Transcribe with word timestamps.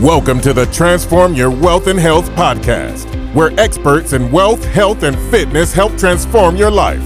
Welcome 0.00 0.40
to 0.40 0.52
the 0.52 0.66
Transform 0.66 1.34
Your 1.34 1.50
Wealth 1.50 1.86
and 1.86 2.00
Health 2.00 2.28
podcast, 2.30 3.06
where 3.32 3.52
experts 3.60 4.12
in 4.12 4.32
wealth, 4.32 4.64
health, 4.64 5.04
and 5.04 5.16
fitness 5.30 5.72
help 5.72 5.96
transform 5.96 6.56
your 6.56 6.72
life. 6.72 7.00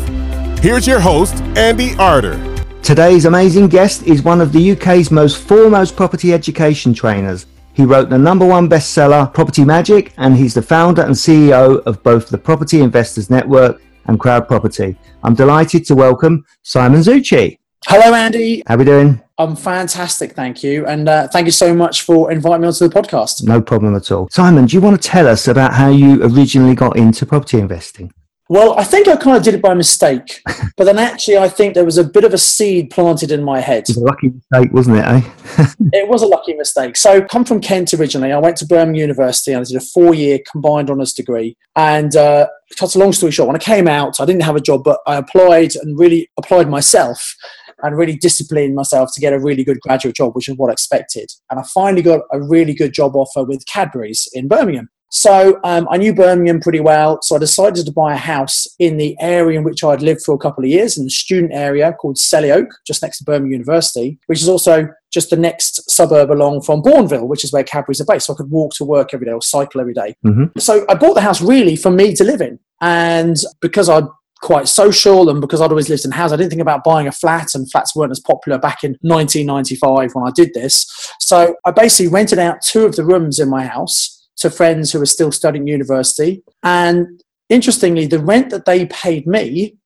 Here's 0.60 0.86
your 0.86 0.98
host, 0.98 1.34
Andy 1.54 1.94
Arter. 1.98 2.38
Today's 2.82 3.26
amazing 3.26 3.68
guest 3.68 4.04
is 4.04 4.22
one 4.22 4.40
of 4.40 4.52
the 4.52 4.72
UK's 4.72 5.10
most 5.10 5.36
foremost 5.36 5.96
property 5.96 6.32
education 6.32 6.94
trainers. 6.94 7.44
He 7.74 7.84
wrote 7.84 8.08
the 8.08 8.16
number 8.16 8.46
one 8.46 8.70
bestseller, 8.70 9.34
Property 9.34 9.66
Magic, 9.66 10.14
and 10.16 10.34
he's 10.34 10.54
the 10.54 10.62
founder 10.62 11.02
and 11.02 11.14
CEO 11.14 11.82
of 11.84 12.02
both 12.02 12.30
the 12.30 12.38
Property 12.38 12.80
Investors 12.80 13.28
Network 13.28 13.82
and 14.06 14.18
Crowd 14.18 14.48
Property. 14.48 14.96
I'm 15.22 15.34
delighted 15.34 15.84
to 15.84 15.94
welcome 15.94 16.42
Simon 16.62 17.00
Zutshi. 17.02 17.58
Hello, 17.84 18.14
Andy. 18.14 18.62
How 18.66 18.76
are 18.76 18.78
we 18.78 18.84
doing? 18.86 19.22
I'm 19.38 19.54
fantastic, 19.54 20.32
thank 20.32 20.64
you. 20.64 20.84
And 20.86 21.08
uh, 21.08 21.28
thank 21.28 21.46
you 21.46 21.52
so 21.52 21.72
much 21.72 22.02
for 22.02 22.32
inviting 22.32 22.62
me 22.62 22.66
onto 22.66 22.88
the 22.88 22.94
podcast. 22.94 23.44
No 23.44 23.62
problem 23.62 23.94
at 23.94 24.10
all. 24.10 24.28
Simon, 24.30 24.66
do 24.66 24.74
you 24.74 24.80
want 24.80 25.00
to 25.00 25.08
tell 25.08 25.28
us 25.28 25.46
about 25.46 25.74
how 25.74 25.90
you 25.90 26.24
originally 26.24 26.74
got 26.74 26.96
into 26.96 27.24
property 27.24 27.58
investing? 27.58 28.12
Well, 28.50 28.78
I 28.78 28.82
think 28.82 29.06
I 29.06 29.16
kind 29.16 29.36
of 29.36 29.42
did 29.42 29.54
it 29.54 29.62
by 29.62 29.74
mistake, 29.74 30.40
but 30.76 30.84
then 30.84 30.98
actually, 30.98 31.36
I 31.36 31.48
think 31.48 31.74
there 31.74 31.84
was 31.84 31.98
a 31.98 32.04
bit 32.04 32.24
of 32.24 32.32
a 32.32 32.38
seed 32.38 32.90
planted 32.90 33.30
in 33.30 33.44
my 33.44 33.60
head. 33.60 33.82
It 33.82 33.90
was 33.90 33.96
a 33.98 34.04
lucky 34.04 34.28
mistake, 34.30 34.72
wasn't 34.72 34.96
it? 34.96 35.04
Eh? 35.04 35.66
it 35.92 36.08
was 36.08 36.22
a 36.22 36.26
lucky 36.26 36.54
mistake. 36.54 36.96
So, 36.96 37.22
come 37.22 37.44
from 37.44 37.60
Kent 37.60 37.92
originally. 37.92 38.32
I 38.32 38.38
went 38.38 38.56
to 38.56 38.66
Birmingham 38.66 38.94
University 38.94 39.52
and 39.52 39.60
I 39.60 39.64
did 39.64 39.76
a 39.76 39.80
four-year 39.80 40.38
combined 40.50 40.88
honours 40.90 41.12
degree. 41.12 41.58
And 41.76 42.16
uh, 42.16 42.48
cut 42.78 42.94
a 42.94 42.98
long 42.98 43.12
story 43.12 43.32
short, 43.32 43.48
when 43.48 43.56
I 43.56 43.60
came 43.60 43.86
out, 43.86 44.18
I 44.18 44.24
didn't 44.24 44.42
have 44.42 44.56
a 44.56 44.60
job, 44.60 44.82
but 44.82 45.00
I 45.06 45.16
applied 45.16 45.76
and 45.76 45.98
really 45.98 46.30
applied 46.38 46.70
myself 46.70 47.36
and 47.82 47.96
really 47.96 48.16
disciplined 48.16 48.74
myself 48.74 49.10
to 49.14 49.20
get 49.20 49.32
a 49.32 49.38
really 49.38 49.64
good 49.64 49.80
graduate 49.80 50.16
job, 50.16 50.34
which 50.34 50.48
is 50.48 50.56
what 50.56 50.70
I 50.70 50.72
expected. 50.72 51.30
And 51.50 51.60
I 51.60 51.62
finally 51.62 52.02
got 52.02 52.20
a 52.32 52.42
really 52.42 52.74
good 52.74 52.92
job 52.92 53.16
offer 53.16 53.44
with 53.44 53.64
Cadbury's 53.66 54.28
in 54.32 54.48
Birmingham. 54.48 54.88
So 55.10 55.58
um, 55.64 55.88
I 55.90 55.96
knew 55.96 56.14
Birmingham 56.14 56.60
pretty 56.60 56.80
well, 56.80 57.18
so 57.22 57.36
I 57.36 57.38
decided 57.38 57.86
to 57.86 57.92
buy 57.92 58.12
a 58.12 58.18
house 58.18 58.66
in 58.78 58.98
the 58.98 59.16
area 59.20 59.58
in 59.58 59.64
which 59.64 59.82
I'd 59.82 60.02
lived 60.02 60.22
for 60.22 60.34
a 60.34 60.38
couple 60.38 60.64
of 60.64 60.70
years, 60.70 60.98
in 60.98 61.04
the 61.04 61.10
student 61.10 61.54
area 61.54 61.94
called 61.94 62.16
Selly 62.16 62.54
Oak, 62.54 62.68
just 62.86 63.02
next 63.02 63.18
to 63.18 63.24
Birmingham 63.24 63.52
University, 63.52 64.18
which 64.26 64.42
is 64.42 64.48
also 64.48 64.86
just 65.10 65.30
the 65.30 65.36
next 65.36 65.90
suburb 65.90 66.30
along 66.30 66.60
from 66.60 66.82
Bournville, 66.82 67.26
which 67.26 67.42
is 67.42 67.52
where 67.52 67.64
Cadbury's 67.64 68.02
are 68.02 68.04
based. 68.04 68.26
So 68.26 68.34
I 68.34 68.36
could 68.36 68.50
walk 68.50 68.74
to 68.74 68.84
work 68.84 69.14
every 69.14 69.24
day 69.24 69.32
or 69.32 69.40
cycle 69.40 69.80
every 69.80 69.94
day. 69.94 70.14
Mm-hmm. 70.26 70.58
So 70.58 70.84
I 70.90 70.94
bought 70.94 71.14
the 71.14 71.22
house 71.22 71.40
really 71.40 71.76
for 71.76 71.90
me 71.90 72.14
to 72.14 72.24
live 72.24 72.42
in. 72.42 72.58
And 72.82 73.36
because 73.60 73.88
I 73.88 74.02
quite 74.48 74.66
social 74.66 75.28
and 75.28 75.42
because 75.42 75.60
I'd 75.60 75.68
always 75.68 75.90
lived 75.90 76.06
in 76.06 76.10
houses, 76.10 76.32
I 76.32 76.36
didn't 76.38 76.48
think 76.48 76.62
about 76.62 76.82
buying 76.82 77.06
a 77.06 77.12
flat 77.12 77.54
and 77.54 77.70
flats 77.70 77.94
weren't 77.94 78.12
as 78.12 78.18
popular 78.18 78.58
back 78.58 78.82
in 78.82 78.92
1995 79.02 80.14
when 80.14 80.26
I 80.26 80.30
did 80.34 80.54
this. 80.54 80.86
So 81.20 81.54
I 81.66 81.70
basically 81.70 82.10
rented 82.10 82.38
out 82.38 82.62
two 82.62 82.86
of 82.86 82.96
the 82.96 83.04
rooms 83.04 83.38
in 83.38 83.50
my 83.50 83.66
house 83.66 84.26
to 84.38 84.48
friends 84.48 84.90
who 84.90 85.00
were 85.00 85.04
still 85.04 85.30
studying 85.30 85.66
university. 85.66 86.42
And 86.62 87.22
interestingly, 87.50 88.06
the 88.06 88.20
rent 88.20 88.48
that 88.48 88.64
they 88.64 88.86
paid 88.86 89.26
me 89.26 89.76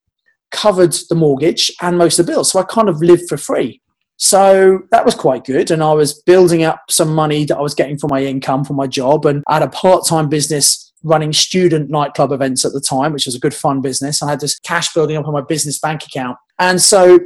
covered 0.53 0.95
the 1.09 1.17
mortgage 1.17 1.69
and 1.83 1.99
most 1.99 2.21
of 2.21 2.27
the 2.27 2.33
bills. 2.33 2.53
So 2.53 2.61
I 2.61 2.63
kind 2.63 2.89
of 2.89 3.03
lived 3.03 3.29
for 3.29 3.37
free. 3.37 3.83
So 4.19 4.83
that 4.93 5.05
was 5.05 5.17
quite 5.17 5.45
good. 5.45 5.73
And 5.73 5.83
I 5.83 5.93
was 5.93 6.23
building 6.23 6.63
up 6.63 6.83
some 6.89 7.13
money 7.13 7.45
that 7.47 7.59
I 7.59 7.63
was 7.63 7.75
getting 7.75 7.99
from 7.99 8.11
my 8.13 8.23
income 8.23 8.65
from 8.65 8.77
my 8.77 8.87
job. 8.87 9.27
And 9.27 9.43
I 9.49 9.55
had 9.55 9.65
a 9.65 9.69
part 9.71 10.07
time 10.07 10.29
business 10.29 10.92
running 11.03 11.33
student 11.33 11.91
nightclub 11.91 12.33
events 12.33 12.65
at 12.65 12.73
the 12.73 12.81
time, 12.81 13.13
which 13.13 13.27
was 13.27 13.35
a 13.35 13.41
good 13.41 13.55
fun 13.55 13.81
business. 13.81 14.23
I 14.23 14.31
had 14.31 14.41
this 14.41 14.59
cash 14.61 14.93
building 14.93 15.17
up 15.17 15.27
on 15.27 15.33
my 15.33 15.41
business 15.41 15.79
bank 15.79 16.05
account. 16.05 16.37
And 16.59 16.81
so 16.81 17.19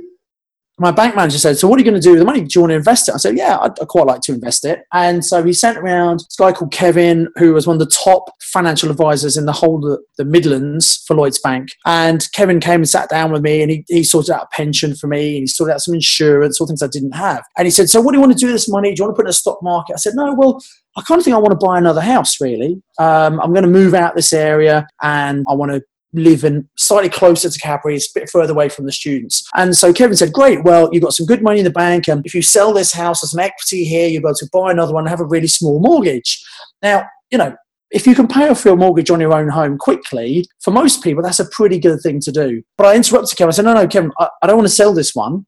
my 0.79 0.91
bank 0.91 1.17
manager 1.17 1.39
said, 1.39 1.57
So 1.57 1.69
what 1.69 1.77
are 1.77 1.83
you 1.83 1.91
going 1.91 2.01
to 2.01 2.07
do 2.07 2.11
with 2.11 2.19
the 2.19 2.27
money? 2.27 2.43
Do 2.43 2.49
you 2.55 2.61
want 2.61 2.73
to 2.73 2.77
invest 2.77 3.09
it? 3.09 3.15
I 3.15 3.19
said, 3.19 3.37
Yeah, 3.37 3.57
I'd, 3.59 3.79
I'd, 3.81 3.89
quite 3.89 4.07
like 4.07 4.21
to 4.23 4.35
invest 4.35 4.65
it. 4.65 4.81
And 4.93 5.25
so 5.25 5.43
he 5.43 5.55
sent 5.55 5.79
around 5.79 6.21
this 6.21 6.37
guy 6.39 6.53
called 6.53 6.73
Kevin, 6.73 7.29
who 7.37 7.55
was 7.55 7.67
one 7.67 7.77
of 7.77 7.81
the 7.81 7.95
top 7.95 8.31
financial 8.43 8.91
advisors 8.91 9.39
in 9.39 9.47
the 9.47 9.53
whole 9.53 9.91
of 9.91 10.01
the 10.19 10.25
Midlands 10.25 11.03
for 11.07 11.17
Lloyds 11.17 11.39
Bank. 11.39 11.71
And 11.87 12.31
Kevin 12.33 12.61
came 12.61 12.81
and 12.81 12.89
sat 12.89 13.09
down 13.09 13.33
with 13.33 13.43
me 13.43 13.63
and 13.63 13.71
he, 13.71 13.85
he 13.89 14.05
sorted 14.05 14.35
out 14.35 14.49
a 14.53 14.57
pension 14.57 14.95
for 14.95 15.07
me 15.07 15.37
and 15.37 15.43
he 15.45 15.47
sorted 15.47 15.75
out 15.75 15.81
some 15.81 15.95
insurance, 15.95 16.61
all 16.61 16.67
things 16.67 16.83
I 16.83 16.89
didn't 16.89 17.13
have. 17.13 17.43
And 17.57 17.67
he 17.67 17.71
said, 17.71 17.89
So 17.89 18.03
what 18.03 18.13
do 18.13 18.19
you 18.19 18.21
want 18.21 18.35
to 18.35 18.39
do 18.39 18.47
with 18.47 18.55
this 18.55 18.69
money? 18.69 18.95
Do 18.95 19.01
you 19.01 19.05
want 19.07 19.17
to 19.17 19.23
put 19.23 19.27
it 19.27 19.29
in 19.29 19.31
a 19.31 19.35
stock 19.35 19.63
market? 19.63 19.95
I 19.95 19.97
said, 19.97 20.15
No, 20.15 20.35
well, 20.35 20.63
I 20.97 21.03
kind 21.03 21.19
of 21.19 21.25
think 21.25 21.35
I 21.35 21.39
want 21.39 21.59
to 21.59 21.67
buy 21.67 21.79
another 21.79 22.01
house, 22.01 22.41
really. 22.41 22.83
Um, 22.99 23.39
I'm 23.41 23.53
going 23.53 23.65
to 23.65 23.71
move 23.71 23.95
out 23.95 24.15
this 24.15 24.33
area 24.33 24.87
and 25.03 25.45
I 25.49 25.55
want 25.55 25.73
to 25.73 25.83
live 26.13 26.45
in 26.45 26.69
slightly 26.77 27.11
closer 27.11 27.51
to 27.51 27.59
Cadbury's, 27.59 28.07
a 28.07 28.21
bit 28.21 28.31
further 28.31 28.53
away 28.53 28.69
from 28.69 28.87
the 28.87 28.93
students. 28.93 29.47
And 29.55 29.77
so 29.77 29.93
Kevin 29.93 30.17
said, 30.17 30.33
Great, 30.33 30.65
well, 30.65 30.89
you've 30.93 31.03
got 31.03 31.13
some 31.13 31.27
good 31.27 31.43
money 31.43 31.59
in 31.59 31.65
the 31.65 31.71
bank. 31.71 32.09
And 32.09 32.25
if 32.25 32.35
you 32.35 32.43
sell 32.43 32.73
this 32.73 32.93
house, 32.93 33.21
there's 33.21 33.33
some 33.33 33.41
equity 33.41 33.85
here, 33.85 34.09
you'll 34.09 34.23
be 34.23 34.29
able 34.29 34.35
to 34.37 34.49
buy 34.53 34.71
another 34.71 34.95
one 34.95 35.05
and 35.05 35.11
have 35.11 35.21
a 35.21 35.27
really 35.27 35.49
small 35.49 35.81
mortgage. 35.81 36.43
Now, 36.83 37.07
you 37.31 37.39
know, 37.39 37.55
if 37.91 38.07
you 38.07 38.15
can 38.15 38.27
pay 38.27 38.49
off 38.49 38.65
your 38.65 38.77
mortgage 38.77 39.11
on 39.11 39.21
your 39.21 39.35
own 39.35 39.49
home 39.49 39.79
quickly, 39.79 40.47
for 40.61 40.71
most 40.71 41.05
people, 41.05 41.23
that's 41.23 41.41
a 41.41 41.49
pretty 41.51 41.79
good 41.79 42.01
thing 42.01 42.21
to 42.21 42.33
do. 42.33 42.63
But 42.79 42.87
I 42.87 42.97
interrupted 42.97 43.37
Kevin. 43.37 43.49
I 43.51 43.53
said, 43.53 43.65
No, 43.67 43.75
no, 43.75 43.87
Kevin, 43.87 44.13
I, 44.19 44.29
I 44.43 44.47
don't 44.47 44.57
want 44.57 44.69
to 44.69 44.75
sell 44.75 44.95
this 44.95 45.15
one 45.15 45.47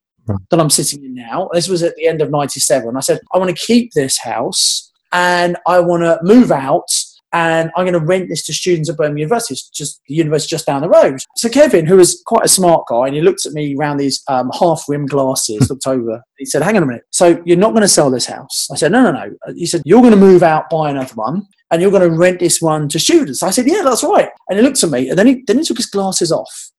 that 0.50 0.60
I'm 0.60 0.70
sitting 0.70 1.02
in 1.04 1.14
now. 1.14 1.48
This 1.54 1.68
was 1.68 1.82
at 1.82 1.94
the 1.96 2.06
end 2.06 2.20
of 2.20 2.30
97. 2.30 2.94
I 2.96 3.00
said, 3.00 3.20
I 3.32 3.38
want 3.38 3.56
to 3.56 3.66
keep 3.66 3.92
this 3.94 4.18
house 4.18 4.92
and 5.12 5.56
I 5.66 5.80
want 5.80 6.02
to 6.02 6.18
move 6.22 6.50
out 6.50 6.88
and 7.32 7.70
I'm 7.76 7.84
going 7.84 7.98
to 7.98 8.06
rent 8.06 8.28
this 8.28 8.44
to 8.46 8.54
students 8.54 8.88
at 8.88 8.96
Birmingham 8.96 9.18
University. 9.18 9.52
It's 9.52 9.68
just 9.68 10.00
the 10.08 10.14
university 10.14 10.50
just 10.50 10.66
down 10.66 10.80
the 10.80 10.88
road. 10.88 11.18
So 11.36 11.48
Kevin, 11.48 11.84
who 11.84 11.96
was 11.96 12.22
quite 12.26 12.44
a 12.44 12.48
smart 12.48 12.86
guy, 12.88 13.06
and 13.06 13.14
he 13.14 13.20
looked 13.20 13.44
at 13.44 13.52
me 13.52 13.76
around 13.76 13.98
these 13.98 14.22
um, 14.28 14.50
half 14.58 14.84
rim 14.88 15.06
glasses, 15.06 15.68
looked 15.68 15.86
over. 15.86 16.22
He 16.38 16.46
said, 16.46 16.62
"Hang 16.62 16.76
on 16.76 16.82
a 16.82 16.86
minute. 16.86 17.04
So 17.10 17.42
you're 17.44 17.58
not 17.58 17.70
going 17.70 17.82
to 17.82 17.88
sell 17.88 18.10
this 18.10 18.26
house?" 18.26 18.68
I 18.72 18.76
said, 18.76 18.92
"No, 18.92 19.02
no, 19.02 19.12
no." 19.12 19.54
He 19.54 19.66
said, 19.66 19.82
"You're 19.84 20.00
going 20.00 20.12
to 20.12 20.16
move 20.16 20.42
out, 20.42 20.70
buy 20.70 20.90
another 20.90 21.14
one." 21.14 21.46
And 21.70 21.82
you're 21.82 21.90
going 21.90 22.10
to 22.10 22.16
rent 22.16 22.40
this 22.40 22.62
one 22.62 22.88
to 22.88 22.98
students. 22.98 23.42
I 23.42 23.50
said, 23.50 23.66
"Yeah, 23.66 23.82
that's 23.82 24.02
right." 24.02 24.30
And 24.48 24.58
he 24.58 24.64
looked 24.64 24.82
at 24.82 24.90
me, 24.90 25.10
and 25.10 25.18
then 25.18 25.26
he 25.26 25.42
then 25.46 25.58
he 25.58 25.64
took 25.64 25.76
his 25.76 25.86
glasses 25.86 26.32
off, 26.32 26.70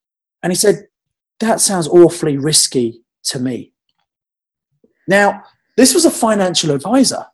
and 0.41 0.51
he 0.51 0.55
said, 0.55 0.87
"That 1.39 1.61
sounds 1.61 1.87
awfully 1.87 2.37
risky 2.37 3.01
to 3.25 3.39
me." 3.39 3.71
Now, 5.07 5.43
this 5.77 5.93
was 5.93 6.05
a 6.05 6.11
financial 6.11 6.71
advisor. 6.71 7.25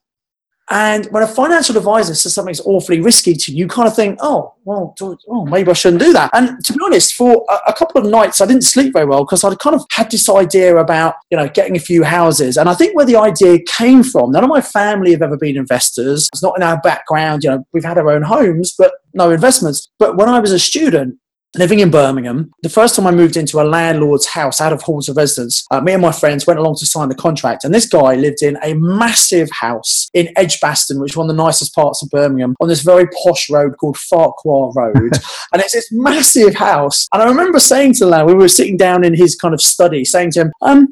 And 0.70 1.06
when 1.12 1.22
a 1.22 1.28
financial 1.28 1.78
advisor 1.78 2.16
says 2.16 2.34
something's 2.34 2.62
awfully 2.62 3.00
risky 3.00 3.36
to 3.36 3.52
you, 3.52 3.60
you 3.60 3.68
kind 3.68 3.88
of 3.88 3.96
think, 3.96 4.18
oh, 4.22 4.56
well, 4.64 4.96
oh, 5.28 5.46
maybe 5.46 5.70
I 5.70 5.74
shouldn't 5.74 6.02
do 6.02 6.12
that. 6.14 6.32
And 6.34 6.64
to 6.66 6.74
be 6.74 6.80
honest, 6.84 7.14
for 7.14 7.46
a, 7.50 7.70
a 7.70 7.74
couple 7.74 8.02
of 8.02 8.10
nights, 8.10 8.42
I 8.42 8.48
didn't 8.48 8.64
sleep 8.64 8.94
very 8.94 9.06
well 9.06 9.24
because 9.24 9.44
I'd 9.44 9.60
kind 9.60 9.76
of 9.76 9.86
had 9.92 10.10
this 10.10 10.28
idea 10.28 10.76
about, 10.78 11.16
you 11.30 11.38
know, 11.38 11.48
getting 11.48 11.76
a 11.76 11.80
few 11.80 12.04
houses. 12.04 12.58
And 12.58 12.68
I 12.68 12.74
think 12.74 12.96
where 12.96 13.06
the 13.06 13.16
idea 13.16 13.60
came 13.68 14.02
from, 14.02 14.32
none 14.32 14.44
of 14.44 14.50
my 14.50 14.62
family 14.62 15.12
have 15.12 15.22
ever 15.22 15.38
been 15.38 15.56
investors. 15.56 16.30
It's 16.34 16.42
not 16.42 16.58
in 16.58 16.64
our 16.64 16.82
background. 16.82 17.44
You 17.44 17.52
know, 17.52 17.68
we've 17.72 17.86
had 17.86 18.00
our 18.00 18.10
own 18.10 18.24
homes, 18.24 18.74
but 18.76 18.94
no 19.14 19.30
investments. 19.30 19.88
But 20.00 20.18
when 20.18 20.30
I 20.30 20.40
was 20.40 20.52
a 20.52 20.60
student, 20.60 21.20
living 21.58 21.80
in 21.80 21.90
Birmingham, 21.90 22.52
the 22.62 22.70
first 22.70 22.96
time 22.96 23.08
I 23.08 23.12
moved 23.12 23.38
into 23.38 23.62
a 23.62 23.64
landlord's 23.64 24.26
house 24.26 24.60
out 24.60 24.74
of 24.74 24.82
halls 24.82 25.10
of 25.10 25.18
residence, 25.18 25.66
uh, 25.72 25.82
me 25.82 25.94
and 25.94 26.02
my 26.02 26.12
friends 26.12 26.46
went 26.46 26.60
along 26.60 26.76
to 26.78 26.86
sign 26.86 27.10
the 27.10 27.16
contract. 27.16 27.64
And 27.64 27.74
this 27.74 27.88
guy 27.88 28.16
lived 28.16 28.42
in 28.42 28.58
a 28.64 28.74
massive 28.76 29.50
house 29.52 30.10
in 30.14 30.30
Edgbaston, 30.36 31.00
which 31.00 31.14
is 31.14 31.18
one 31.18 31.30
of 31.30 31.36
the 31.36 31.44
nicest 31.44 31.74
parts 31.74 32.04
of 32.04 32.10
Birmingham, 32.10 32.56
on 32.60 32.68
this 32.68 32.82
very 32.82 33.08
posh 33.24 33.50
road 33.50 33.76
called 33.80 33.98
Farquhar 33.98 34.72
Road. 34.74 34.96
and 35.54 35.62
it's 35.62 35.74
this 35.74 35.90
massive 35.92 36.56
house. 36.56 37.08
And 37.14 37.22
I 37.22 37.28
remember 37.28 37.60
saying 37.60 37.94
to 37.96 38.06
the 38.06 38.12
landlord, 38.12 38.38
we 38.38 38.44
were 38.44 38.50
sitting 38.50 38.78
down 38.78 39.04
in 39.04 39.14
his 39.14 39.36
kind 39.36 39.54
of 39.54 39.62
study, 39.62 40.06
saying 40.06 40.32
to 40.32 40.42
him, 40.42 40.52
um, 40.62 40.88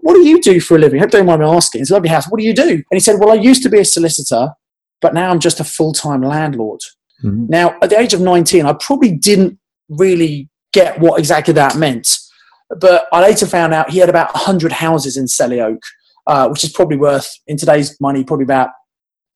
what 0.00 0.14
do 0.14 0.26
you 0.26 0.40
do 0.40 0.60
for 0.60 0.76
a 0.76 0.78
living? 0.78 1.00
I 1.00 1.02
hope 1.02 1.10
don't 1.10 1.26
mind 1.26 1.42
me 1.42 1.46
asking. 1.46 1.82
It's 1.82 1.90
a 1.90 1.94
lovely 1.94 2.08
house. 2.08 2.30
What 2.30 2.40
do 2.40 2.46
you 2.46 2.54
do? 2.54 2.70
And 2.70 2.84
he 2.92 3.00
said, 3.00 3.18
Well, 3.18 3.30
I 3.30 3.34
used 3.34 3.62
to 3.64 3.68
be 3.68 3.78
a 3.78 3.84
solicitor, 3.84 4.48
but 5.02 5.12
now 5.12 5.30
I'm 5.30 5.38
just 5.38 5.60
a 5.60 5.64
full 5.64 5.92
time 5.92 6.22
landlord. 6.22 6.80
Mm-hmm. 7.22 7.46
Now, 7.48 7.76
at 7.82 7.90
the 7.90 7.98
age 7.98 8.14
of 8.14 8.20
19, 8.20 8.64
I 8.64 8.74
probably 8.74 9.12
didn't 9.12 9.58
really 9.88 10.48
get 10.72 10.98
what 10.98 11.18
exactly 11.18 11.54
that 11.54 11.76
meant. 11.76 12.18
But 12.80 13.06
I 13.12 13.22
later 13.22 13.46
found 13.46 13.72
out 13.72 13.90
he 13.90 13.98
had 13.98 14.08
about 14.08 14.34
100 14.34 14.72
houses 14.72 15.16
in 15.16 15.26
Selly 15.26 15.62
Oak, 15.62 15.80
uh, 16.26 16.48
which 16.48 16.64
is 16.64 16.72
probably 16.72 16.96
worth, 16.96 17.28
in 17.46 17.56
today's 17.56 17.98
money, 18.00 18.24
probably 18.24 18.44
about 18.44 18.70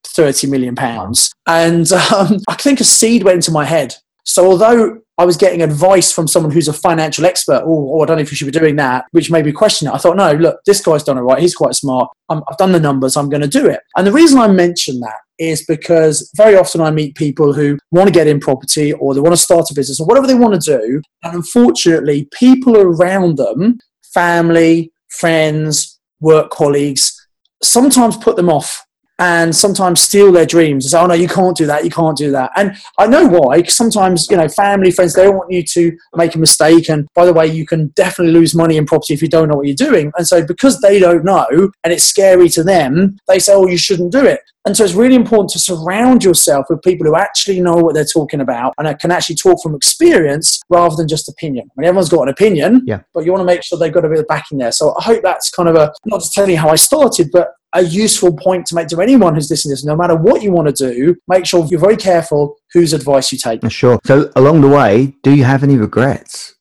30 0.04 0.48
million 0.48 0.74
pounds. 0.74 1.32
And 1.46 1.90
um, 2.12 2.38
I 2.48 2.54
think 2.54 2.80
a 2.80 2.84
seed 2.84 3.22
went 3.22 3.36
into 3.36 3.52
my 3.52 3.64
head. 3.64 3.94
So 4.30 4.46
although 4.46 5.00
I 5.18 5.24
was 5.24 5.36
getting 5.36 5.60
advice 5.60 6.12
from 6.12 6.28
someone 6.28 6.52
who's 6.52 6.68
a 6.68 6.72
financial 6.72 7.26
expert, 7.26 7.64
oh, 7.64 7.90
oh 7.92 8.00
I 8.00 8.06
don't 8.06 8.18
know 8.18 8.22
if 8.22 8.30
you 8.30 8.36
should 8.36 8.52
be 8.52 8.56
doing 8.56 8.76
that, 8.76 9.06
which 9.10 9.28
made 9.28 9.44
me 9.44 9.50
question 9.50 9.88
it. 9.88 9.92
I 9.92 9.98
thought, 9.98 10.16
no, 10.16 10.32
look, 10.34 10.60
this 10.66 10.80
guy's 10.80 11.02
done 11.02 11.18
it 11.18 11.22
right. 11.22 11.40
He's 11.40 11.56
quite 11.56 11.74
smart. 11.74 12.08
i 12.28 12.34
have 12.34 12.56
done 12.56 12.70
the 12.70 12.78
numbers. 12.78 13.16
I'm 13.16 13.28
going 13.28 13.42
to 13.42 13.48
do 13.48 13.66
it. 13.66 13.80
And 13.96 14.06
the 14.06 14.12
reason 14.12 14.38
I 14.38 14.46
mention 14.46 15.00
that 15.00 15.16
is 15.40 15.64
because 15.66 16.30
very 16.36 16.54
often 16.54 16.80
I 16.80 16.92
meet 16.92 17.16
people 17.16 17.52
who 17.52 17.76
want 17.90 18.06
to 18.06 18.14
get 18.14 18.28
in 18.28 18.38
property 18.38 18.92
or 18.92 19.14
they 19.14 19.20
want 19.20 19.32
to 19.32 19.42
start 19.42 19.68
a 19.68 19.74
business 19.74 19.98
or 19.98 20.06
whatever 20.06 20.28
they 20.28 20.34
want 20.36 20.62
to 20.62 20.78
do. 20.78 21.02
And 21.24 21.34
unfortunately, 21.34 22.28
people 22.32 22.76
around 22.76 23.36
them, 23.36 23.80
family, 24.14 24.92
friends, 25.08 25.98
work 26.20 26.50
colleagues, 26.50 27.26
sometimes 27.64 28.16
put 28.16 28.36
them 28.36 28.48
off 28.48 28.86
and 29.20 29.54
sometimes 29.54 30.00
steal 30.00 30.32
their 30.32 30.46
dreams 30.46 30.84
and 30.84 30.90
say, 30.90 30.98
oh 30.98 31.06
no, 31.06 31.14
you 31.14 31.28
can't 31.28 31.56
do 31.56 31.66
that, 31.66 31.84
you 31.84 31.90
can't 31.90 32.16
do 32.16 32.30
that. 32.32 32.50
And 32.56 32.74
I 32.98 33.06
know 33.06 33.26
why, 33.26 33.58
because 33.58 33.76
sometimes, 33.76 34.26
you 34.30 34.36
know, 34.36 34.48
family, 34.48 34.90
friends, 34.90 35.14
they 35.14 35.24
don't 35.24 35.36
want 35.36 35.52
you 35.52 35.62
to 35.62 35.96
make 36.16 36.34
a 36.34 36.38
mistake. 36.38 36.88
And 36.88 37.06
by 37.14 37.26
the 37.26 37.34
way, 37.34 37.46
you 37.46 37.66
can 37.66 37.88
definitely 37.88 38.32
lose 38.32 38.54
money 38.54 38.78
in 38.78 38.86
property 38.86 39.12
if 39.12 39.20
you 39.20 39.28
don't 39.28 39.48
know 39.48 39.56
what 39.56 39.66
you're 39.66 39.76
doing. 39.76 40.10
And 40.16 40.26
so 40.26 40.44
because 40.44 40.80
they 40.80 40.98
don't 40.98 41.24
know 41.24 41.70
and 41.84 41.92
it's 41.92 42.04
scary 42.04 42.48
to 42.50 42.64
them, 42.64 43.18
they 43.28 43.38
say, 43.38 43.52
oh, 43.52 43.66
you 43.66 43.76
shouldn't 43.76 44.10
do 44.10 44.24
it. 44.24 44.40
And 44.66 44.76
so 44.76 44.84
it's 44.84 44.94
really 44.94 45.14
important 45.14 45.50
to 45.50 45.58
surround 45.58 46.22
yourself 46.22 46.66
with 46.68 46.82
people 46.82 47.06
who 47.06 47.16
actually 47.16 47.60
know 47.60 47.76
what 47.76 47.94
they're 47.94 48.04
talking 48.04 48.40
about 48.40 48.74
and 48.78 48.98
can 48.98 49.10
actually 49.10 49.36
talk 49.36 49.62
from 49.62 49.74
experience 49.74 50.60
rather 50.68 50.96
than 50.96 51.08
just 51.08 51.28
opinion. 51.28 51.70
I 51.70 51.80
mean, 51.80 51.88
everyone's 51.88 52.10
got 52.10 52.22
an 52.22 52.28
opinion, 52.28 52.82
yeah. 52.86 53.00
but 53.14 53.24
you 53.24 53.32
want 53.32 53.40
to 53.40 53.46
make 53.46 53.62
sure 53.62 53.78
they've 53.78 53.92
got 53.92 54.04
a 54.04 54.08
bit 54.08 54.18
of 54.18 54.26
backing 54.26 54.58
there. 54.58 54.72
So 54.72 54.94
I 54.98 55.02
hope 55.02 55.22
that's 55.22 55.50
kind 55.50 55.68
of 55.68 55.76
a, 55.76 55.92
not 56.04 56.20
just 56.20 56.34
telling 56.34 56.50
you 56.50 56.58
how 56.58 56.68
I 56.68 56.76
started, 56.76 57.30
but 57.32 57.54
a 57.72 57.82
useful 57.82 58.36
point 58.36 58.66
to 58.66 58.74
make 58.74 58.88
to 58.88 59.00
anyone 59.00 59.34
who's 59.34 59.50
listening 59.50 59.76
to 59.76 59.80
this. 59.80 59.84
No 59.84 59.96
matter 59.96 60.16
what 60.16 60.42
you 60.42 60.52
want 60.52 60.74
to 60.74 60.92
do, 60.92 61.16
make 61.28 61.46
sure 61.46 61.66
you're 61.66 61.80
very 61.80 61.96
careful 61.96 62.56
whose 62.72 62.92
advice 62.92 63.32
you 63.32 63.38
take. 63.38 63.68
Sure. 63.70 63.98
So 64.04 64.30
along 64.36 64.60
the 64.60 64.68
way, 64.68 65.14
do 65.22 65.34
you 65.34 65.44
have 65.44 65.62
any 65.62 65.76
regrets? 65.76 66.54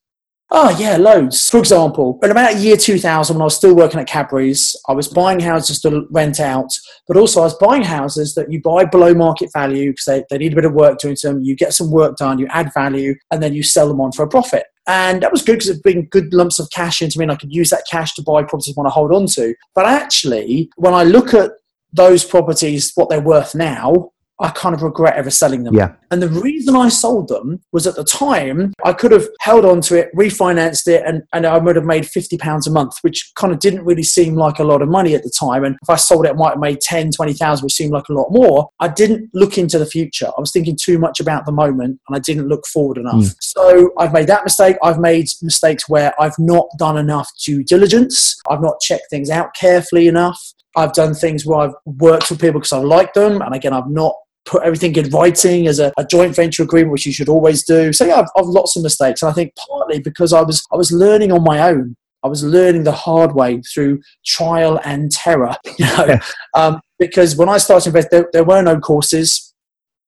Oh, 0.52 0.76
yeah, 0.80 0.98
loads. 0.98 1.48
For 1.48 1.60
example, 1.60 2.18
in 2.24 2.32
about 2.32 2.58
year 2.58 2.76
2000, 2.76 3.36
when 3.36 3.42
I 3.42 3.46
was 3.46 3.56
still 3.56 3.76
working 3.76 4.00
at 4.00 4.08
Cadbury's, 4.08 4.76
I 4.88 4.94
was 4.94 5.08
buying 5.08 5.40
houses 5.40 5.80
to 5.82 6.08
rent 6.10 6.40
out, 6.40 6.72
but 7.08 7.18
also 7.18 7.42
I 7.42 7.44
was 7.44 7.54
buying 7.58 7.84
houses 7.84 8.34
that 8.34 8.52
you 8.52 8.60
buy 8.60 8.86
below 8.86 9.14
market 9.14 9.52
value 9.54 9.92
because 9.92 10.06
they, 10.06 10.24
they 10.32 10.40
need 10.40 10.54
a 10.54 10.56
bit 10.56 10.66
of 10.66 10.74
work 10.74 10.98
doing 10.98 11.16
to 11.18 11.28
them. 11.28 11.44
You 11.44 11.56
get 11.56 11.76
some 11.76 11.92
work 11.92 12.18
done, 12.18 12.40
you 12.40 12.48
add 12.48 12.74
value, 12.74 13.14
and 13.30 13.44
then 13.44 13.54
you 13.54 13.62
sell 13.62 13.88
them 13.88 14.02
on 14.02 14.12
for 14.12 14.24
a 14.24 14.28
profit. 14.28 14.64
And 14.88 15.22
that 15.22 15.32
was 15.32 15.44
good 15.44 15.54
because 15.60 15.70
it 15.70 15.84
bring 15.84 16.08
good 16.10 16.34
lumps 16.34 16.58
of 16.58 16.68
cash 16.72 17.04
into 17.04 17.20
me 17.20 17.26
and 17.26 17.32
I 17.32 17.36
could 17.36 17.54
use 17.54 17.70
that 17.70 17.84
cash 17.90 18.16
to 18.16 18.24
buy 18.24 18.42
properties 18.42 18.76
I 18.76 18.82
want 18.82 18.88
to 18.88 18.92
hold 18.92 19.14
on 19.14 19.28
to. 19.28 19.54
But 19.76 19.86
actually, 19.86 20.72
when 20.78 20.96
I 20.96 21.04
look 21.04 21.36
at 21.36 21.52
those 21.94 22.26
properties, 22.26 22.92
what 22.96 23.08
they're 23.08 23.22
worth 23.22 23.54
now, 23.54 24.14
I 24.42 24.50
kind 24.50 24.74
of 24.74 24.82
regret 24.82 25.16
ever 25.16 25.30
selling 25.30 25.64
them. 25.64 25.76
Yeah. 25.76 25.94
And 26.12 26.22
the 26.22 26.30
reason 26.30 26.76
I 26.76 26.90
sold 26.90 27.28
them 27.28 27.62
was 27.74 27.86
at 27.86 27.96
the 27.96 28.04
time 28.04 28.74
I 28.86 28.94
could 28.94 29.12
have 29.12 29.28
held 29.42 29.66
on 29.66 29.82
to 29.82 29.98
it, 29.98 30.16
refinanced 30.16 30.88
it, 30.88 31.04
and, 31.06 31.24
and 31.34 31.46
I 31.46 31.58
would 31.58 31.76
have 31.76 31.86
made 31.86 32.04
£50 32.04 32.68
a 32.68 32.70
month, 32.70 32.98
which 33.02 33.32
kind 33.36 33.52
of 33.52 33.60
didn't 33.60 33.84
really 33.84 34.04
seem 34.04 34.36
like 34.36 34.60
a 34.60 34.64
lot 34.64 34.82
of 34.82 34.88
money 34.88 35.14
at 35.14 35.24
the 35.24 35.32
time. 35.38 35.66
And 35.66 35.76
if 35.82 35.90
I 35.90 35.98
sold 35.98 36.26
it, 36.26 36.32
I 36.32 36.34
might 36.34 36.52
have 36.52 36.60
made 36.60 36.80
10, 36.80 37.12
20,000, 37.12 37.64
which 37.64 37.74
seemed 37.74 37.92
like 37.92 38.08
a 38.10 38.14
lot 38.14 38.28
more. 38.32 38.70
I 38.80 38.88
didn't 38.88 39.30
look 39.34 39.58
into 39.58 39.78
the 39.78 39.86
future. 39.86 40.28
I 40.28 40.40
was 40.40 40.52
thinking 40.52 40.78
too 40.82 41.00
much 41.00 41.20
about 41.20 41.46
the 41.46 41.52
moment 41.52 42.00
and 42.08 42.16
I 42.16 42.20
didn't 42.20 42.48
look 42.48 42.66
forward 42.66 42.98
enough. 42.98 43.16
Mm. 43.16 43.36
So 43.42 43.92
I've 43.98 44.14
made 44.14 44.28
that 44.28 44.46
mistake. 44.46 44.78
I've 44.82 45.00
made 45.00 45.28
mistakes 45.42 45.90
where 45.90 46.14
I've 46.20 46.38
not 46.40 46.68
done 46.78 46.98
enough 46.98 47.30
due 47.44 47.64
diligence. 47.64 48.40
I've 48.50 48.62
not 48.62 48.80
checked 48.80 49.08
things 49.10 49.30
out 49.30 49.54
carefully 49.54 50.08
enough. 50.08 50.40
I've 50.76 50.94
done 50.94 51.14
things 51.14 51.46
where 51.46 51.60
I've 51.60 51.74
worked 51.86 52.30
with 52.30 52.40
people 52.40 52.60
because 52.60 52.74
I 52.74 52.78
like 52.78 53.14
them. 53.14 53.42
And 53.42 53.54
again, 53.54 53.74
I've 53.74 53.90
not 53.90 54.16
put 54.50 54.64
everything 54.64 54.96
in 54.96 55.10
writing 55.12 55.68
as 55.68 55.80
a, 55.80 55.94
a, 55.98 56.04
joint 56.04 56.36
venture 56.36 56.64
agreement, 56.64 56.92
which 56.92 57.06
you 57.06 57.14
should 57.14 57.30
always 57.30 57.64
do. 57.64 57.94
So 57.94 58.06
yeah, 58.06 58.16
I've, 58.16 58.28
I've 58.36 58.46
lots 58.46 58.76
of 58.76 58.84
mistakes, 58.84 59.22
and 59.22 59.30
I 59.30 59.34
think 59.34 59.54
partly 59.56 60.00
because 60.00 60.34
I 60.34 60.42
was 60.42 60.66
I 60.74 60.76
was 60.76 60.92
learning 60.92 61.32
on 61.32 61.44
my 61.44 61.60
own. 61.62 61.96
I 62.24 62.28
was 62.28 62.44
learning 62.44 62.84
the 62.84 62.92
hard 62.92 63.34
way 63.34 63.62
through 63.62 64.02
trial 64.26 64.80
and 64.84 65.12
terror. 65.12 65.56
You 65.78 65.86
know, 65.86 66.20
um, 66.54 66.82
because 66.98 67.38
when 67.38 67.48
I 67.48 67.58
started 67.58 67.84
to 67.84 67.90
invest, 67.90 68.10
there, 68.12 68.28
there 68.34 68.44
were 68.44 68.62
no 68.62 68.78
courses 68.80 69.50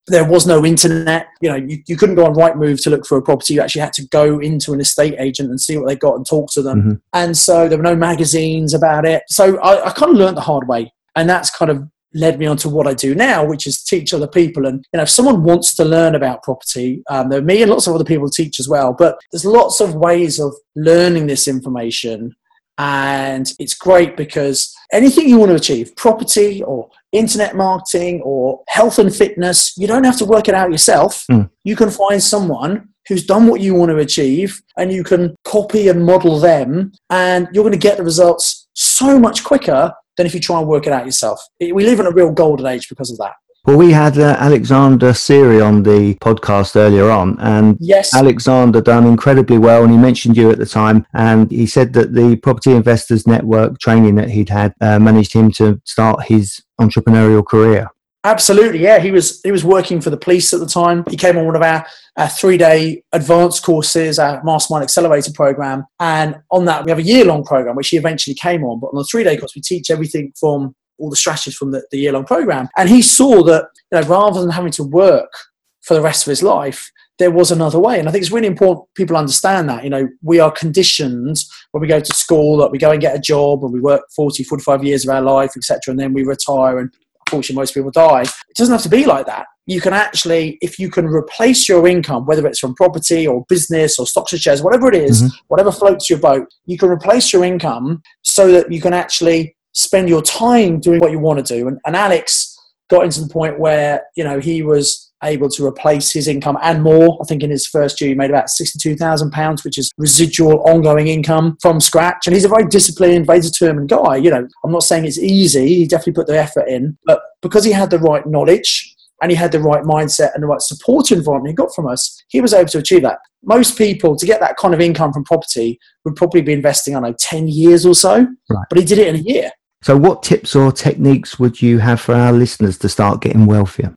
there 0.08 0.28
was 0.28 0.46
no 0.46 0.64
internet. 0.64 1.28
You 1.40 1.50
know, 1.50 1.56
you, 1.56 1.78
you 1.86 1.96
couldn't 1.96 2.16
go 2.16 2.26
on 2.26 2.34
Rightmove 2.34 2.82
to 2.82 2.90
look 2.90 3.06
for 3.06 3.16
a 3.18 3.22
property. 3.22 3.54
You 3.54 3.60
actually 3.60 3.82
had 3.82 3.92
to 3.94 4.06
go 4.08 4.40
into 4.40 4.72
an 4.72 4.80
estate 4.80 5.14
agent 5.18 5.50
and 5.50 5.60
see 5.60 5.76
what 5.76 5.86
they 5.86 5.96
got 5.96 6.16
and 6.16 6.26
talk 6.26 6.50
to 6.52 6.62
them. 6.62 6.80
Mm-hmm. 6.80 6.92
And 7.12 7.36
so 7.36 7.68
there 7.68 7.78
were 7.78 7.84
no 7.84 7.94
magazines 7.94 8.74
about 8.74 9.04
it. 9.04 9.22
So 9.28 9.58
I, 9.60 9.86
I 9.86 9.90
kind 9.92 10.10
of 10.10 10.18
learned 10.18 10.36
the 10.36 10.42
hard 10.42 10.66
way. 10.66 10.92
And 11.14 11.28
that's 11.28 11.50
kind 11.50 11.70
of 11.70 11.88
led 12.14 12.38
me 12.38 12.46
on 12.46 12.56
to 12.58 12.68
what 12.68 12.86
I 12.86 12.94
do 12.94 13.14
now, 13.14 13.44
which 13.44 13.66
is 13.66 13.82
teach 13.82 14.12
other 14.12 14.26
people. 14.26 14.66
And 14.66 14.84
you 14.92 14.98
know, 14.98 15.02
if 15.02 15.10
someone 15.10 15.42
wants 15.42 15.74
to 15.76 15.84
learn 15.84 16.14
about 16.14 16.42
property, 16.42 17.02
um, 17.08 17.28
me 17.44 17.62
and 17.62 17.70
lots 17.70 17.86
of 17.86 17.94
other 17.94 18.04
people 18.04 18.28
teach 18.28 18.60
as 18.60 18.68
well. 18.68 18.92
But 18.92 19.18
there's 19.30 19.44
lots 19.44 19.80
of 19.80 19.94
ways 19.94 20.38
of 20.38 20.54
learning 20.76 21.26
this 21.26 21.48
information, 21.48 22.34
and 22.78 23.52
it's 23.58 23.74
great 23.74 24.16
because 24.16 24.74
anything 24.92 25.28
you 25.28 25.38
want 25.38 25.50
to 25.50 25.56
achieve, 25.56 25.94
property 25.96 26.62
or 26.62 26.88
internet 27.12 27.54
marketing 27.54 28.22
or 28.24 28.62
health 28.68 28.98
and 28.98 29.14
fitness, 29.14 29.76
you 29.76 29.86
don't 29.86 30.04
have 30.04 30.18
to 30.18 30.24
work 30.24 30.48
it 30.48 30.54
out 30.54 30.70
yourself. 30.70 31.24
Mm. 31.30 31.50
You 31.64 31.76
can 31.76 31.90
find 31.90 32.22
someone 32.22 32.88
who's 33.08 33.26
done 33.26 33.46
what 33.46 33.60
you 33.60 33.74
want 33.74 33.90
to 33.90 33.98
achieve 33.98 34.62
and 34.76 34.92
you 34.92 35.04
can 35.04 35.34
copy 35.44 35.88
and 35.88 36.04
model 36.04 36.38
them 36.38 36.92
and 37.10 37.48
you're 37.52 37.64
going 37.64 37.72
to 37.72 37.78
get 37.78 37.96
the 37.96 38.04
results 38.04 38.68
so 38.74 39.18
much 39.18 39.44
quicker 39.44 39.92
than 40.16 40.26
if 40.26 40.34
you 40.34 40.40
try 40.40 40.58
and 40.58 40.68
work 40.68 40.86
it 40.86 40.92
out 40.92 41.06
yourself. 41.06 41.40
We 41.60 41.84
live 41.84 42.00
in 42.00 42.06
a 42.06 42.10
real 42.12 42.32
golden 42.32 42.66
age 42.66 42.88
because 42.88 43.10
of 43.10 43.18
that. 43.18 43.34
Well, 43.64 43.78
we 43.78 43.92
had 43.92 44.18
uh, 44.18 44.36
Alexander 44.40 45.14
Siri 45.14 45.60
on 45.60 45.84
the 45.84 46.14
podcast 46.16 46.74
earlier 46.74 47.10
on, 47.10 47.38
and 47.38 47.76
yes. 47.78 48.12
Alexander 48.12 48.80
done 48.80 49.06
incredibly 49.06 49.56
well. 49.56 49.84
And 49.84 49.92
he 49.92 49.98
mentioned 49.98 50.36
you 50.36 50.50
at 50.50 50.58
the 50.58 50.66
time, 50.66 51.06
and 51.14 51.48
he 51.48 51.66
said 51.66 51.92
that 51.92 52.12
the 52.12 52.34
Property 52.34 52.72
Investors 52.72 53.24
Network 53.24 53.78
training 53.78 54.16
that 54.16 54.30
he'd 54.30 54.48
had 54.48 54.74
uh, 54.80 54.98
managed 54.98 55.32
him 55.32 55.52
to 55.52 55.80
start 55.84 56.24
his 56.24 56.60
entrepreneurial 56.80 57.46
career. 57.46 57.88
Absolutely, 58.24 58.80
yeah. 58.80 59.00
He 59.00 59.10
was 59.10 59.40
he 59.42 59.50
was 59.50 59.64
working 59.64 60.00
for 60.00 60.10
the 60.10 60.16
police 60.16 60.52
at 60.52 60.60
the 60.60 60.66
time. 60.66 61.04
He 61.10 61.16
came 61.16 61.36
on 61.36 61.44
one 61.44 61.56
of 61.56 61.62
our, 61.62 61.84
our 62.16 62.28
three 62.28 62.56
day 62.56 63.02
advanced 63.12 63.64
courses, 63.64 64.18
our 64.20 64.42
Mastermind 64.44 64.84
Accelerator 64.84 65.32
program, 65.32 65.84
and 65.98 66.36
on 66.52 66.64
that 66.66 66.84
we 66.84 66.90
have 66.92 67.00
a 67.00 67.02
year 67.02 67.24
long 67.24 67.42
program 67.44 67.74
which 67.74 67.88
he 67.88 67.96
eventually 67.96 68.34
came 68.34 68.62
on. 68.62 68.78
But 68.78 68.88
on 68.88 68.96
the 68.96 69.04
three 69.04 69.24
day 69.24 69.36
course, 69.36 69.56
we 69.56 69.62
teach 69.62 69.90
everything 69.90 70.32
from 70.38 70.74
all 70.98 71.10
the 71.10 71.16
strategies 71.16 71.56
from 71.56 71.72
the, 71.72 71.84
the 71.90 71.98
year 71.98 72.12
long 72.12 72.24
program. 72.24 72.68
And 72.76 72.88
he 72.88 73.02
saw 73.02 73.42
that 73.42 73.64
you 73.90 74.00
know 74.00 74.06
rather 74.06 74.40
than 74.40 74.50
having 74.50 74.72
to 74.72 74.84
work 74.84 75.32
for 75.80 75.94
the 75.94 76.00
rest 76.00 76.24
of 76.24 76.30
his 76.30 76.44
life, 76.44 76.92
there 77.18 77.32
was 77.32 77.50
another 77.50 77.80
way. 77.80 77.98
And 77.98 78.08
I 78.08 78.12
think 78.12 78.22
it's 78.22 78.30
really 78.30 78.46
important 78.46 78.86
people 78.94 79.16
understand 79.16 79.68
that. 79.68 79.82
You 79.82 79.90
know, 79.90 80.08
we 80.22 80.38
are 80.38 80.50
conditioned 80.52 81.38
when 81.72 81.80
we 81.80 81.88
go 81.88 81.98
to 81.98 82.14
school 82.14 82.56
that 82.58 82.70
we 82.70 82.78
go 82.78 82.92
and 82.92 83.00
get 83.00 83.16
a 83.16 83.20
job 83.20 83.64
and 83.64 83.72
we 83.72 83.80
work 83.80 84.02
40, 84.14 84.44
45 84.44 84.84
years 84.84 85.04
of 85.04 85.12
our 85.12 85.22
life, 85.22 85.52
etc. 85.56 85.80
And 85.88 85.98
then 85.98 86.12
we 86.12 86.22
retire 86.22 86.78
and 86.78 86.92
unfortunately 87.32 87.60
most 87.60 87.74
people 87.74 87.90
die. 87.90 88.22
It 88.22 88.56
doesn't 88.56 88.72
have 88.72 88.82
to 88.82 88.88
be 88.88 89.06
like 89.06 89.26
that. 89.26 89.46
You 89.66 89.80
can 89.80 89.92
actually, 89.92 90.58
if 90.60 90.78
you 90.78 90.90
can 90.90 91.06
replace 91.06 91.68
your 91.68 91.86
income, 91.86 92.26
whether 92.26 92.46
it's 92.46 92.58
from 92.58 92.74
property 92.74 93.26
or 93.26 93.44
business 93.48 93.98
or 93.98 94.06
stocks 94.06 94.32
or 94.32 94.38
shares, 94.38 94.62
whatever 94.62 94.88
it 94.88 94.94
is, 94.94 95.22
mm-hmm. 95.22 95.36
whatever 95.48 95.72
floats 95.72 96.10
your 96.10 96.18
boat, 96.18 96.46
you 96.66 96.76
can 96.76 96.88
replace 96.88 97.32
your 97.32 97.44
income 97.44 98.02
so 98.22 98.50
that 98.50 98.70
you 98.70 98.80
can 98.80 98.92
actually 98.92 99.56
spend 99.72 100.08
your 100.08 100.20
time 100.20 100.80
doing 100.80 101.00
what 101.00 101.12
you 101.12 101.18
want 101.18 101.44
to 101.44 101.54
do. 101.58 101.68
And, 101.68 101.78
and 101.86 101.96
Alex 101.96 102.54
got 102.90 103.04
into 103.04 103.20
the 103.22 103.28
point 103.28 103.58
where, 103.58 104.02
you 104.16 104.24
know, 104.24 104.40
he 104.40 104.62
was 104.62 105.11
able 105.24 105.48
to 105.50 105.66
replace 105.66 106.12
his 106.12 106.28
income 106.28 106.58
and 106.62 106.82
more. 106.82 107.18
I 107.20 107.24
think 107.24 107.42
in 107.42 107.50
his 107.50 107.66
first 107.66 108.00
year, 108.00 108.08
he 108.08 108.14
made 108.14 108.30
about 108.30 108.46
£62,000, 108.46 109.64
which 109.64 109.78
is 109.78 109.92
residual 109.96 110.62
ongoing 110.68 111.08
income 111.08 111.56
from 111.60 111.80
scratch. 111.80 112.26
And 112.26 112.34
he's 112.34 112.44
a 112.44 112.48
very 112.48 112.66
disciplined, 112.66 113.26
very 113.26 113.40
determined 113.40 113.88
guy. 113.88 114.16
You 114.16 114.30
know, 114.30 114.46
I'm 114.64 114.72
not 114.72 114.82
saying 114.82 115.04
it's 115.04 115.18
easy. 115.18 115.66
He 115.68 115.86
definitely 115.86 116.14
put 116.14 116.26
the 116.26 116.38
effort 116.38 116.68
in. 116.68 116.96
But 117.04 117.22
because 117.40 117.64
he 117.64 117.72
had 117.72 117.90
the 117.90 117.98
right 117.98 118.26
knowledge 118.26 118.94
and 119.20 119.30
he 119.30 119.36
had 119.36 119.52
the 119.52 119.60
right 119.60 119.84
mindset 119.84 120.34
and 120.34 120.42
the 120.42 120.48
right 120.48 120.60
support 120.60 121.12
environment 121.12 121.50
he 121.50 121.54
got 121.54 121.74
from 121.74 121.86
us, 121.86 122.22
he 122.28 122.40
was 122.40 122.52
able 122.52 122.68
to 122.70 122.78
achieve 122.78 123.02
that. 123.02 123.18
Most 123.44 123.78
people, 123.78 124.16
to 124.16 124.26
get 124.26 124.40
that 124.40 124.56
kind 124.56 124.74
of 124.74 124.80
income 124.80 125.12
from 125.12 125.24
property, 125.24 125.78
would 126.04 126.16
probably 126.16 126.42
be 126.42 126.52
investing, 126.52 126.94
I 126.94 127.00
don't 127.00 127.10
know, 127.10 127.16
10 127.18 127.48
years 127.48 127.86
or 127.86 127.94
so. 127.94 128.26
Right. 128.50 128.66
But 128.68 128.78
he 128.78 128.84
did 128.84 128.98
it 128.98 129.08
in 129.08 129.16
a 129.16 129.18
year. 129.18 129.50
So, 129.82 129.96
what 129.96 130.22
tips 130.22 130.54
or 130.54 130.70
techniques 130.70 131.40
would 131.40 131.60
you 131.60 131.78
have 131.78 132.00
for 132.00 132.14
our 132.14 132.32
listeners 132.32 132.78
to 132.78 132.88
start 132.88 133.20
getting 133.20 133.46
wealthier? 133.46 133.92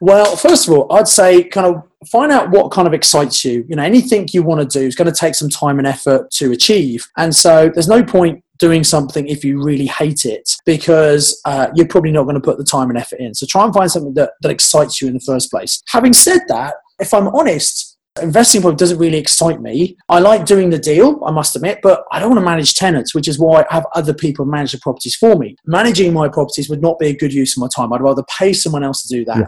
Well, 0.00 0.36
first 0.36 0.68
of 0.68 0.74
all, 0.74 0.92
I'd 0.92 1.08
say 1.08 1.44
kind 1.44 1.66
of 1.66 1.82
find 2.08 2.32
out 2.32 2.50
what 2.50 2.72
kind 2.72 2.86
of 2.86 2.94
excites 2.94 3.44
you. 3.44 3.64
You 3.68 3.76
know, 3.76 3.82
anything 3.82 4.28
you 4.32 4.42
want 4.42 4.60
to 4.68 4.78
do 4.78 4.84
is 4.84 4.94
going 4.94 5.10
to 5.10 5.18
take 5.18 5.34
some 5.34 5.48
time 5.48 5.78
and 5.78 5.86
effort 5.86 6.30
to 6.32 6.52
achieve. 6.52 7.06
And 7.16 7.34
so 7.34 7.70
there's 7.72 7.88
no 7.88 8.04
point 8.04 8.42
doing 8.58 8.84
something 8.84 9.26
if 9.26 9.44
you 9.44 9.62
really 9.62 9.86
hate 9.86 10.24
it 10.24 10.48
because 10.64 11.40
uh, 11.44 11.68
you're 11.74 11.88
probably 11.88 12.12
not 12.12 12.24
going 12.24 12.36
to 12.36 12.40
put 12.40 12.58
the 12.58 12.64
time 12.64 12.88
and 12.88 12.98
effort 12.98 13.18
in. 13.18 13.34
So 13.34 13.46
try 13.46 13.64
and 13.64 13.74
find 13.74 13.90
something 13.90 14.14
that, 14.14 14.32
that 14.42 14.50
excites 14.50 15.00
you 15.00 15.08
in 15.08 15.14
the 15.14 15.20
first 15.20 15.50
place. 15.50 15.82
Having 15.88 16.12
said 16.12 16.40
that, 16.48 16.74
if 17.00 17.12
I'm 17.12 17.28
honest, 17.28 17.96
investing 18.22 18.60
probably 18.60 18.76
doesn't 18.76 18.98
really 18.98 19.18
excite 19.18 19.60
me. 19.60 19.96
I 20.08 20.20
like 20.20 20.46
doing 20.46 20.70
the 20.70 20.78
deal, 20.78 21.20
I 21.26 21.32
must 21.32 21.56
admit, 21.56 21.80
but 21.82 22.04
I 22.12 22.20
don't 22.20 22.30
want 22.30 22.40
to 22.40 22.44
manage 22.44 22.74
tenants, 22.74 23.14
which 23.14 23.26
is 23.26 23.38
why 23.38 23.64
I 23.68 23.74
have 23.74 23.86
other 23.94 24.14
people 24.14 24.44
manage 24.44 24.72
the 24.72 24.78
properties 24.78 25.16
for 25.16 25.36
me. 25.36 25.56
Managing 25.66 26.12
my 26.12 26.28
properties 26.28 26.68
would 26.68 26.82
not 26.82 26.98
be 26.98 27.08
a 27.08 27.16
good 27.16 27.32
use 27.32 27.56
of 27.56 27.60
my 27.60 27.68
time. 27.74 27.92
I'd 27.92 28.02
rather 28.02 28.24
pay 28.38 28.52
someone 28.52 28.84
else 28.84 29.02
to 29.02 29.08
do 29.08 29.24
that. 29.24 29.38
Yeah. 29.38 29.46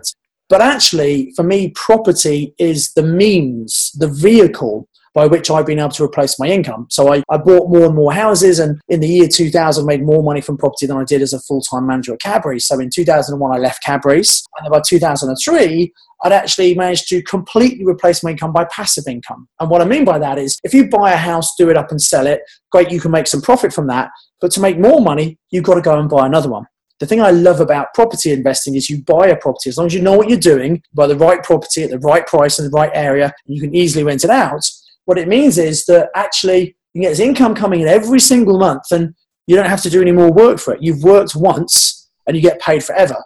But 0.48 0.60
actually, 0.60 1.32
for 1.34 1.42
me, 1.42 1.72
property 1.74 2.54
is 2.58 2.92
the 2.92 3.02
means, 3.02 3.90
the 3.94 4.08
vehicle 4.08 4.88
by 5.16 5.26
which 5.26 5.50
I've 5.50 5.64
been 5.64 5.78
able 5.78 5.88
to 5.92 6.04
replace 6.04 6.38
my 6.38 6.46
income. 6.46 6.86
So 6.90 7.10
I, 7.10 7.22
I 7.30 7.38
bought 7.38 7.70
more 7.70 7.86
and 7.86 7.94
more 7.94 8.12
houses, 8.12 8.58
and 8.58 8.78
in 8.88 9.00
the 9.00 9.08
year 9.08 9.26
2000, 9.26 9.86
made 9.86 10.04
more 10.04 10.22
money 10.22 10.42
from 10.42 10.58
property 10.58 10.84
than 10.84 10.98
I 10.98 11.04
did 11.04 11.22
as 11.22 11.32
a 11.32 11.40
full 11.40 11.62
time 11.62 11.86
manager 11.86 12.12
at 12.12 12.20
Cadbury's. 12.20 12.66
So 12.66 12.78
in 12.78 12.90
2001, 12.90 13.50
I 13.50 13.56
left 13.56 13.82
Cadbury's, 13.82 14.44
and 14.58 14.70
by 14.70 14.82
2003, 14.86 15.92
I'd 16.22 16.32
actually 16.32 16.74
managed 16.74 17.08
to 17.08 17.22
completely 17.22 17.86
replace 17.86 18.22
my 18.22 18.32
income 18.32 18.52
by 18.52 18.66
passive 18.66 19.04
income. 19.08 19.48
And 19.58 19.70
what 19.70 19.80
I 19.80 19.86
mean 19.86 20.04
by 20.04 20.18
that 20.18 20.38
is 20.38 20.58
if 20.64 20.74
you 20.74 20.86
buy 20.86 21.12
a 21.12 21.16
house, 21.16 21.54
do 21.56 21.70
it 21.70 21.78
up 21.78 21.90
and 21.90 22.00
sell 22.00 22.26
it, 22.26 22.42
great, 22.70 22.90
you 22.90 23.00
can 23.00 23.10
make 23.10 23.26
some 23.26 23.40
profit 23.40 23.72
from 23.72 23.86
that. 23.86 24.10
But 24.42 24.50
to 24.52 24.60
make 24.60 24.78
more 24.78 25.00
money, 25.00 25.38
you've 25.50 25.64
got 25.64 25.74
to 25.76 25.80
go 25.80 25.98
and 25.98 26.10
buy 26.10 26.26
another 26.26 26.50
one. 26.50 26.66
The 26.98 27.06
thing 27.06 27.20
I 27.20 27.30
love 27.30 27.60
about 27.60 27.92
property 27.94 28.32
investing 28.32 28.74
is 28.74 28.88
you 28.88 29.02
buy 29.02 29.28
a 29.28 29.36
property 29.36 29.68
as 29.68 29.76
long 29.76 29.86
as 29.86 29.94
you 29.94 30.00
know 30.00 30.16
what 30.16 30.28
you're 30.28 30.38
doing, 30.38 30.82
buy 30.94 31.06
the 31.06 31.16
right 31.16 31.42
property 31.42 31.82
at 31.82 31.90
the 31.90 31.98
right 31.98 32.26
price 32.26 32.58
in 32.58 32.64
the 32.64 32.70
right 32.70 32.90
area, 32.94 33.32
and 33.46 33.54
you 33.54 33.60
can 33.60 33.74
easily 33.74 34.04
rent 34.04 34.24
it 34.24 34.30
out. 34.30 34.62
What 35.04 35.18
it 35.18 35.28
means 35.28 35.58
is 35.58 35.84
that 35.86 36.10
actually 36.14 36.76
you 36.94 37.02
get 37.02 37.10
this 37.10 37.20
income 37.20 37.54
coming 37.54 37.80
in 37.80 37.88
every 37.88 38.20
single 38.20 38.58
month, 38.58 38.84
and 38.90 39.14
you 39.46 39.56
don't 39.56 39.68
have 39.68 39.82
to 39.82 39.90
do 39.90 40.00
any 40.00 40.12
more 40.12 40.32
work 40.32 40.58
for 40.58 40.74
it. 40.74 40.82
You've 40.82 41.02
worked 41.02 41.36
once, 41.36 42.08
and 42.26 42.34
you 42.34 42.42
get 42.42 42.60
paid 42.60 42.82
forever. 42.82 43.16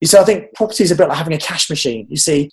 You 0.00 0.08
see, 0.08 0.18
I 0.18 0.24
think 0.24 0.54
property 0.54 0.82
is 0.82 0.90
a 0.90 0.96
bit 0.96 1.08
like 1.08 1.18
having 1.18 1.34
a 1.34 1.38
cash 1.38 1.70
machine. 1.70 2.06
You 2.10 2.16
see, 2.16 2.50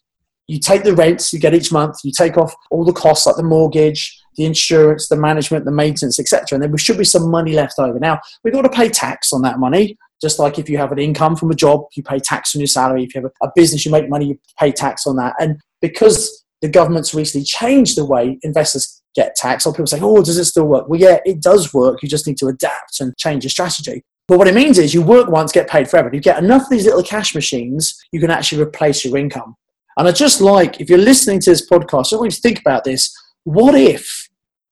you 0.50 0.60
take 0.60 0.84
the 0.84 0.96
rents 0.96 1.32
you 1.32 1.39
get 1.39 1.54
each 1.54 1.72
month, 1.72 1.98
you 2.04 2.12
take 2.12 2.36
off 2.36 2.54
all 2.72 2.84
the 2.84 2.92
costs 2.92 3.28
like 3.28 3.36
the 3.36 3.44
mortgage, 3.44 4.20
the 4.36 4.46
insurance, 4.46 5.08
the 5.08 5.16
management, 5.16 5.63
the 5.63 5.72
maintenance, 5.72 6.20
etc., 6.20 6.56
and 6.56 6.63
there 6.63 6.78
should 6.78 6.98
be 6.98 7.04
some 7.04 7.30
money 7.30 7.54
left 7.54 7.78
over. 7.78 8.00
Now 8.00 8.20
we've 8.44 8.54
got 8.54 8.63
to 8.63 8.70
pay 8.70 8.89
tax 8.89 9.32
on 9.32 9.44
that 9.44 9.60
money. 9.60 9.98
Just 10.22 10.40
like 10.40 10.60
if 10.60 10.70
you 10.70 10.78
have 10.78 10.92
an 10.92 11.00
income 11.00 11.36
from 11.36 11.52
a 11.52 11.56
job, 11.56 11.86
you 11.96 12.04
pay 12.04 12.20
tax 12.20 12.56
on 12.56 12.60
your 12.60 12.68
salary. 12.68 13.04
If 13.04 13.16
you 13.16 13.22
have 13.22 13.32
a 13.42 13.52
business, 13.56 13.86
you 13.86 13.92
make 13.92 14.10
money, 14.10 14.28
you 14.28 14.40
pay 14.60 14.72
tax 14.72 15.08
on 15.08 15.16
that. 15.16 15.36
And 15.40 15.60
because 15.82 16.46
the 16.62 16.68
government's 16.70 17.14
recently 17.14 17.46
changed 17.46 17.98
the 17.98 18.06
way 18.06 18.38
investors 18.44 19.02
get 19.16 19.36
taxed, 19.36 19.64
some 19.64 19.74
people 19.74 19.88
say, 19.88 20.00
oh, 20.02 20.22
does 20.22 20.38
it 20.38 20.46
still 20.46 20.66
work? 20.66 20.90
Well, 20.90 21.00
yeah, 21.00 21.20
it 21.26 21.42
does 21.42 21.74
work. 21.74 22.04
You 22.04 22.10
just 22.10 22.28
need 22.28 22.38
to 22.40 22.48
adapt 22.48 23.00
and 23.00 23.18
change 23.18 23.44
your 23.44 23.50
strategy. 23.50 24.04
But 24.28 24.38
what 24.38 24.48
it 24.48 24.54
means 24.54 24.78
is 24.78 24.94
you 24.94 25.02
work 25.02 25.30
once, 25.30 25.52
get 25.52 25.70
paid 25.70 25.90
forever. 25.90 26.12
You 26.14 26.20
get 26.20 26.44
enough 26.44 26.64
of 26.64 26.70
these 26.70 26.86
little 26.86 27.02
cash 27.02 27.34
machines, 27.34 27.98
you 28.12 28.20
can 28.20 28.30
actually 28.30 28.62
replace 28.62 29.04
your 29.04 29.18
income. 29.18 29.56
And 29.98 30.08
I 30.08 30.12
just 30.12 30.40
like, 30.40 30.80
if 30.80 30.90
you're 30.90 31.00
listening 31.00 31.40
to 31.42 31.50
this 31.50 31.68
podcast, 31.68 32.14
I 32.14 32.18
want 32.18 32.32
you 32.32 32.36
to 32.36 32.42
think 32.42 32.60
about 32.60 32.84
this. 32.84 33.12
What 33.44 33.74
if 33.74 34.29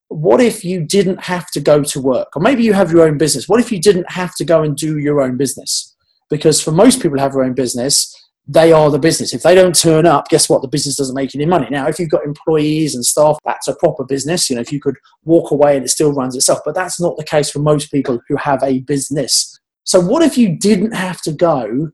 what 0.10 0.40
if 0.42 0.64
you 0.64 0.84
didn't 0.84 1.24
have 1.24 1.50
to 1.52 1.60
go 1.60 1.84
to 1.84 2.02
work? 2.02 2.30
Or 2.36 2.42
maybe 2.42 2.64
you 2.64 2.74
have 2.74 2.92
your 2.92 3.08
own 3.08 3.18
business. 3.18 3.48
What 3.48 3.60
if 3.60 3.72
you 3.72 3.80
didn't 3.80 4.10
have 4.12 4.36
to 4.36 4.46
go 4.46 4.64
and 4.64 4.76
do 4.76 4.98
your 4.98 5.22
own 5.22 5.38
business? 5.38 5.96
Because 6.30 6.62
for 6.62 6.72
most 6.72 7.02
people 7.02 7.18
who 7.18 7.24
have 7.24 7.34
their 7.34 7.44
own 7.44 7.54
business, 7.54 8.14
they 8.48 8.72
are 8.72 8.90
the 8.90 9.00
business. 9.00 9.34
If 9.34 9.44
they 9.44 9.56
don't 9.56 9.78
turn 9.78 10.06
up, 10.06 10.30
guess 10.30 10.50
what? 10.50 10.62
The 10.62 10.70
business 10.70 10.96
doesn't 10.96 11.16
make 11.16 11.36
any 11.36 11.46
money. 11.46 11.68
Now, 11.70 11.88
if 11.88 12.00
you've 12.00 12.10
got 12.10 12.24
employees 12.24 12.96
and 12.96 13.06
staff, 13.06 13.38
that's 13.44 13.68
a 13.68 13.76
proper 13.76 14.06
business. 14.06 14.50
You 14.50 14.56
know, 14.56 14.62
if 14.62 14.72
you 14.72 14.80
could 14.80 14.96
walk 15.26 15.52
away 15.52 15.76
and 15.76 15.84
it 15.86 15.90
still 15.90 16.14
runs 16.14 16.36
itself. 16.36 16.60
But 16.64 16.76
that's 16.76 17.00
not 17.00 17.18
the 17.18 17.26
case 17.26 17.50
for 17.50 17.60
most 17.60 17.92
people 17.92 18.20
who 18.30 18.38
have 18.38 18.64
a 18.64 18.80
business. 18.80 19.60
So, 19.84 20.00
what 20.00 20.22
if 20.22 20.38
you 20.38 20.58
didn't 20.58 20.94
have 20.94 21.22
to 21.24 21.34
go 21.34 21.92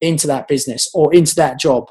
into 0.00 0.26
that 0.26 0.48
business 0.48 0.90
or 0.92 1.14
into 1.14 1.34
that 1.36 1.58
job 1.58 1.88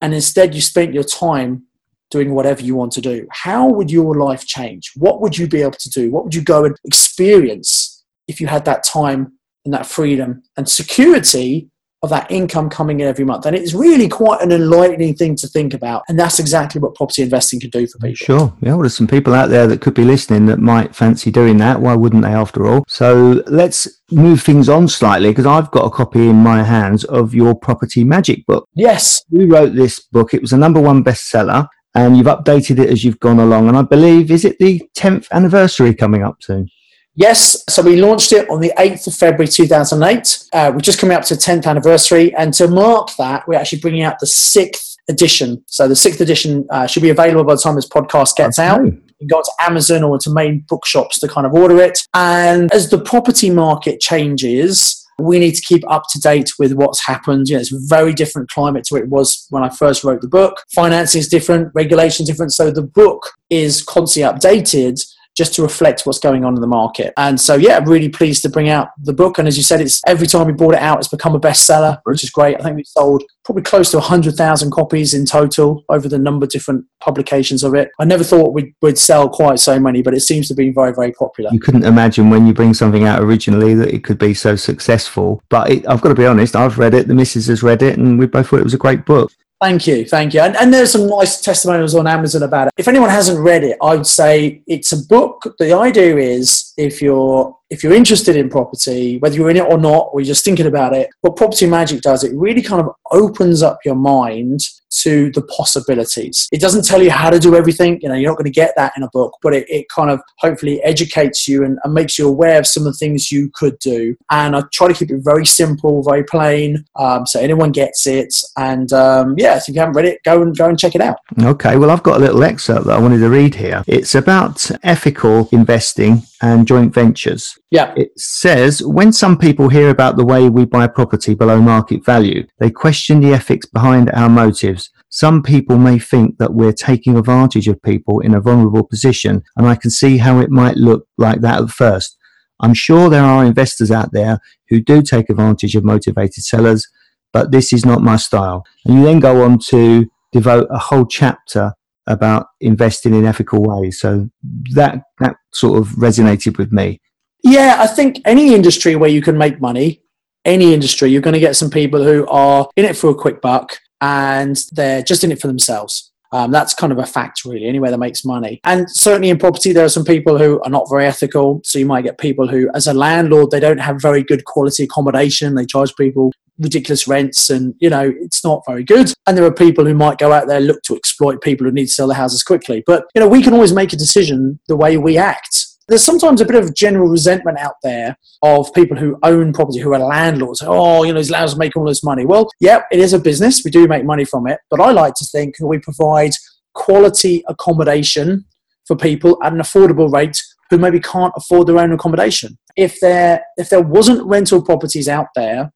and 0.00 0.14
instead 0.14 0.54
you 0.54 0.60
spent 0.60 0.94
your 0.94 1.04
time 1.04 1.64
doing 2.12 2.34
whatever 2.34 2.62
you 2.62 2.76
want 2.76 2.92
to 2.92 3.00
do, 3.00 3.26
how 3.30 3.68
would 3.68 3.90
your 3.90 4.14
life 4.14 4.46
change? 4.46 4.92
What 4.94 5.20
would 5.20 5.36
you 5.36 5.48
be 5.48 5.62
able 5.62 5.72
to 5.72 5.90
do? 5.90 6.10
What 6.10 6.24
would 6.24 6.34
you 6.34 6.42
go 6.42 6.64
and 6.64 6.76
experience 6.84 8.04
if 8.28 8.40
you 8.40 8.46
had 8.46 8.64
that 8.66 8.84
time 8.84 9.32
and 9.64 9.74
that 9.74 9.86
freedom 9.86 10.42
and 10.56 10.68
security 10.68 11.70
of 12.02 12.10
that 12.10 12.28
income 12.32 12.68
coming 12.68 12.98
in 12.98 13.06
every 13.06 13.24
month. 13.24 13.46
And 13.46 13.54
it's 13.54 13.74
really 13.74 14.08
quite 14.08 14.42
an 14.42 14.50
enlightening 14.50 15.14
thing 15.14 15.36
to 15.36 15.46
think 15.46 15.72
about. 15.72 16.02
And 16.08 16.18
that's 16.18 16.40
exactly 16.40 16.80
what 16.80 16.96
property 16.96 17.22
investing 17.22 17.60
can 17.60 17.70
do 17.70 17.86
for 17.86 17.98
people. 17.98 18.16
Sure. 18.16 18.56
Yeah, 18.60 18.70
well, 18.70 18.80
there's 18.80 18.96
some 18.96 19.06
people 19.06 19.34
out 19.34 19.50
there 19.50 19.68
that 19.68 19.80
could 19.80 19.94
be 19.94 20.02
listening 20.02 20.46
that 20.46 20.58
might 20.58 20.96
fancy 20.96 21.30
doing 21.30 21.58
that. 21.58 21.80
Why 21.80 21.94
wouldn't 21.94 22.22
they, 22.22 22.32
after 22.32 22.66
all? 22.66 22.82
So 22.88 23.44
let's 23.46 24.00
move 24.10 24.42
things 24.42 24.68
on 24.68 24.88
slightly 24.88 25.28
because 25.28 25.46
I've 25.46 25.70
got 25.70 25.84
a 25.84 25.90
copy 25.90 26.28
in 26.28 26.36
my 26.36 26.64
hands 26.64 27.04
of 27.04 27.34
your 27.34 27.54
Property 27.54 28.02
Magic 28.02 28.44
book. 28.46 28.68
Yes. 28.74 29.22
You 29.28 29.46
wrote 29.46 29.76
this 29.76 30.00
book, 30.00 30.34
it 30.34 30.42
was 30.42 30.52
a 30.52 30.58
number 30.58 30.80
one 30.80 31.04
bestseller 31.04 31.68
and 31.94 32.16
you've 32.16 32.26
updated 32.26 32.78
it 32.78 32.90
as 32.90 33.04
you've 33.04 33.20
gone 33.20 33.38
along. 33.38 33.68
And 33.68 33.76
I 33.76 33.82
believe, 33.82 34.30
is 34.30 34.44
it 34.44 34.58
the 34.58 34.82
10th 34.96 35.30
anniversary 35.30 35.94
coming 35.94 36.22
up 36.22 36.42
soon? 36.42 36.68
Yes, 37.14 37.62
so 37.68 37.82
we 37.82 37.96
launched 37.96 38.32
it 38.32 38.48
on 38.48 38.60
the 38.60 38.72
8th 38.78 39.06
of 39.06 39.14
February 39.14 39.46
2008. 39.46 40.44
Uh, 40.52 40.70
we're 40.72 40.80
just 40.80 40.98
coming 40.98 41.14
up 41.14 41.24
to 41.24 41.34
10th 41.34 41.66
anniversary. 41.66 42.34
And 42.34 42.54
to 42.54 42.68
mark 42.68 43.10
that, 43.18 43.46
we're 43.46 43.58
actually 43.58 43.80
bringing 43.80 44.02
out 44.02 44.18
the 44.18 44.26
sixth 44.26 44.96
edition. 45.10 45.62
So 45.66 45.88
the 45.88 45.96
sixth 45.96 46.22
edition 46.22 46.66
uh, 46.70 46.86
should 46.86 47.02
be 47.02 47.10
available 47.10 47.44
by 47.44 47.54
the 47.54 47.60
time 47.60 47.74
this 47.74 47.88
podcast 47.88 48.36
gets 48.36 48.58
okay. 48.58 48.68
out. 48.68 48.84
You 48.84 48.92
can 49.18 49.28
go 49.28 49.42
to 49.42 49.52
Amazon 49.60 50.02
or 50.02 50.18
to 50.18 50.30
main 50.30 50.64
bookshops 50.68 51.20
to 51.20 51.28
kind 51.28 51.46
of 51.46 51.52
order 51.52 51.78
it. 51.82 51.98
And 52.14 52.72
as 52.72 52.88
the 52.88 52.98
property 52.98 53.50
market 53.50 54.00
changes, 54.00 55.01
we 55.22 55.38
need 55.38 55.54
to 55.54 55.62
keep 55.62 55.82
up 55.90 56.04
to 56.10 56.20
date 56.20 56.50
with 56.58 56.72
what's 56.72 57.04
happened. 57.04 57.48
You 57.48 57.56
know, 57.56 57.60
it's 57.60 57.72
a 57.72 57.78
very 57.86 58.12
different 58.12 58.50
climate 58.50 58.84
to 58.84 58.94
what 58.94 59.02
it 59.02 59.08
was 59.08 59.46
when 59.50 59.62
I 59.62 59.68
first 59.68 60.04
wrote 60.04 60.20
the 60.20 60.28
book. 60.28 60.62
Financing 60.74 61.20
is 61.20 61.28
different, 61.28 61.70
regulation 61.74 62.24
is 62.24 62.28
different. 62.28 62.52
So 62.52 62.70
the 62.70 62.82
book 62.82 63.30
is 63.50 63.82
constantly 63.82 64.32
updated 64.32 65.04
just 65.36 65.54
to 65.54 65.62
reflect 65.62 66.02
what's 66.04 66.18
going 66.18 66.44
on 66.44 66.54
in 66.54 66.60
the 66.60 66.66
market. 66.66 67.12
And 67.16 67.40
so, 67.40 67.54
yeah, 67.54 67.80
really 67.84 68.08
pleased 68.08 68.42
to 68.42 68.48
bring 68.48 68.68
out 68.68 68.88
the 69.02 69.12
book. 69.12 69.38
And 69.38 69.48
as 69.48 69.56
you 69.56 69.62
said, 69.62 69.80
it's 69.80 70.00
every 70.06 70.26
time 70.26 70.46
we 70.46 70.52
brought 70.52 70.74
it 70.74 70.82
out, 70.82 70.98
it's 70.98 71.08
become 71.08 71.34
a 71.34 71.40
bestseller, 71.40 72.00
which 72.04 72.22
is 72.22 72.30
great. 72.30 72.60
I 72.60 72.62
think 72.62 72.76
we 72.76 72.84
sold 72.84 73.22
probably 73.44 73.62
close 73.62 73.90
to 73.90 73.98
100,000 73.98 74.70
copies 74.70 75.14
in 75.14 75.24
total 75.26 75.84
over 75.88 76.08
the 76.08 76.18
number 76.18 76.44
of 76.44 76.50
different 76.50 76.84
publications 77.00 77.64
of 77.64 77.74
it. 77.74 77.90
I 77.98 78.04
never 78.04 78.22
thought 78.22 78.52
we'd, 78.52 78.74
we'd 78.82 78.98
sell 78.98 79.28
quite 79.28 79.58
so 79.58 79.78
many, 79.80 80.02
but 80.02 80.14
it 80.14 80.20
seems 80.20 80.48
to 80.48 80.54
be 80.54 80.70
very, 80.70 80.92
very 80.92 81.12
popular. 81.12 81.50
You 81.52 81.60
couldn't 81.60 81.84
imagine 81.84 82.30
when 82.30 82.46
you 82.46 82.52
bring 82.52 82.74
something 82.74 83.04
out 83.04 83.22
originally 83.22 83.74
that 83.74 83.92
it 83.92 84.04
could 84.04 84.18
be 84.18 84.34
so 84.34 84.54
successful. 84.54 85.42
But 85.48 85.70
it, 85.70 85.88
I've 85.88 86.00
got 86.00 86.10
to 86.10 86.14
be 86.14 86.26
honest, 86.26 86.54
I've 86.54 86.78
read 86.78 86.94
it, 86.94 87.08
the 87.08 87.14
missus 87.14 87.46
has 87.46 87.62
read 87.62 87.82
it, 87.82 87.98
and 87.98 88.18
we 88.18 88.26
both 88.26 88.48
thought 88.48 88.60
it 88.60 88.64
was 88.64 88.74
a 88.74 88.78
great 88.78 89.04
book. 89.04 89.32
Thank 89.62 89.86
you, 89.86 90.04
thank 90.04 90.34
you. 90.34 90.40
And, 90.40 90.56
and, 90.56 90.74
there's 90.74 90.90
some 90.90 91.06
nice 91.06 91.40
testimonials 91.40 91.94
on 91.94 92.08
Amazon 92.08 92.42
about 92.42 92.66
it. 92.66 92.72
If 92.76 92.88
anyone 92.88 93.10
hasn't 93.10 93.38
read 93.38 93.62
it, 93.62 93.78
I 93.80 93.94
would 93.94 94.08
say 94.08 94.60
it's 94.66 94.90
a 94.90 94.96
book. 95.06 95.54
The 95.60 95.72
idea 95.72 96.16
is 96.16 96.72
if 96.76 97.00
you're 97.00 97.56
if 97.70 97.84
you're 97.84 97.92
interested 97.92 98.34
in 98.34 98.50
property, 98.50 99.18
whether 99.18 99.36
you're 99.36 99.50
in 99.50 99.56
it 99.56 99.70
or 99.70 99.78
not, 99.78 100.08
or 100.12 100.20
you're 100.20 100.26
just 100.26 100.44
thinking 100.44 100.66
about 100.66 100.94
it, 100.94 101.10
what 101.20 101.36
Property 101.36 101.66
Magic 101.66 102.00
does, 102.00 102.24
it 102.24 102.32
really 102.34 102.60
kind 102.60 102.80
of 102.80 102.88
opens 103.12 103.62
up 103.62 103.78
your 103.84 103.94
mind 103.94 104.60
to 105.00 105.30
the 105.32 105.42
possibilities. 105.42 106.48
It 106.52 106.60
doesn't 106.60 106.84
tell 106.84 107.02
you 107.02 107.10
how 107.10 107.30
to 107.30 107.38
do 107.38 107.56
everything, 107.56 108.00
you 108.02 108.08
know, 108.08 108.14
you're 108.14 108.30
not 108.30 108.36
going 108.36 108.44
to 108.44 108.50
get 108.50 108.74
that 108.76 108.92
in 108.96 109.02
a 109.02 109.08
book, 109.08 109.36
but 109.42 109.54
it, 109.54 109.68
it 109.68 109.88
kind 109.88 110.10
of 110.10 110.20
hopefully 110.38 110.82
educates 110.82 111.48
you 111.48 111.64
and, 111.64 111.78
and, 111.84 111.92
makes 111.92 112.18
you 112.18 112.26
aware 112.26 112.58
of 112.58 112.66
some 112.66 112.86
of 112.86 112.92
the 112.94 112.98
things 112.98 113.30
you 113.30 113.50
could 113.54 113.78
do. 113.78 114.16
And 114.30 114.56
I 114.56 114.62
try 114.72 114.88
to 114.88 114.94
keep 114.94 115.10
it 115.10 115.20
very 115.22 115.44
simple, 115.44 116.02
very 116.02 116.24
plain, 116.24 116.84
um, 116.96 117.26
so 117.26 117.38
anyone 117.38 117.70
gets 117.70 118.06
it. 118.06 118.34
And 118.56 118.92
um, 118.92 119.34
yeah, 119.36 119.56
if 119.56 119.68
you 119.68 119.74
haven't 119.74 119.94
read 119.94 120.06
it, 120.06 120.22
go 120.24 120.40
and 120.42 120.56
go 120.56 120.68
and 120.68 120.78
check 120.78 120.94
it 120.94 121.00
out. 121.00 121.18
Okay, 121.42 121.76
well, 121.76 121.90
I've 121.90 122.02
got 122.02 122.16
a 122.16 122.20
little 122.20 122.42
excerpt 122.42 122.86
that 122.86 122.96
I 122.96 123.00
wanted 123.00 123.18
to 123.18 123.28
read 123.28 123.54
here. 123.54 123.84
It's 123.86 124.14
about 124.14 124.70
ethical 124.82 125.48
investing 125.52 126.22
and 126.42 126.66
joint 126.66 126.92
ventures. 126.92 127.56
Yeah. 127.70 127.94
It 127.96 128.18
says 128.18 128.82
when 128.84 129.12
some 129.12 129.38
people 129.38 129.68
hear 129.68 129.88
about 129.88 130.16
the 130.16 130.24
way 130.24 130.48
we 130.48 130.64
buy 130.64 130.88
property 130.88 131.34
below 131.34 131.62
market 131.62 132.04
value, 132.04 132.46
they 132.58 132.70
question 132.70 133.20
the 133.20 133.32
ethics 133.32 133.64
behind 133.64 134.10
our 134.10 134.28
motives. 134.28 134.90
Some 135.08 135.42
people 135.42 135.78
may 135.78 135.98
think 135.98 136.38
that 136.38 136.52
we're 136.52 136.72
taking 136.72 137.16
advantage 137.16 137.68
of 137.68 137.80
people 137.82 138.20
in 138.20 138.34
a 138.34 138.40
vulnerable 138.40 138.82
position, 138.82 139.42
and 139.56 139.66
I 139.66 139.76
can 139.76 139.90
see 139.90 140.18
how 140.18 140.40
it 140.40 140.50
might 140.50 140.76
look 140.76 141.06
like 141.16 141.42
that 141.42 141.62
at 141.62 141.70
first. 141.70 142.16
I'm 142.60 142.74
sure 142.74 143.08
there 143.08 143.24
are 143.24 143.44
investors 143.44 143.90
out 143.90 144.12
there 144.12 144.38
who 144.68 144.80
do 144.80 145.02
take 145.02 145.30
advantage 145.30 145.76
of 145.76 145.84
motivated 145.84 146.44
sellers, 146.44 146.88
but 147.32 147.52
this 147.52 147.72
is 147.72 147.84
not 147.84 148.02
my 148.02 148.16
style. 148.16 148.64
And 148.84 148.94
you 148.94 149.04
then 149.04 149.20
go 149.20 149.42
on 149.42 149.58
to 149.68 150.10
devote 150.32 150.68
a 150.70 150.78
whole 150.78 151.06
chapter 151.06 151.74
about 152.06 152.46
investing 152.60 153.14
in 153.14 153.26
ethical 153.26 153.62
ways. 153.62 154.00
So 154.00 154.28
that 154.74 155.02
that 155.20 155.36
sort 155.52 155.78
of 155.78 155.88
resonated 155.90 156.58
with 156.58 156.72
me. 156.72 157.00
Yeah, 157.42 157.76
I 157.78 157.86
think 157.86 158.20
any 158.24 158.54
industry 158.54 158.94
where 158.94 159.10
you 159.10 159.22
can 159.22 159.36
make 159.36 159.60
money, 159.60 160.02
any 160.44 160.74
industry, 160.74 161.10
you're 161.10 161.22
going 161.22 161.34
to 161.34 161.40
get 161.40 161.56
some 161.56 161.70
people 161.70 162.02
who 162.02 162.26
are 162.28 162.68
in 162.76 162.84
it 162.84 162.96
for 162.96 163.10
a 163.10 163.14
quick 163.14 163.40
buck 163.40 163.78
and 164.00 164.56
they're 164.72 165.02
just 165.02 165.24
in 165.24 165.32
it 165.32 165.40
for 165.40 165.48
themselves. 165.48 166.11
Um, 166.32 166.50
that's 166.50 166.74
kind 166.74 166.92
of 166.92 166.98
a 166.98 167.06
fact, 167.06 167.44
really, 167.44 167.66
anywhere 167.66 167.90
that 167.90 167.98
makes 167.98 168.24
money. 168.24 168.60
And 168.64 168.90
certainly 168.90 169.28
in 169.28 169.38
property, 169.38 169.72
there 169.72 169.84
are 169.84 169.90
some 169.90 170.04
people 170.04 170.38
who 170.38 170.60
are 170.62 170.70
not 170.70 170.88
very 170.90 171.06
ethical. 171.06 171.60
So 171.64 171.78
you 171.78 171.86
might 171.86 172.02
get 172.02 172.18
people 172.18 172.48
who, 172.48 172.70
as 172.74 172.86
a 172.86 172.94
landlord, 172.94 173.50
they 173.50 173.60
don't 173.60 173.78
have 173.78 174.00
very 174.00 174.22
good 174.22 174.44
quality 174.44 174.84
accommodation. 174.84 175.54
They 175.54 175.66
charge 175.66 175.94
people 175.96 176.32
ridiculous 176.58 177.08
rents 177.08 177.50
and, 177.50 177.74
you 177.80 177.90
know, 177.90 178.12
it's 178.20 178.44
not 178.44 178.62
very 178.66 178.84
good. 178.84 179.12
And 179.26 179.36
there 179.36 179.44
are 179.44 179.52
people 179.52 179.84
who 179.84 179.94
might 179.94 180.18
go 180.18 180.32
out 180.32 180.48
there, 180.48 180.60
look 180.60 180.82
to 180.84 180.96
exploit 180.96 181.42
people 181.42 181.66
who 181.66 181.72
need 181.72 181.86
to 181.86 181.92
sell 181.92 182.08
their 182.08 182.16
houses 182.16 182.42
quickly. 182.42 182.82
But, 182.86 183.04
you 183.14 183.20
know, 183.20 183.28
we 183.28 183.42
can 183.42 183.52
always 183.52 183.72
make 183.72 183.92
a 183.92 183.96
decision 183.96 184.60
the 184.68 184.76
way 184.76 184.96
we 184.96 185.18
act 185.18 185.66
there's 185.88 186.04
sometimes 186.04 186.40
a 186.40 186.44
bit 186.44 186.56
of 186.56 186.74
general 186.74 187.08
resentment 187.08 187.58
out 187.58 187.74
there 187.82 188.16
of 188.42 188.72
people 188.74 188.96
who 188.96 189.18
own 189.22 189.52
property, 189.52 189.78
who 189.78 189.92
are 189.94 189.98
landlords. 189.98 190.62
Oh, 190.64 191.02
you 191.02 191.12
know, 191.12 191.18
these 191.18 191.30
landlords 191.30 191.58
make 191.58 191.76
all 191.76 191.84
this 191.84 192.04
money. 192.04 192.24
Well, 192.24 192.48
yeah, 192.60 192.82
it 192.90 193.00
is 193.00 193.12
a 193.12 193.18
business. 193.18 193.62
We 193.64 193.70
do 193.70 193.86
make 193.88 194.04
money 194.04 194.24
from 194.24 194.46
it. 194.46 194.60
But 194.70 194.80
I 194.80 194.90
like 194.90 195.14
to 195.14 195.24
think 195.24 195.56
that 195.58 195.66
we 195.66 195.78
provide 195.78 196.32
quality 196.74 197.44
accommodation 197.48 198.44
for 198.86 198.96
people 198.96 199.38
at 199.42 199.52
an 199.52 199.58
affordable 199.58 200.12
rate 200.12 200.40
who 200.70 200.78
maybe 200.78 201.00
can't 201.00 201.34
afford 201.36 201.66
their 201.68 201.78
own 201.78 201.92
accommodation. 201.92 202.58
If 202.76 202.98
there, 203.00 203.44
if 203.56 203.68
there 203.68 203.82
wasn't 203.82 204.26
rental 204.26 204.62
properties 204.62 205.08
out 205.08 205.26
there, 205.34 205.70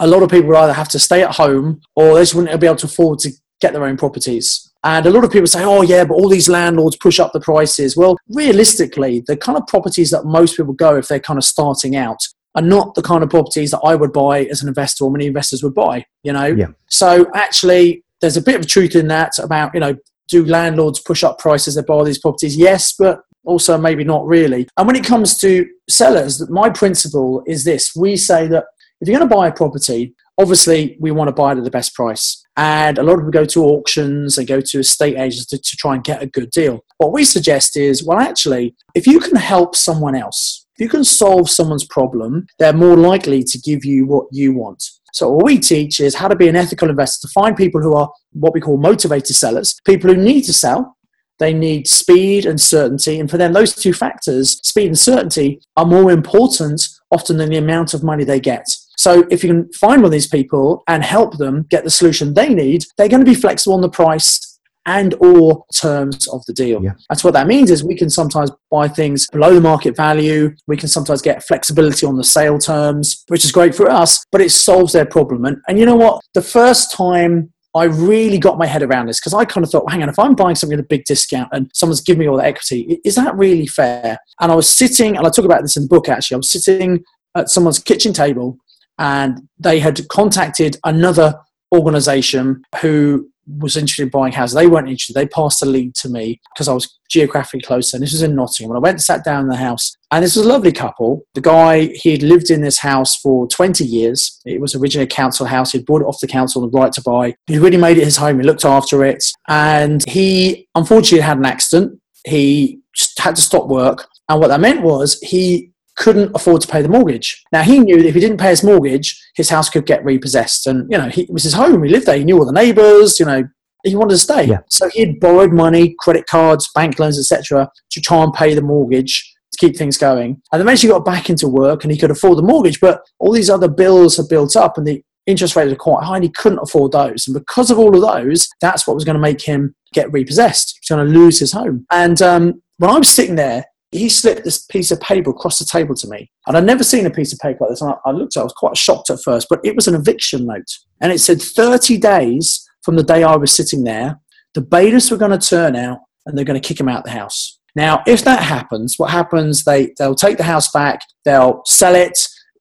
a 0.00 0.06
lot 0.06 0.22
of 0.22 0.30
people 0.30 0.48
would 0.48 0.56
either 0.56 0.72
have 0.72 0.88
to 0.88 0.98
stay 0.98 1.22
at 1.22 1.36
home 1.36 1.80
or 1.94 2.14
they 2.14 2.22
just 2.22 2.34
wouldn't 2.34 2.60
be 2.60 2.66
able 2.66 2.76
to 2.76 2.86
afford 2.86 3.20
to 3.20 3.30
get 3.60 3.72
their 3.72 3.84
own 3.84 3.96
properties. 3.96 4.71
And 4.84 5.06
a 5.06 5.10
lot 5.10 5.24
of 5.24 5.30
people 5.30 5.46
say, 5.46 5.62
oh, 5.62 5.82
yeah, 5.82 6.04
but 6.04 6.14
all 6.14 6.28
these 6.28 6.48
landlords 6.48 6.96
push 6.96 7.20
up 7.20 7.32
the 7.32 7.40
prices. 7.40 7.96
Well, 7.96 8.16
realistically, 8.28 9.22
the 9.26 9.36
kind 9.36 9.56
of 9.56 9.66
properties 9.66 10.10
that 10.10 10.24
most 10.24 10.56
people 10.56 10.72
go 10.72 10.96
if 10.96 11.08
they're 11.08 11.20
kind 11.20 11.38
of 11.38 11.44
starting 11.44 11.94
out 11.94 12.18
are 12.54 12.62
not 12.62 12.94
the 12.94 13.02
kind 13.02 13.22
of 13.22 13.30
properties 13.30 13.70
that 13.70 13.80
I 13.84 13.94
would 13.94 14.12
buy 14.12 14.44
as 14.44 14.60
an 14.60 14.68
investor 14.68 15.04
or 15.04 15.10
many 15.10 15.26
investors 15.26 15.62
would 15.62 15.74
buy, 15.74 16.04
you 16.22 16.32
know? 16.32 16.46
Yeah. 16.46 16.68
So 16.88 17.30
actually, 17.34 18.04
there's 18.20 18.36
a 18.36 18.42
bit 18.42 18.58
of 18.58 18.66
truth 18.66 18.96
in 18.96 19.08
that 19.08 19.38
about, 19.38 19.72
you 19.72 19.80
know, 19.80 19.96
do 20.28 20.44
landlords 20.44 20.98
push 20.98 21.22
up 21.22 21.38
prices 21.38 21.74
they 21.76 21.82
buy 21.82 22.04
these 22.04 22.18
properties? 22.18 22.56
Yes, 22.56 22.92
but 22.98 23.20
also 23.44 23.78
maybe 23.78 24.04
not 24.04 24.26
really. 24.26 24.68
And 24.76 24.86
when 24.86 24.96
it 24.96 25.04
comes 25.04 25.36
to 25.38 25.66
sellers, 25.88 26.48
my 26.48 26.70
principle 26.70 27.42
is 27.46 27.64
this 27.64 27.94
we 27.96 28.16
say 28.16 28.46
that 28.48 28.64
if 29.00 29.08
you're 29.08 29.18
going 29.18 29.28
to 29.28 29.34
buy 29.34 29.48
a 29.48 29.52
property, 29.52 30.14
obviously 30.40 30.96
we 31.00 31.10
want 31.10 31.28
to 31.28 31.34
buy 31.34 31.52
it 31.52 31.58
at 31.58 31.64
the 31.64 31.70
best 31.70 31.94
price. 31.94 32.44
And 32.56 32.98
a 32.98 33.02
lot 33.02 33.14
of 33.14 33.20
people 33.20 33.30
go 33.30 33.44
to 33.46 33.64
auctions 33.64 34.36
and 34.36 34.46
go 34.46 34.60
to 34.60 34.78
estate 34.78 35.16
agents 35.16 35.46
to, 35.46 35.58
to 35.58 35.76
try 35.76 35.94
and 35.94 36.04
get 36.04 36.22
a 36.22 36.26
good 36.26 36.50
deal. 36.50 36.84
What 36.98 37.12
we 37.12 37.24
suggest 37.24 37.76
is, 37.76 38.04
well, 38.04 38.18
actually, 38.18 38.74
if 38.94 39.06
you 39.06 39.20
can 39.20 39.36
help 39.36 39.74
someone 39.74 40.14
else, 40.14 40.66
if 40.76 40.84
you 40.84 40.88
can 40.88 41.04
solve 41.04 41.48
someone's 41.48 41.86
problem, 41.86 42.46
they're 42.58 42.72
more 42.72 42.96
likely 42.96 43.42
to 43.42 43.58
give 43.58 43.84
you 43.84 44.06
what 44.06 44.26
you 44.32 44.52
want. 44.52 44.84
So 45.14 45.30
what 45.30 45.44
we 45.44 45.58
teach 45.58 46.00
is 46.00 46.14
how 46.14 46.28
to 46.28 46.36
be 46.36 46.48
an 46.48 46.56
ethical 46.56 46.88
investor 46.88 47.26
to 47.26 47.32
find 47.32 47.56
people 47.56 47.82
who 47.82 47.94
are 47.94 48.10
what 48.32 48.54
we 48.54 48.60
call 48.60 48.78
motivated 48.78 49.36
sellers, 49.36 49.78
people 49.84 50.12
who 50.12 50.16
need 50.16 50.42
to 50.42 50.52
sell. 50.52 50.96
They 51.38 51.52
need 51.52 51.88
speed 51.88 52.46
and 52.46 52.60
certainty. 52.60 53.18
And 53.18 53.30
for 53.30 53.36
them, 53.36 53.52
those 53.52 53.74
two 53.74 53.92
factors, 53.92 54.60
speed 54.66 54.86
and 54.86 54.98
certainty, 54.98 55.60
are 55.76 55.84
more 55.84 56.10
important 56.10 56.86
often 57.10 57.36
than 57.36 57.50
the 57.50 57.56
amount 57.56 57.94
of 57.94 58.02
money 58.02 58.24
they 58.24 58.40
get. 58.40 58.66
So 59.02 59.26
if 59.32 59.42
you 59.42 59.50
can 59.50 59.72
find 59.72 60.00
one 60.00 60.04
of 60.04 60.12
these 60.12 60.28
people 60.28 60.84
and 60.86 61.02
help 61.02 61.36
them 61.36 61.66
get 61.70 61.82
the 61.82 61.90
solution 61.90 62.34
they 62.34 62.54
need, 62.54 62.84
they're 62.96 63.08
going 63.08 63.24
to 63.24 63.28
be 63.28 63.34
flexible 63.34 63.74
on 63.74 63.80
the 63.80 63.88
price 63.88 64.60
and 64.86 65.14
or 65.18 65.64
terms 65.74 66.28
of 66.28 66.44
the 66.46 66.52
deal. 66.52 66.80
Yeah. 66.80 66.92
That's 67.08 67.24
what 67.24 67.34
that 67.34 67.48
means 67.48 67.72
is 67.72 67.82
we 67.82 67.96
can 67.96 68.08
sometimes 68.08 68.52
buy 68.70 68.86
things 68.86 69.26
below 69.32 69.54
the 69.54 69.60
market 69.60 69.96
value. 69.96 70.54
We 70.68 70.76
can 70.76 70.88
sometimes 70.88 71.20
get 71.20 71.42
flexibility 71.42 72.06
on 72.06 72.16
the 72.16 72.22
sale 72.22 72.58
terms, 72.58 73.24
which 73.26 73.44
is 73.44 73.50
great 73.50 73.74
for 73.74 73.90
us, 73.90 74.24
but 74.30 74.40
it 74.40 74.50
solves 74.50 74.92
their 74.92 75.06
problem. 75.06 75.46
And, 75.46 75.56
and 75.66 75.80
you 75.80 75.86
know 75.86 75.96
what? 75.96 76.20
The 76.34 76.42
first 76.42 76.92
time 76.92 77.52
I 77.74 77.84
really 77.84 78.38
got 78.38 78.56
my 78.56 78.66
head 78.66 78.84
around 78.84 79.06
this 79.06 79.18
because 79.18 79.34
I 79.34 79.44
kind 79.44 79.64
of 79.64 79.70
thought, 79.72 79.90
hang 79.90 80.04
on, 80.04 80.10
if 80.10 80.18
I'm 80.18 80.36
buying 80.36 80.54
something 80.54 80.78
at 80.78 80.84
a 80.84 80.86
big 80.88 81.06
discount 81.06 81.48
and 81.50 81.68
someone's 81.74 82.02
giving 82.02 82.20
me 82.20 82.28
all 82.28 82.36
the 82.36 82.44
equity, 82.44 83.00
is 83.04 83.16
that 83.16 83.34
really 83.34 83.66
fair? 83.66 84.16
And 84.40 84.52
I 84.52 84.54
was 84.54 84.68
sitting, 84.68 85.16
and 85.16 85.26
I 85.26 85.30
talk 85.30 85.44
about 85.44 85.62
this 85.62 85.76
in 85.76 85.84
the 85.84 85.88
book 85.88 86.08
actually, 86.08 86.36
I 86.36 86.38
was 86.38 86.50
sitting 86.50 87.02
at 87.34 87.48
someone's 87.48 87.78
kitchen 87.78 88.12
table 88.12 88.58
and 88.98 89.40
they 89.58 89.80
had 89.80 90.06
contacted 90.08 90.76
another 90.84 91.34
organization 91.74 92.62
who 92.80 93.28
was 93.58 93.76
interested 93.76 94.04
in 94.04 94.08
buying 94.08 94.32
houses. 94.32 94.54
They 94.54 94.66
weren't 94.66 94.88
interested. 94.88 95.14
They 95.14 95.26
passed 95.26 95.62
a 95.62 95.66
lead 95.66 95.94
to 95.96 96.08
me 96.08 96.40
because 96.54 96.68
I 96.68 96.74
was 96.74 96.98
geographically 97.10 97.60
close. 97.60 97.92
And 97.92 98.02
this 98.02 98.12
was 98.12 98.22
in 98.22 98.36
Nottingham. 98.36 98.68
When 98.68 98.76
I 98.76 98.80
went 98.80 98.94
and 98.94 99.02
sat 99.02 99.24
down 99.24 99.42
in 99.42 99.48
the 99.48 99.56
house, 99.56 99.96
and 100.10 100.22
this 100.22 100.36
was 100.36 100.46
a 100.46 100.48
lovely 100.48 100.72
couple. 100.72 101.22
The 101.34 101.40
guy, 101.40 101.86
he 101.94 102.12
had 102.12 102.22
lived 102.22 102.50
in 102.50 102.60
this 102.60 102.78
house 102.78 103.16
for 103.16 103.48
20 103.48 103.84
years. 103.84 104.40
It 104.44 104.60
was 104.60 104.74
originally 104.74 105.04
a 105.04 105.08
council 105.08 105.46
house. 105.46 105.72
He'd 105.72 105.86
bought 105.86 106.02
it 106.02 106.06
off 106.06 106.20
the 106.20 106.28
council 106.28 106.62
the 106.62 106.78
right 106.78 106.92
to 106.92 107.02
buy. 107.02 107.34
He 107.46 107.58
really 107.58 107.76
made 107.76 107.98
it 107.98 108.04
his 108.04 108.16
home. 108.16 108.38
He 108.38 108.46
looked 108.46 108.64
after 108.64 109.04
it. 109.04 109.24
And 109.48 110.08
he 110.08 110.68
unfortunately 110.74 111.20
had 111.20 111.38
an 111.38 111.46
accident. 111.46 112.00
He 112.24 112.80
had 113.18 113.34
to 113.36 113.42
stop 113.42 113.66
work. 113.66 114.06
And 114.28 114.40
what 114.40 114.48
that 114.48 114.60
meant 114.60 114.82
was 114.82 115.18
he 115.20 115.71
couldn't 115.96 116.34
afford 116.34 116.60
to 116.62 116.68
pay 116.68 116.82
the 116.82 116.88
mortgage. 116.88 117.42
Now 117.52 117.62
he 117.62 117.78
knew 117.78 117.98
that 117.98 118.08
if 118.08 118.14
he 118.14 118.20
didn't 118.20 118.38
pay 118.38 118.50
his 118.50 118.62
mortgage, 118.62 119.20
his 119.34 119.48
house 119.48 119.68
could 119.68 119.86
get 119.86 120.04
repossessed. 120.04 120.66
And 120.66 120.90
you 120.90 120.98
know, 120.98 121.08
he, 121.08 121.22
it 121.22 121.32
was 121.32 121.44
his 121.44 121.54
home. 121.54 121.82
He 121.82 121.90
lived 121.90 122.06
there. 122.06 122.16
He 122.16 122.24
knew 122.24 122.38
all 122.38 122.46
the 122.46 122.52
neighbours. 122.52 123.20
You 123.20 123.26
know, 123.26 123.44
he 123.84 123.96
wanted 123.96 124.14
to 124.14 124.18
stay. 124.18 124.44
Yeah. 124.44 124.60
So 124.68 124.88
he 124.92 125.00
had 125.00 125.20
borrowed 125.20 125.52
money, 125.52 125.94
credit 125.98 126.26
cards, 126.26 126.70
bank 126.74 126.98
loans, 126.98 127.18
etc., 127.18 127.70
to 127.90 128.00
try 128.00 128.22
and 128.22 128.32
pay 128.32 128.54
the 128.54 128.62
mortgage 128.62 129.32
to 129.52 129.58
keep 129.58 129.76
things 129.76 129.98
going. 129.98 130.40
And 130.52 130.60
then 130.60 130.62
eventually 130.62 130.92
got 130.92 131.04
back 131.04 131.28
into 131.28 131.48
work 131.48 131.84
and 131.84 131.92
he 131.92 131.98
could 131.98 132.10
afford 132.10 132.38
the 132.38 132.42
mortgage, 132.42 132.80
but 132.80 133.02
all 133.18 133.32
these 133.32 133.50
other 133.50 133.68
bills 133.68 134.16
had 134.16 134.28
built 134.28 134.56
up 134.56 134.78
and 134.78 134.86
the 134.86 135.02
interest 135.26 135.56
rates 135.56 135.70
were 135.70 135.76
quite 135.76 136.04
high 136.04 136.16
and 136.16 136.24
he 136.24 136.30
couldn't 136.30 136.58
afford 136.60 136.92
those. 136.92 137.26
And 137.26 137.34
because 137.34 137.70
of 137.70 137.78
all 137.78 137.94
of 137.94 138.00
those, 138.00 138.48
that's 138.60 138.86
what 138.86 138.94
was 138.94 139.04
going 139.04 139.14
to 139.14 139.20
make 139.20 139.42
him 139.42 139.74
get 139.92 140.12
repossessed. 140.12 140.74
He 140.74 140.78
was 140.82 140.96
going 140.96 141.12
to 141.12 141.18
lose 141.18 141.38
his 141.38 141.52
home. 141.52 141.86
And 141.90 142.20
um, 142.22 142.62
when 142.78 142.90
I 142.90 142.98
was 142.98 143.08
sitting 143.08 143.36
there 143.36 143.64
he 143.92 144.08
slipped 144.08 144.44
this 144.44 144.64
piece 144.64 144.90
of 144.90 145.00
paper 145.00 145.30
across 145.30 145.58
the 145.58 145.64
table 145.64 145.94
to 145.94 146.08
me. 146.08 146.30
And 146.46 146.56
I'd 146.56 146.64
never 146.64 146.82
seen 146.82 147.06
a 147.06 147.10
piece 147.10 147.32
of 147.32 147.38
paper 147.38 147.58
like 147.60 147.70
this. 147.70 147.82
And 147.82 147.92
I, 147.92 148.08
I 148.08 148.12
looked 148.12 148.36
at 148.36 148.40
it, 148.40 148.42
I 148.42 148.44
was 148.44 148.54
quite 148.54 148.76
shocked 148.76 149.10
at 149.10 149.22
first, 149.22 149.48
but 149.48 149.60
it 149.64 149.76
was 149.76 149.86
an 149.86 149.94
eviction 149.94 150.46
note. 150.46 150.66
And 151.00 151.12
it 151.12 151.20
said 151.20 151.40
30 151.40 151.98
days 151.98 152.66
from 152.82 152.96
the 152.96 153.02
day 153.02 153.22
I 153.22 153.36
was 153.36 153.54
sitting 153.54 153.84
there, 153.84 154.18
the 154.54 154.62
bailiffs 154.62 155.10
were 155.10 155.16
going 155.18 155.38
to 155.38 155.46
turn 155.46 155.76
out 155.76 155.98
and 156.26 156.36
they're 156.36 156.44
going 156.44 156.60
to 156.60 156.66
kick 156.66 156.80
him 156.80 156.88
out 156.88 157.00
of 157.00 157.04
the 157.04 157.10
house. 157.10 157.58
Now, 157.74 158.02
if 158.06 158.24
that 158.24 158.42
happens, 158.42 158.98
what 158.98 159.10
happens, 159.10 159.64
they, 159.64 159.92
they'll 159.98 160.14
take 160.14 160.36
the 160.36 160.44
house 160.44 160.70
back, 160.70 161.00
they'll 161.24 161.62
sell 161.64 161.94
it, 161.94 162.18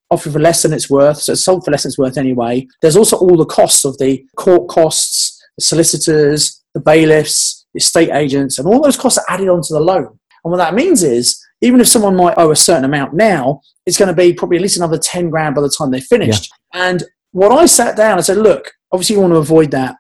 offer 0.10 0.30
for 0.30 0.40
less 0.40 0.62
than 0.64 0.74
it's 0.74 0.90
worth. 0.90 1.18
So 1.18 1.34
it's 1.34 1.44
sold 1.44 1.66
for 1.66 1.72
less 1.72 1.84
than 1.84 1.90
it's 1.90 1.98
worth 1.98 2.18
anyway. 2.18 2.68
There's 2.82 2.96
also 2.96 3.18
all 3.18 3.38
the 3.38 3.46
costs 3.46 3.86
of 3.86 3.98
the 3.98 4.24
court 4.36 4.70
costs, 4.70 5.42
the 5.58 5.64
solicitors, 5.64 6.62
the 6.74 6.82
bailiffs, 6.82 7.66
the 7.74 7.80
estate 7.80 8.12
agents, 8.12 8.60
and 8.60 8.68
all 8.68 8.82
those 8.82 8.98
costs 8.98 9.18
are 9.18 9.26
added 9.34 9.50
onto 9.50 9.74
the 9.74 9.80
loan. 9.80 10.20
And 10.44 10.52
what 10.52 10.58
that 10.58 10.74
means 10.74 11.04
is, 11.04 11.40
even 11.62 11.80
if 11.80 11.88
someone 11.88 12.16
might 12.16 12.38
owe 12.38 12.52
a 12.52 12.56
certain 12.56 12.86
amount 12.86 13.14
now, 13.14 13.62
it's 13.86 13.98
going 13.98 14.10
to 14.10 14.16
be 14.16 14.34
probably 14.34 14.58
at 14.58 14.64
least 14.64 14.78
another 14.78 14.98
10 14.98 15.30
grand 15.30 15.56
by 15.56 15.62
the 15.62 15.70
time 15.70 15.92
they're 15.92 16.02
finished. 16.02 16.52
Yeah. 16.74 16.88
And 16.88 17.04
what 17.32 17.52
I 17.52 17.66
sat 17.66 17.96
down, 17.96 18.18
I 18.18 18.22
said, 18.22 18.38
look, 18.38 18.72
obviously 18.92 19.16
you 19.16 19.22
want 19.22 19.34
to 19.34 19.38
avoid 19.38 19.72
that. 19.72 19.96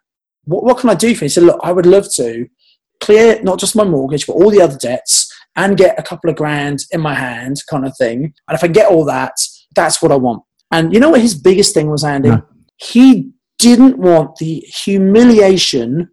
What, 0.46 0.64
what 0.64 0.78
can 0.80 0.90
I 0.90 0.96
do 0.96 1.14
for 1.16 1.24
you? 1.24 1.26
He 1.26 1.30
said, 1.30 1.44
look, 1.44 1.60
I 1.64 1.72
would 1.72 1.86
love 1.86 2.12
to 2.16 2.48
clear 3.00 3.42
not 3.44 3.60
just 3.60 3.76
my 3.76 3.84
mortgage, 3.84 4.26
but 4.26 4.34
all 4.34 4.50
the 4.50 4.62
other 4.62 4.78
debts 4.78 5.32
and 5.56 5.78
get 5.78 6.00
a 6.00 6.04
couple 6.04 6.30
of 6.30 6.36
grand 6.36 6.80
in 6.92 7.02
my 7.02 7.14
hand 7.14 7.58
kind 7.70 7.86
of 7.86 7.96
thing. 7.98 8.34
And 8.48 8.56
if 8.56 8.64
I 8.64 8.68
get 8.68 8.90
all 8.90 9.06
that, 9.06 9.34
that's 9.76 10.02
what 10.02 10.12
I 10.12 10.16
want. 10.16 10.44
And 10.72 10.94
you 10.94 11.00
know 11.00 11.10
what 11.10 11.22
his 11.22 11.36
biggest 11.36 11.74
thing 11.74 11.90
was, 11.90 12.04
Andy? 12.04 12.30
No. 12.30 12.44
He 12.78 13.32
didn't 13.60 13.98
want 13.98 14.38
the 14.38 14.60
humiliation 14.84 16.10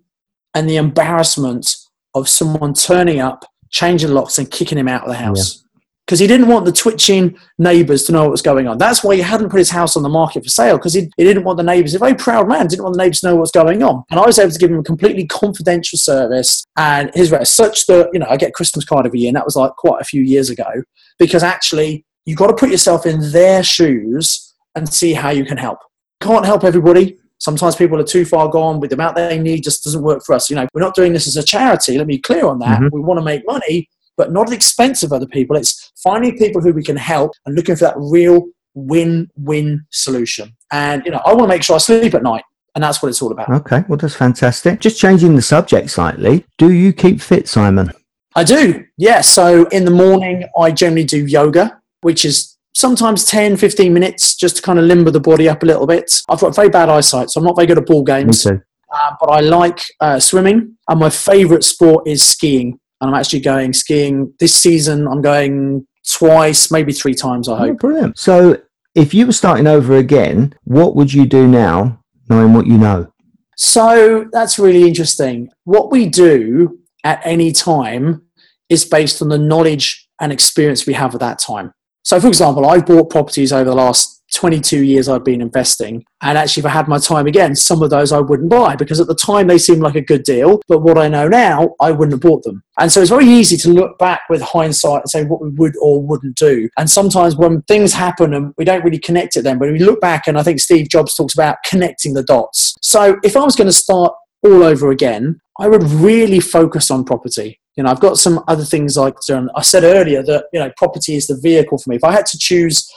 and 0.54 0.68
the 0.68 0.76
embarrassment 0.76 1.76
of 2.14 2.28
someone 2.28 2.74
turning 2.74 3.20
up 3.20 3.44
changing 3.70 4.10
locks 4.10 4.38
and 4.38 4.50
kicking 4.50 4.78
him 4.78 4.88
out 4.88 5.02
of 5.02 5.08
the 5.08 5.16
house. 5.16 5.64
Because 6.06 6.20
yeah. 6.20 6.24
he 6.24 6.28
didn't 6.28 6.48
want 6.48 6.64
the 6.64 6.72
twitching 6.72 7.38
neighbours 7.58 8.04
to 8.04 8.12
know 8.12 8.22
what 8.22 8.30
was 8.30 8.40
going 8.40 8.66
on. 8.66 8.78
That's 8.78 9.04
why 9.04 9.16
he 9.16 9.20
hadn't 9.20 9.50
put 9.50 9.58
his 9.58 9.68
house 9.68 9.94
on 9.94 10.02
the 10.02 10.08
market 10.08 10.42
for 10.42 10.48
sale, 10.48 10.78
because 10.78 10.94
he, 10.94 11.10
he 11.18 11.24
didn't 11.24 11.44
want 11.44 11.58
the 11.58 11.62
neighbours, 11.62 11.94
a 11.94 11.98
very 11.98 12.14
proud 12.14 12.48
man, 12.48 12.66
didn't 12.66 12.82
want 12.82 12.96
the 12.96 13.02
neighbours 13.02 13.20
to 13.20 13.28
know 13.28 13.36
what's 13.36 13.50
going 13.50 13.82
on. 13.82 14.04
And 14.10 14.18
I 14.18 14.24
was 14.24 14.38
able 14.38 14.52
to 14.52 14.58
give 14.58 14.70
him 14.70 14.78
a 14.78 14.82
completely 14.82 15.26
confidential 15.26 15.98
service 15.98 16.64
and 16.78 17.10
his 17.14 17.30
rest, 17.30 17.54
such 17.54 17.86
that, 17.88 18.08
you 18.14 18.20
know, 18.20 18.26
I 18.30 18.38
get 18.38 18.54
Christmas 18.54 18.86
card 18.86 19.04
every 19.04 19.20
year, 19.20 19.28
and 19.28 19.36
that 19.36 19.44
was 19.44 19.56
like 19.56 19.72
quite 19.72 20.00
a 20.00 20.04
few 20.04 20.22
years 20.22 20.48
ago, 20.48 20.82
because 21.18 21.42
actually 21.42 22.06
you've 22.24 22.38
got 22.38 22.46
to 22.46 22.54
put 22.54 22.70
yourself 22.70 23.04
in 23.04 23.30
their 23.32 23.62
shoes 23.62 24.54
and 24.74 24.88
see 24.88 25.12
how 25.12 25.28
you 25.28 25.44
can 25.44 25.58
help. 25.58 25.78
Can't 26.22 26.46
help 26.46 26.64
everybody, 26.64 27.18
Sometimes 27.38 27.76
people 27.76 28.00
are 28.00 28.04
too 28.04 28.24
far 28.24 28.48
gone 28.48 28.80
with 28.80 28.90
the 28.90 28.96
amount 28.96 29.16
they 29.16 29.38
need 29.38 29.62
just 29.62 29.84
doesn't 29.84 30.02
work 30.02 30.24
for 30.24 30.34
us. 30.34 30.50
You 30.50 30.56
know, 30.56 30.66
we're 30.74 30.80
not 30.80 30.94
doing 30.94 31.12
this 31.12 31.26
as 31.26 31.36
a 31.36 31.42
charity. 31.42 31.96
Let 31.96 32.06
me 32.06 32.16
be 32.16 32.22
clear 32.22 32.46
on 32.46 32.58
that. 32.58 32.80
Mm-hmm. 32.80 32.94
We 32.96 33.00
want 33.00 33.18
to 33.18 33.24
make 33.24 33.46
money, 33.46 33.88
but 34.16 34.32
not 34.32 34.42
at 34.42 34.50
the 34.50 34.56
expense 34.56 35.02
of 35.02 35.12
other 35.12 35.26
people. 35.26 35.56
It's 35.56 35.92
finding 36.02 36.36
people 36.36 36.60
who 36.60 36.72
we 36.72 36.82
can 36.82 36.96
help 36.96 37.32
and 37.46 37.54
looking 37.54 37.76
for 37.76 37.84
that 37.84 37.94
real 37.96 38.46
win-win 38.74 39.86
solution. 39.90 40.56
And 40.72 41.04
you 41.04 41.12
know, 41.12 41.20
I 41.24 41.30
want 41.30 41.42
to 41.42 41.48
make 41.48 41.62
sure 41.62 41.76
I 41.76 41.78
sleep 41.78 42.14
at 42.14 42.22
night. 42.22 42.42
And 42.74 42.84
that's 42.84 43.02
what 43.02 43.08
it's 43.08 43.20
all 43.20 43.32
about. 43.32 43.48
Okay, 43.48 43.82
well, 43.88 43.96
that's 43.96 44.14
fantastic. 44.14 44.78
Just 44.78 45.00
changing 45.00 45.34
the 45.34 45.42
subject 45.42 45.90
slightly. 45.90 46.44
Do 46.58 46.70
you 46.70 46.92
keep 46.92 47.20
fit, 47.20 47.48
Simon? 47.48 47.90
I 48.36 48.44
do. 48.44 48.84
Yeah. 48.96 49.20
So 49.22 49.66
in 49.68 49.84
the 49.84 49.90
morning, 49.90 50.44
I 50.56 50.70
generally 50.70 51.04
do 51.04 51.26
yoga, 51.26 51.80
which 52.02 52.24
is 52.24 52.47
sometimes 52.78 53.24
10, 53.24 53.56
15 53.56 53.92
minutes 53.92 54.36
just 54.36 54.56
to 54.56 54.62
kind 54.62 54.78
of 54.78 54.84
limber 54.84 55.10
the 55.10 55.20
body 55.20 55.48
up 55.48 55.64
a 55.64 55.66
little 55.66 55.86
bit. 55.86 56.22
I've 56.28 56.38
got 56.38 56.54
very 56.54 56.68
bad 56.68 56.88
eyesight, 56.88 57.28
so 57.30 57.40
I'm 57.40 57.44
not 57.44 57.56
very 57.56 57.66
good 57.66 57.78
at 57.78 57.86
ball 57.86 58.04
games. 58.04 58.46
Me 58.46 58.52
too. 58.52 58.62
Uh, 58.94 59.14
but 59.20 59.26
I 59.26 59.40
like 59.40 59.80
uh, 60.00 60.20
swimming, 60.20 60.76
and 60.88 61.00
my 61.00 61.10
favourite 61.10 61.64
sport 61.64 62.06
is 62.06 62.24
skiing. 62.24 62.78
And 63.00 63.10
I'm 63.10 63.14
actually 63.14 63.40
going 63.40 63.72
skiing 63.72 64.32
this 64.38 64.54
season. 64.54 65.08
I'm 65.08 65.22
going 65.22 65.86
twice, 66.08 66.70
maybe 66.70 66.92
three 66.92 67.14
times. 67.14 67.48
I 67.48 67.52
oh, 67.52 67.56
hope. 67.56 67.78
Brilliant. 67.78 68.18
So, 68.18 68.56
if 68.94 69.12
you 69.12 69.26
were 69.26 69.32
starting 69.32 69.66
over 69.66 69.96
again, 69.96 70.54
what 70.64 70.96
would 70.96 71.12
you 71.12 71.26
do 71.26 71.46
now, 71.46 72.02
knowing 72.28 72.54
what 72.54 72.66
you 72.66 72.78
know? 72.78 73.12
So 73.56 74.26
that's 74.32 74.56
really 74.58 74.86
interesting. 74.86 75.50
What 75.64 75.90
we 75.90 76.06
do 76.06 76.78
at 77.02 77.20
any 77.24 77.50
time 77.50 78.22
is 78.68 78.84
based 78.84 79.20
on 79.20 79.30
the 79.30 79.38
knowledge 79.38 80.08
and 80.20 80.30
experience 80.32 80.86
we 80.86 80.92
have 80.94 81.14
at 81.14 81.20
that 81.20 81.40
time. 81.40 81.72
So, 82.08 82.18
for 82.18 82.28
example, 82.28 82.64
I've 82.64 82.86
bought 82.86 83.10
properties 83.10 83.52
over 83.52 83.68
the 83.68 83.76
last 83.76 84.22
22 84.34 84.82
years 84.82 85.10
I've 85.10 85.26
been 85.26 85.42
investing. 85.42 86.06
And 86.22 86.38
actually, 86.38 86.62
if 86.62 86.64
I 86.64 86.70
had 86.70 86.88
my 86.88 86.96
time 86.96 87.26
again, 87.26 87.54
some 87.54 87.82
of 87.82 87.90
those 87.90 88.12
I 88.12 88.18
wouldn't 88.18 88.48
buy 88.48 88.76
because 88.76 88.98
at 88.98 89.08
the 89.08 89.14
time 89.14 89.46
they 89.46 89.58
seemed 89.58 89.82
like 89.82 89.94
a 89.94 90.00
good 90.00 90.22
deal. 90.22 90.62
But 90.68 90.78
what 90.78 90.96
I 90.96 91.08
know 91.08 91.28
now, 91.28 91.74
I 91.82 91.90
wouldn't 91.90 92.12
have 92.12 92.22
bought 92.22 92.44
them. 92.44 92.62
And 92.80 92.90
so 92.90 93.02
it's 93.02 93.10
very 93.10 93.26
easy 93.26 93.58
to 93.58 93.68
look 93.68 93.98
back 93.98 94.22
with 94.30 94.40
hindsight 94.40 95.02
and 95.02 95.10
say 95.10 95.24
what 95.26 95.42
we 95.42 95.50
would 95.50 95.74
or 95.82 96.02
wouldn't 96.02 96.36
do. 96.36 96.70
And 96.78 96.88
sometimes 96.88 97.36
when 97.36 97.60
things 97.68 97.92
happen 97.92 98.32
and 98.32 98.54
we 98.56 98.64
don't 98.64 98.84
really 98.84 98.98
connect 98.98 99.36
it 99.36 99.42
then, 99.42 99.58
but 99.58 99.70
we 99.70 99.78
look 99.78 100.00
back 100.00 100.26
and 100.26 100.38
I 100.38 100.42
think 100.42 100.60
Steve 100.60 100.88
Jobs 100.88 101.14
talks 101.14 101.34
about 101.34 101.58
connecting 101.66 102.14
the 102.14 102.22
dots. 102.22 102.74
So 102.80 103.18
if 103.22 103.36
I 103.36 103.40
was 103.40 103.54
going 103.54 103.68
to 103.68 103.72
start 103.72 104.14
all 104.42 104.62
over 104.62 104.90
again, 104.90 105.40
I 105.60 105.68
would 105.68 105.82
really 105.82 106.40
focus 106.40 106.90
on 106.90 107.04
property. 107.04 107.60
You 107.78 107.84
know, 107.84 107.90
I've 107.90 108.00
got 108.00 108.18
some 108.18 108.42
other 108.48 108.64
things 108.64 108.96
like 108.96 109.14
I 109.30 109.62
said 109.62 109.84
earlier 109.84 110.20
that 110.24 110.46
you 110.52 110.58
know, 110.58 110.68
property 110.76 111.14
is 111.14 111.28
the 111.28 111.38
vehicle 111.40 111.78
for 111.78 111.90
me. 111.90 111.96
If 111.96 112.02
I 112.02 112.10
had 112.10 112.26
to 112.26 112.36
choose 112.36 112.92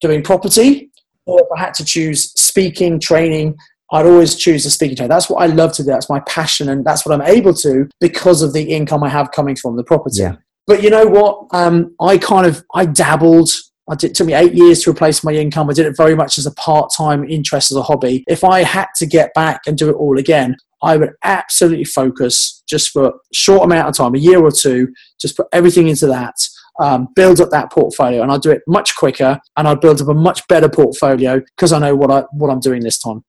doing 0.00 0.22
property, 0.22 0.90
or 1.26 1.38
if 1.40 1.48
I 1.54 1.60
had 1.60 1.74
to 1.74 1.84
choose 1.84 2.32
speaking, 2.40 2.98
training, 2.98 3.58
I'd 3.92 4.06
always 4.06 4.34
choose 4.34 4.64
the 4.64 4.70
speaking 4.70 4.96
training. 4.96 5.10
That's 5.10 5.28
what 5.28 5.42
I 5.42 5.46
love 5.46 5.74
to 5.74 5.82
do. 5.82 5.90
That's 5.90 6.08
my 6.08 6.20
passion, 6.20 6.70
and 6.70 6.82
that's 6.82 7.04
what 7.04 7.14
I'm 7.14 7.28
able 7.28 7.52
to 7.52 7.86
because 8.00 8.40
of 8.40 8.54
the 8.54 8.62
income 8.62 9.04
I 9.04 9.10
have 9.10 9.32
coming 9.32 9.54
from 9.54 9.76
the 9.76 9.84
property. 9.84 10.22
Yeah. 10.22 10.36
But 10.66 10.82
you 10.82 10.88
know 10.88 11.04
what? 11.04 11.48
Um, 11.50 11.94
I 12.00 12.16
kind 12.16 12.46
of 12.46 12.64
I 12.74 12.86
dabbled. 12.86 13.50
I 13.92 13.94
did, 13.94 14.12
it 14.12 14.14
took 14.14 14.26
me 14.26 14.32
eight 14.32 14.54
years 14.54 14.82
to 14.82 14.90
replace 14.90 15.22
my 15.22 15.32
income. 15.32 15.68
I 15.68 15.74
did 15.74 15.84
it 15.84 15.96
very 15.98 16.16
much 16.16 16.38
as 16.38 16.46
a 16.46 16.54
part-time 16.54 17.28
interest 17.28 17.70
as 17.70 17.76
a 17.76 17.82
hobby. 17.82 18.24
If 18.26 18.42
I 18.42 18.62
had 18.62 18.86
to 18.96 19.06
get 19.06 19.34
back 19.34 19.60
and 19.66 19.76
do 19.76 19.90
it 19.90 19.96
all 19.96 20.18
again, 20.18 20.56
I 20.82 20.96
would 20.96 21.10
absolutely 21.22 21.84
focus 21.84 22.62
just 22.66 22.88
for 22.88 23.08
a 23.08 23.12
short 23.34 23.64
amount 23.64 23.88
of 23.88 23.94
time, 23.94 24.14
a 24.14 24.18
year 24.18 24.42
or 24.42 24.50
two, 24.50 24.88
just 25.20 25.36
put 25.36 25.46
everything 25.52 25.88
into 25.88 26.06
that, 26.06 26.34
um, 26.80 27.08
build 27.14 27.38
up 27.42 27.50
that 27.50 27.70
portfolio, 27.70 28.22
and 28.22 28.32
I'd 28.32 28.40
do 28.40 28.50
it 28.50 28.62
much 28.66 28.96
quicker, 28.96 29.38
and 29.58 29.68
I'd 29.68 29.82
build 29.82 30.00
up 30.00 30.08
a 30.08 30.14
much 30.14 30.40
better 30.48 30.70
portfolio 30.70 31.42
because 31.54 31.74
I 31.74 31.78
know 31.78 31.94
what 31.94 32.10
I 32.10 32.24
what 32.32 32.50
I'm 32.50 32.60
doing 32.60 32.82
this 32.82 32.98
time. 32.98 33.22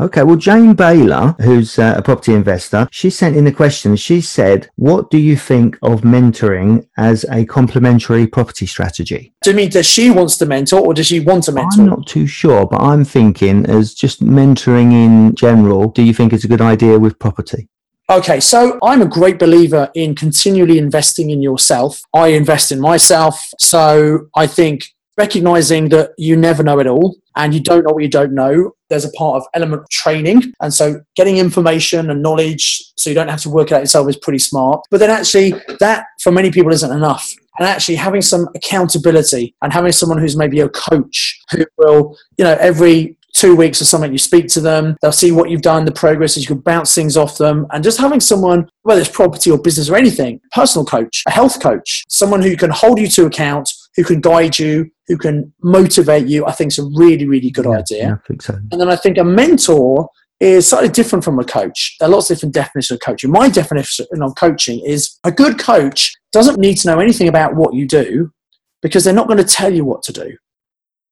Okay, 0.00 0.22
well, 0.22 0.36
Jane 0.36 0.72
Baylor, 0.72 1.36
who's 1.40 1.78
uh, 1.78 1.94
a 1.98 2.02
property 2.02 2.32
investor, 2.32 2.88
she 2.90 3.10
sent 3.10 3.36
in 3.36 3.46
a 3.46 3.52
question. 3.52 3.94
She 3.96 4.22
said, 4.22 4.70
What 4.76 5.10
do 5.10 5.18
you 5.18 5.36
think 5.36 5.76
of 5.82 6.00
mentoring 6.00 6.86
as 6.96 7.26
a 7.30 7.44
complementary 7.44 8.26
property 8.26 8.64
strategy? 8.64 9.34
Do 9.42 9.50
you 9.50 9.56
mean 9.56 9.68
does 9.68 9.86
she 9.86 10.10
wants 10.10 10.38
to 10.38 10.46
mentor 10.46 10.80
or 10.80 10.94
does 10.94 11.08
she 11.08 11.20
want 11.20 11.44
to 11.44 11.52
mentor? 11.52 11.82
I'm 11.82 11.86
not 11.86 12.06
too 12.06 12.26
sure, 12.26 12.66
but 12.66 12.80
I'm 12.80 13.04
thinking 13.04 13.66
as 13.66 13.92
just 13.92 14.24
mentoring 14.24 14.92
in 14.92 15.34
general, 15.34 15.90
do 15.90 16.02
you 16.02 16.14
think 16.14 16.32
it's 16.32 16.44
a 16.44 16.48
good 16.48 16.62
idea 16.62 16.98
with 16.98 17.18
property? 17.18 17.68
Okay, 18.08 18.40
so 18.40 18.78
I'm 18.82 19.02
a 19.02 19.06
great 19.06 19.38
believer 19.38 19.90
in 19.94 20.14
continually 20.14 20.78
investing 20.78 21.30
in 21.30 21.40
yourself. 21.40 22.00
I 22.14 22.28
invest 22.28 22.72
in 22.72 22.80
myself. 22.80 23.42
So 23.58 24.28
I 24.34 24.46
think 24.46 24.86
recognizing 25.16 25.88
that 25.90 26.10
you 26.18 26.36
never 26.36 26.62
know 26.62 26.78
it 26.78 26.86
all 26.86 27.16
and 27.36 27.54
you 27.54 27.60
don't 27.60 27.84
know 27.84 27.92
what 27.92 28.02
you 28.02 28.08
don't 28.08 28.32
know 28.32 28.72
there's 28.92 29.04
a 29.06 29.10
part 29.12 29.36
of 29.36 29.46
element 29.54 29.82
of 29.82 29.88
training. 29.88 30.52
And 30.60 30.72
so 30.72 31.00
getting 31.16 31.38
information 31.38 32.10
and 32.10 32.22
knowledge 32.22 32.82
so 32.96 33.08
you 33.08 33.14
don't 33.14 33.30
have 33.30 33.40
to 33.40 33.48
work 33.48 33.70
it 33.70 33.74
out 33.74 33.80
yourself 33.80 34.08
is 34.10 34.18
pretty 34.18 34.38
smart. 34.38 34.84
But 34.90 35.00
then 35.00 35.10
actually 35.10 35.54
that 35.80 36.04
for 36.20 36.30
many 36.30 36.50
people 36.50 36.72
isn't 36.72 36.92
enough. 36.92 37.26
And 37.58 37.66
actually 37.66 37.96
having 37.96 38.20
some 38.20 38.48
accountability 38.54 39.54
and 39.62 39.72
having 39.72 39.92
someone 39.92 40.18
who's 40.18 40.36
maybe 40.36 40.60
a 40.60 40.68
coach 40.68 41.40
who 41.50 41.64
will 41.78 42.18
you 42.36 42.44
know 42.44 42.56
every 42.60 43.16
two 43.34 43.56
weeks 43.56 43.80
or 43.80 43.86
something, 43.86 44.12
you 44.12 44.18
speak 44.18 44.46
to 44.46 44.60
them, 44.60 44.94
they'll 45.00 45.10
see 45.10 45.32
what 45.32 45.48
you've 45.48 45.62
done, 45.62 45.86
the 45.86 45.92
progress, 45.92 46.36
as 46.36 46.42
you 46.42 46.48
can 46.48 46.58
bounce 46.58 46.94
things 46.94 47.16
off 47.16 47.38
them. 47.38 47.66
And 47.70 47.82
just 47.82 47.98
having 47.98 48.20
someone, 48.20 48.68
whether 48.82 49.00
it's 49.00 49.08
property 49.08 49.50
or 49.50 49.56
business 49.56 49.88
or 49.88 49.96
anything, 49.96 50.38
personal 50.52 50.84
coach, 50.84 51.22
a 51.26 51.30
health 51.30 51.58
coach, 51.58 52.04
someone 52.10 52.42
who 52.42 52.58
can 52.58 52.70
hold 52.70 52.98
you 52.98 53.08
to 53.08 53.24
account, 53.24 53.70
who 53.96 54.04
can 54.04 54.20
guide 54.20 54.58
you, 54.58 54.90
who 55.06 55.16
can 55.18 55.52
motivate 55.62 56.26
you, 56.26 56.46
I 56.46 56.52
think 56.52 56.72
is 56.72 56.78
a 56.78 56.88
really, 56.94 57.26
really 57.26 57.50
good 57.50 57.66
yeah, 57.66 57.78
idea. 57.78 58.02
Yeah, 58.02 58.14
I 58.14 58.26
think 58.26 58.42
so. 58.42 58.54
And 58.54 58.80
then 58.80 58.90
I 58.90 58.96
think 58.96 59.18
a 59.18 59.24
mentor 59.24 60.08
is 60.40 60.68
slightly 60.68 60.88
different 60.88 61.24
from 61.24 61.38
a 61.38 61.44
coach. 61.44 61.96
There 62.00 62.08
are 62.08 62.12
lots 62.12 62.30
of 62.30 62.36
different 62.36 62.54
definitions 62.54 62.96
of 62.96 63.00
coaching. 63.04 63.30
My 63.30 63.48
definition 63.48 64.06
of 64.20 64.34
coaching 64.34 64.84
is 64.84 65.18
a 65.24 65.30
good 65.30 65.58
coach 65.58 66.12
doesn't 66.32 66.58
need 66.58 66.78
to 66.78 66.88
know 66.88 66.98
anything 66.98 67.28
about 67.28 67.54
what 67.54 67.74
you 67.74 67.86
do 67.86 68.32
because 68.80 69.04
they're 69.04 69.14
not 69.14 69.28
going 69.28 69.38
to 69.38 69.44
tell 69.44 69.72
you 69.72 69.84
what 69.84 70.02
to 70.02 70.12
do. 70.12 70.36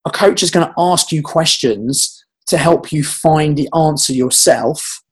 A 0.05 0.11
coach 0.11 0.43
is 0.43 0.51
going 0.51 0.67
to 0.67 0.75
ask 0.79 1.13
you 1.13 1.23
questions 1.23 2.25
to 2.49 2.57
help 2.59 2.91
you 2.91 3.05
find 3.05 3.57
the 3.57 3.69
answer 3.75 4.13
yourself 4.13 5.03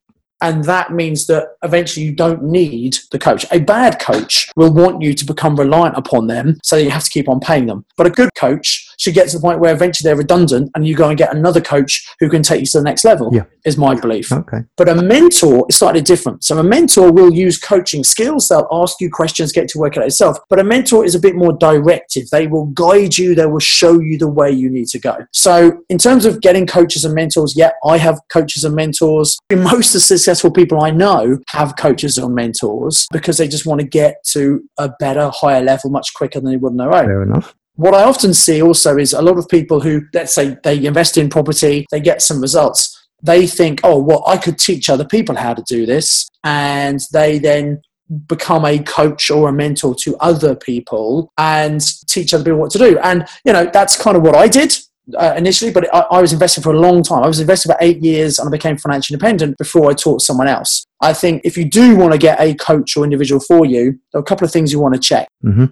and 0.41 0.65
that 0.65 0.93
means 0.93 1.27
that 1.27 1.57
eventually 1.63 2.07
you 2.07 2.13
don't 2.13 2.43
need 2.43 2.99
the 3.11 3.19
coach. 3.19 3.45
A 3.51 3.59
bad 3.59 3.99
coach 3.99 4.51
will 4.57 4.73
want 4.73 5.03
you 5.03 5.15
to 5.15 5.25
become 5.25 5.57
reliant 5.57 5.97
upon 5.97 6.27
them 6.27 6.59
so 6.63 6.77
you 6.77 6.91
have 6.91 7.05
to 7.05 7.11
keep 7.11 7.29
on 7.29 7.41
paying 7.41 7.67
them. 7.67 7.85
But 7.97 8.07
a 8.07 8.11
good 8.11 8.35
coach 8.35 8.88
should 8.99 9.15
get 9.15 9.29
to 9.29 9.37
the 9.37 9.41
point 9.41 9.61
where 9.61 9.73
eventually 9.73 10.09
they're 10.09 10.17
redundant 10.17 10.71
and 10.75 10.87
you 10.87 10.95
go 10.97 11.09
and 11.09 11.17
get 11.19 11.35
another 11.35 11.61
coach 11.61 12.07
who 12.21 12.29
can 12.29 12.43
take 12.43 12.61
you 12.61 12.67
to 12.67 12.79
the 12.79 12.85
next 12.85 13.05
level, 13.05 13.31
Yeah. 13.33 13.45
is 13.65 13.77
my 13.79 13.95
belief. 13.95 14.33
Okay. 14.33 14.59
But 14.77 14.89
a 14.89 14.95
mentor 14.97 15.65
is 15.69 15.77
slightly 15.77 16.01
different. 16.01 16.45
So 16.45 16.59
a 16.59 16.63
mentor 16.63 17.13
will 17.13 17.33
use 17.33 17.59
coaching 17.59 18.05
skills. 18.05 18.49
They'll 18.49 18.69
ask 18.73 19.01
you 19.01 19.11
questions, 19.11 19.53
get 19.53 19.69
to 19.69 19.79
work 19.79 19.97
it 19.97 20.01
out 20.01 20.07
yourself. 20.07 20.39
But 20.51 20.59
a 20.59 20.65
mentor 20.65 21.05
is 21.05 21.15
a 21.15 21.21
bit 21.21 21.37
more 21.37 21.53
directive. 21.53 22.29
They 22.31 22.47
will 22.47 22.67
guide 22.67 23.17
you. 23.17 23.35
They 23.35 23.47
will 23.47 23.59
show 23.61 24.01
you 24.01 24.19
the 24.19 24.29
way 24.29 24.51
you 24.51 24.71
need 24.71 24.89
to 24.89 24.99
go. 24.99 25.17
So 25.33 25.79
in 25.89 25.99
terms 25.99 26.25
of 26.25 26.41
getting 26.41 26.67
coaches 26.67 27.05
and 27.05 27.15
mentors, 27.15 27.55
yeah, 27.57 27.71
I 27.85 27.99
have 27.99 28.21
coaches 28.33 28.65
and 28.65 28.75
mentors. 28.75 29.39
Most 29.53 29.89
of 29.89 29.93
the 29.95 30.01
successful 30.01 30.51
people 30.51 30.81
I 30.81 30.91
know 30.91 31.39
have 31.49 31.77
coaches 31.77 32.19
or 32.19 32.29
mentors 32.29 33.07
because 33.13 33.39
they 33.39 33.49
just 33.49 33.67
want 33.67 33.81
to 33.81 33.87
get 33.87 34.25
to 34.33 34.63
a 34.79 34.91
better, 34.99 35.31
higher 35.33 35.63
level 35.63 35.91
much 35.91 36.15
quicker 36.15 36.41
than 36.41 36.51
they 36.51 36.57
would 36.57 36.71
on 36.73 36.77
their 36.77 36.95
own 36.95 37.07
Fair 37.07 37.23
enough. 37.23 37.55
What 37.79 37.95
I 37.95 38.03
often 38.03 38.35
see 38.35 38.61
also 38.61 38.97
is 38.97 39.13
a 39.13 39.23
lot 39.23 39.39
of 39.39 39.49
people 39.49 39.79
who, 39.81 40.03
let's 40.13 40.35
say, 40.35 40.57
they 40.65 40.85
invest 40.85 41.17
in 41.17 41.31
property, 41.31 41.87
they 41.93 42.01
get 42.01 42.21
some 42.23 42.41
results. 42.41 43.07
They 43.23 43.47
think, 43.47 43.81
oh, 43.85 44.03
well, 44.03 44.25
I 44.27 44.37
could 44.37 44.59
teach 44.59 44.91
other 44.91 45.05
people 45.05 45.37
how 45.37 45.55
to 45.55 45.63
do 45.63 45.87
this. 45.87 46.29
And 46.43 46.99
they 47.13 47.39
then 47.39 47.81
become 48.27 48.65
a 48.65 48.81
coach 48.81 49.31
or 49.31 49.49
a 49.49 49.53
mentor 49.53 49.95
to 50.03 50.17
other 50.17 50.57
people 50.57 51.33
and 51.39 51.81
teach 52.09 52.35
other 52.35 52.43
people 52.43 52.59
what 52.59 52.73
to 52.73 52.79
do. 52.79 52.99
And, 52.99 53.25
you 53.45 53.53
know, 53.53 53.71
that's 53.73 54.01
kind 54.01 54.17
of 54.17 54.25
what 54.25 54.35
I 54.35 54.49
did. 54.49 54.77
Uh, 55.17 55.35
initially, 55.37 55.71
but 55.71 55.89
I, 55.95 56.01
I 56.11 56.21
was 56.21 56.33
investing 56.33 56.65
for 56.65 56.75
a 56.75 56.79
long 56.79 57.05
time. 57.05 57.23
I 57.23 57.29
was 57.29 57.41
investing 57.41 57.71
for 57.73 57.79
eight 57.81 58.03
years 58.03 58.41
and 58.41 58.49
I 58.49 58.51
became 58.51 58.77
financially 58.77 59.15
independent 59.15 59.57
before 59.57 59.89
I 59.89 59.95
taught 59.95 60.21
someone 60.21 60.49
else. 60.49 60.85
I 61.01 61.13
think 61.13 61.43
if 61.45 61.57
you 61.57 61.65
do 61.65 61.97
want 61.97 62.13
to 62.13 62.19
get 62.19 62.41
a 62.41 62.55
coach 62.57 62.97
or 62.97 63.05
individual 63.05 63.41
for 63.41 63.65
you, 63.65 64.01
there 64.13 64.19
are 64.19 64.21
a 64.21 64.25
couple 64.25 64.45
of 64.45 64.53
things 64.53 64.73
you 64.73 64.81
want 64.81 64.95
to 64.95 65.01
check 65.01 65.29
hmm 65.43 65.67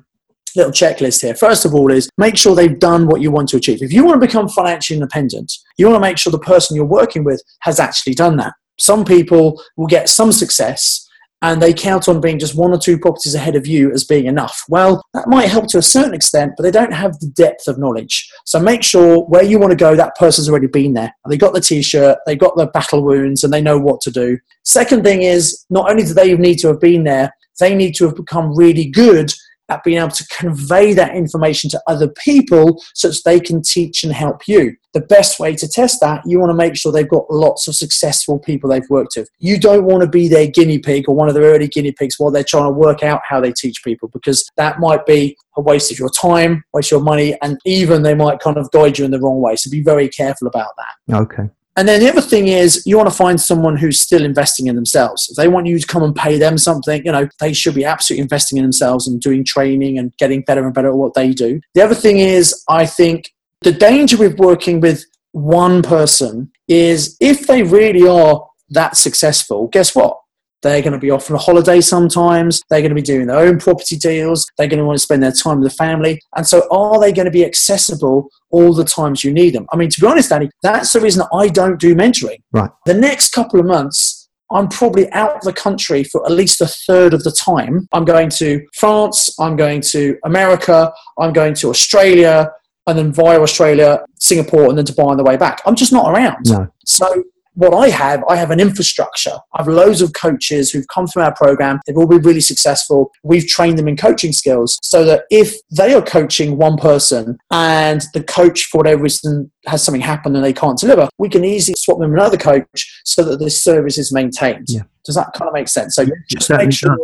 little 0.56 0.72
checklist 0.72 1.22
here. 1.22 1.34
First 1.34 1.64
of 1.64 1.74
all, 1.74 1.90
is 1.90 2.08
make 2.18 2.36
sure 2.36 2.54
they've 2.54 2.78
done 2.78 3.06
what 3.06 3.20
you 3.20 3.30
want 3.30 3.48
to 3.50 3.56
achieve. 3.56 3.82
If 3.82 3.92
you 3.92 4.04
want 4.04 4.20
to 4.20 4.26
become 4.26 4.48
financially 4.48 4.96
independent, 4.96 5.52
you 5.78 5.86
want 5.86 5.96
to 5.96 6.08
make 6.08 6.18
sure 6.18 6.30
the 6.30 6.38
person 6.38 6.76
you're 6.76 6.84
working 6.84 7.24
with 7.24 7.42
has 7.60 7.78
actually 7.78 8.14
done 8.14 8.36
that. 8.38 8.54
Some 8.78 9.04
people 9.04 9.62
will 9.76 9.86
get 9.86 10.08
some 10.08 10.32
success 10.32 11.06
and 11.42 11.60
they 11.60 11.72
count 11.72 12.08
on 12.08 12.20
being 12.20 12.38
just 12.38 12.56
one 12.56 12.72
or 12.72 12.78
two 12.78 12.98
properties 12.98 13.34
ahead 13.34 13.56
of 13.56 13.66
you 13.66 13.92
as 13.92 14.04
being 14.04 14.26
enough. 14.26 14.64
Well, 14.68 15.02
that 15.12 15.28
might 15.28 15.48
help 15.48 15.68
to 15.68 15.78
a 15.78 15.82
certain 15.82 16.14
extent, 16.14 16.54
but 16.56 16.62
they 16.62 16.70
don't 16.70 16.92
have 16.92 17.18
the 17.20 17.28
depth 17.28 17.68
of 17.68 17.78
knowledge. 17.78 18.30
So 18.46 18.58
make 18.58 18.82
sure 18.82 19.24
where 19.24 19.42
you 19.42 19.58
want 19.58 19.70
to 19.70 19.76
go, 19.76 19.94
that 19.94 20.16
person's 20.16 20.48
already 20.48 20.66
been 20.66 20.94
there. 20.94 21.14
They 21.28 21.36
got 21.36 21.52
the 21.52 21.60
t 21.60 21.82
shirt, 21.82 22.18
they 22.26 22.36
got 22.36 22.56
the 22.56 22.66
battle 22.66 23.02
wounds, 23.04 23.44
and 23.44 23.52
they 23.52 23.60
know 23.60 23.78
what 23.78 24.00
to 24.02 24.10
do. 24.10 24.38
Second 24.64 25.04
thing 25.04 25.22
is, 25.22 25.66
not 25.68 25.90
only 25.90 26.04
do 26.04 26.14
they 26.14 26.34
need 26.36 26.58
to 26.60 26.68
have 26.68 26.80
been 26.80 27.04
there, 27.04 27.32
they 27.60 27.74
need 27.74 27.94
to 27.96 28.06
have 28.06 28.16
become 28.16 28.56
really 28.56 28.86
good 28.86 29.32
at 29.68 29.82
being 29.84 29.98
able 29.98 30.10
to 30.10 30.26
convey 30.28 30.92
that 30.94 31.14
information 31.14 31.68
to 31.70 31.82
other 31.86 32.08
people 32.08 32.82
so 32.94 33.08
that 33.08 33.20
they 33.24 33.40
can 33.40 33.62
teach 33.62 34.04
and 34.04 34.12
help 34.12 34.46
you. 34.46 34.76
The 34.94 35.00
best 35.00 35.38
way 35.38 35.54
to 35.56 35.68
test 35.68 36.00
that, 36.00 36.22
you 36.24 36.38
want 36.38 36.50
to 36.50 36.54
make 36.54 36.76
sure 36.76 36.90
they've 36.90 37.08
got 37.08 37.30
lots 37.30 37.68
of 37.68 37.74
successful 37.74 38.38
people 38.38 38.70
they've 38.70 38.88
worked 38.88 39.14
with. 39.16 39.28
You 39.38 39.58
don't 39.58 39.84
want 39.84 40.02
to 40.02 40.08
be 40.08 40.28
their 40.28 40.46
guinea 40.46 40.78
pig 40.78 41.08
or 41.08 41.14
one 41.14 41.28
of 41.28 41.34
their 41.34 41.44
early 41.44 41.68
guinea 41.68 41.92
pigs 41.92 42.18
while 42.18 42.30
they're 42.30 42.44
trying 42.44 42.64
to 42.64 42.70
work 42.70 43.02
out 43.02 43.20
how 43.28 43.40
they 43.40 43.52
teach 43.52 43.84
people 43.84 44.08
because 44.08 44.48
that 44.56 44.80
might 44.80 45.04
be 45.04 45.36
a 45.56 45.60
waste 45.60 45.92
of 45.92 45.98
your 45.98 46.10
time, 46.10 46.64
waste 46.72 46.90
your 46.90 47.02
money, 47.02 47.36
and 47.42 47.58
even 47.64 48.02
they 48.02 48.14
might 48.14 48.40
kind 48.40 48.56
of 48.56 48.70
guide 48.70 48.98
you 48.98 49.04
in 49.04 49.10
the 49.10 49.20
wrong 49.20 49.40
way. 49.40 49.56
So 49.56 49.70
be 49.70 49.82
very 49.82 50.08
careful 50.08 50.46
about 50.46 50.72
that. 50.76 51.16
Okay. 51.16 51.50
And 51.76 51.86
then 51.86 52.00
the 52.00 52.08
other 52.08 52.22
thing 52.22 52.48
is 52.48 52.82
you 52.86 52.96
want 52.96 53.08
to 53.10 53.14
find 53.14 53.38
someone 53.38 53.76
who's 53.76 54.00
still 54.00 54.24
investing 54.24 54.66
in 54.66 54.76
themselves. 54.76 55.28
If 55.28 55.36
they 55.36 55.46
want 55.46 55.66
you 55.66 55.78
to 55.78 55.86
come 55.86 56.02
and 56.02 56.14
pay 56.14 56.38
them 56.38 56.56
something, 56.56 57.04
you 57.04 57.12
know, 57.12 57.28
they 57.38 57.52
should 57.52 57.74
be 57.74 57.84
absolutely 57.84 58.22
investing 58.22 58.56
in 58.56 58.64
themselves 58.64 59.06
and 59.06 59.20
doing 59.20 59.44
training 59.44 59.98
and 59.98 60.12
getting 60.16 60.40
better 60.42 60.64
and 60.64 60.72
better 60.72 60.88
at 60.88 60.94
what 60.94 61.14
they 61.14 61.32
do. 61.32 61.60
The 61.74 61.82
other 61.82 61.94
thing 61.94 62.18
is 62.18 62.64
I 62.68 62.86
think 62.86 63.32
the 63.60 63.72
danger 63.72 64.16
with 64.16 64.38
working 64.38 64.80
with 64.80 65.04
one 65.32 65.82
person 65.82 66.50
is 66.66 67.16
if 67.20 67.46
they 67.46 67.62
really 67.62 68.08
are 68.08 68.48
that 68.70 68.96
successful, 68.96 69.68
guess 69.68 69.94
what? 69.94 70.18
They're 70.66 70.82
going 70.82 70.94
to 70.94 70.98
be 70.98 71.12
off 71.12 71.30
on 71.30 71.36
a 71.36 71.38
holiday 71.38 71.80
sometimes. 71.80 72.60
They're 72.68 72.80
going 72.80 72.90
to 72.90 72.96
be 72.96 73.00
doing 73.00 73.28
their 73.28 73.38
own 73.38 73.60
property 73.60 73.96
deals. 73.96 74.50
They're 74.58 74.66
going 74.66 74.80
to 74.80 74.84
want 74.84 74.98
to 74.98 75.02
spend 75.02 75.22
their 75.22 75.30
time 75.30 75.60
with 75.60 75.70
the 75.70 75.76
family. 75.76 76.20
And 76.36 76.44
so, 76.44 76.66
are 76.72 76.98
they 76.98 77.12
going 77.12 77.26
to 77.26 77.30
be 77.30 77.44
accessible 77.44 78.28
all 78.50 78.74
the 78.74 78.82
times 78.82 79.22
you 79.22 79.32
need 79.32 79.54
them? 79.54 79.66
I 79.72 79.76
mean, 79.76 79.90
to 79.90 80.00
be 80.00 80.08
honest, 80.08 80.30
Danny, 80.30 80.50
that's 80.64 80.92
the 80.92 81.00
reason 81.00 81.24
I 81.32 81.46
don't 81.46 81.78
do 81.78 81.94
mentoring. 81.94 82.38
Right. 82.50 82.68
The 82.84 82.94
next 82.94 83.32
couple 83.32 83.60
of 83.60 83.66
months, 83.66 84.28
I'm 84.50 84.66
probably 84.66 85.08
out 85.12 85.36
of 85.36 85.42
the 85.42 85.52
country 85.52 86.02
for 86.02 86.26
at 86.26 86.32
least 86.32 86.60
a 86.60 86.66
third 86.66 87.14
of 87.14 87.22
the 87.22 87.30
time. 87.30 87.86
I'm 87.92 88.04
going 88.04 88.28
to 88.30 88.60
France, 88.74 89.38
I'm 89.38 89.54
going 89.54 89.82
to 89.82 90.18
America, 90.24 90.92
I'm 91.20 91.32
going 91.32 91.54
to 91.54 91.70
Australia, 91.70 92.50
and 92.88 92.98
then 92.98 93.12
via 93.12 93.40
Australia, 93.40 94.04
Singapore, 94.18 94.68
and 94.68 94.76
then 94.76 94.84
Dubai 94.84 95.06
on 95.06 95.16
the 95.16 95.24
way 95.24 95.36
back. 95.36 95.60
I'm 95.64 95.76
just 95.76 95.92
not 95.92 96.12
around. 96.12 96.46
No. 96.48 96.68
So 96.84 97.22
what 97.56 97.74
I 97.74 97.88
have, 97.88 98.22
I 98.28 98.36
have 98.36 98.50
an 98.50 98.60
infrastructure. 98.60 99.38
I 99.54 99.62
have 99.62 99.68
loads 99.68 100.02
of 100.02 100.12
coaches 100.12 100.70
who've 100.70 100.86
come 100.88 101.06
through 101.06 101.22
our 101.22 101.34
program. 101.34 101.80
They've 101.86 101.96
all 101.96 102.06
been 102.06 102.22
really 102.22 102.40
successful. 102.40 103.10
We've 103.22 103.46
trained 103.46 103.78
them 103.78 103.88
in 103.88 103.96
coaching 103.96 104.32
skills 104.32 104.78
so 104.82 105.04
that 105.04 105.24
if 105.30 105.54
they 105.76 105.94
are 105.94 106.02
coaching 106.02 106.58
one 106.58 106.76
person 106.76 107.38
and 107.50 108.02
the 108.14 108.22
coach, 108.22 108.66
for 108.66 108.78
whatever 108.78 109.02
reason, 109.02 109.50
has 109.66 109.82
something 109.82 110.02
happen 110.02 110.36
and 110.36 110.44
they 110.44 110.52
can't 110.52 110.78
deliver, 110.78 111.08
we 111.18 111.28
can 111.28 111.44
easily 111.44 111.74
swap 111.78 111.98
them 111.98 112.10
with 112.10 112.20
another 112.20 112.36
coach 112.36 113.00
so 113.04 113.24
that 113.24 113.38
this 113.38 113.64
service 113.64 113.98
is 113.98 114.12
maintained. 114.12 114.66
Yeah. 114.68 114.82
Does 115.04 115.14
that 115.14 115.32
kind 115.34 115.48
of 115.48 115.54
make 115.54 115.68
sense? 115.68 115.94
So 115.94 116.04
just 116.30 116.50
make 116.50 116.72
sure 116.72 116.96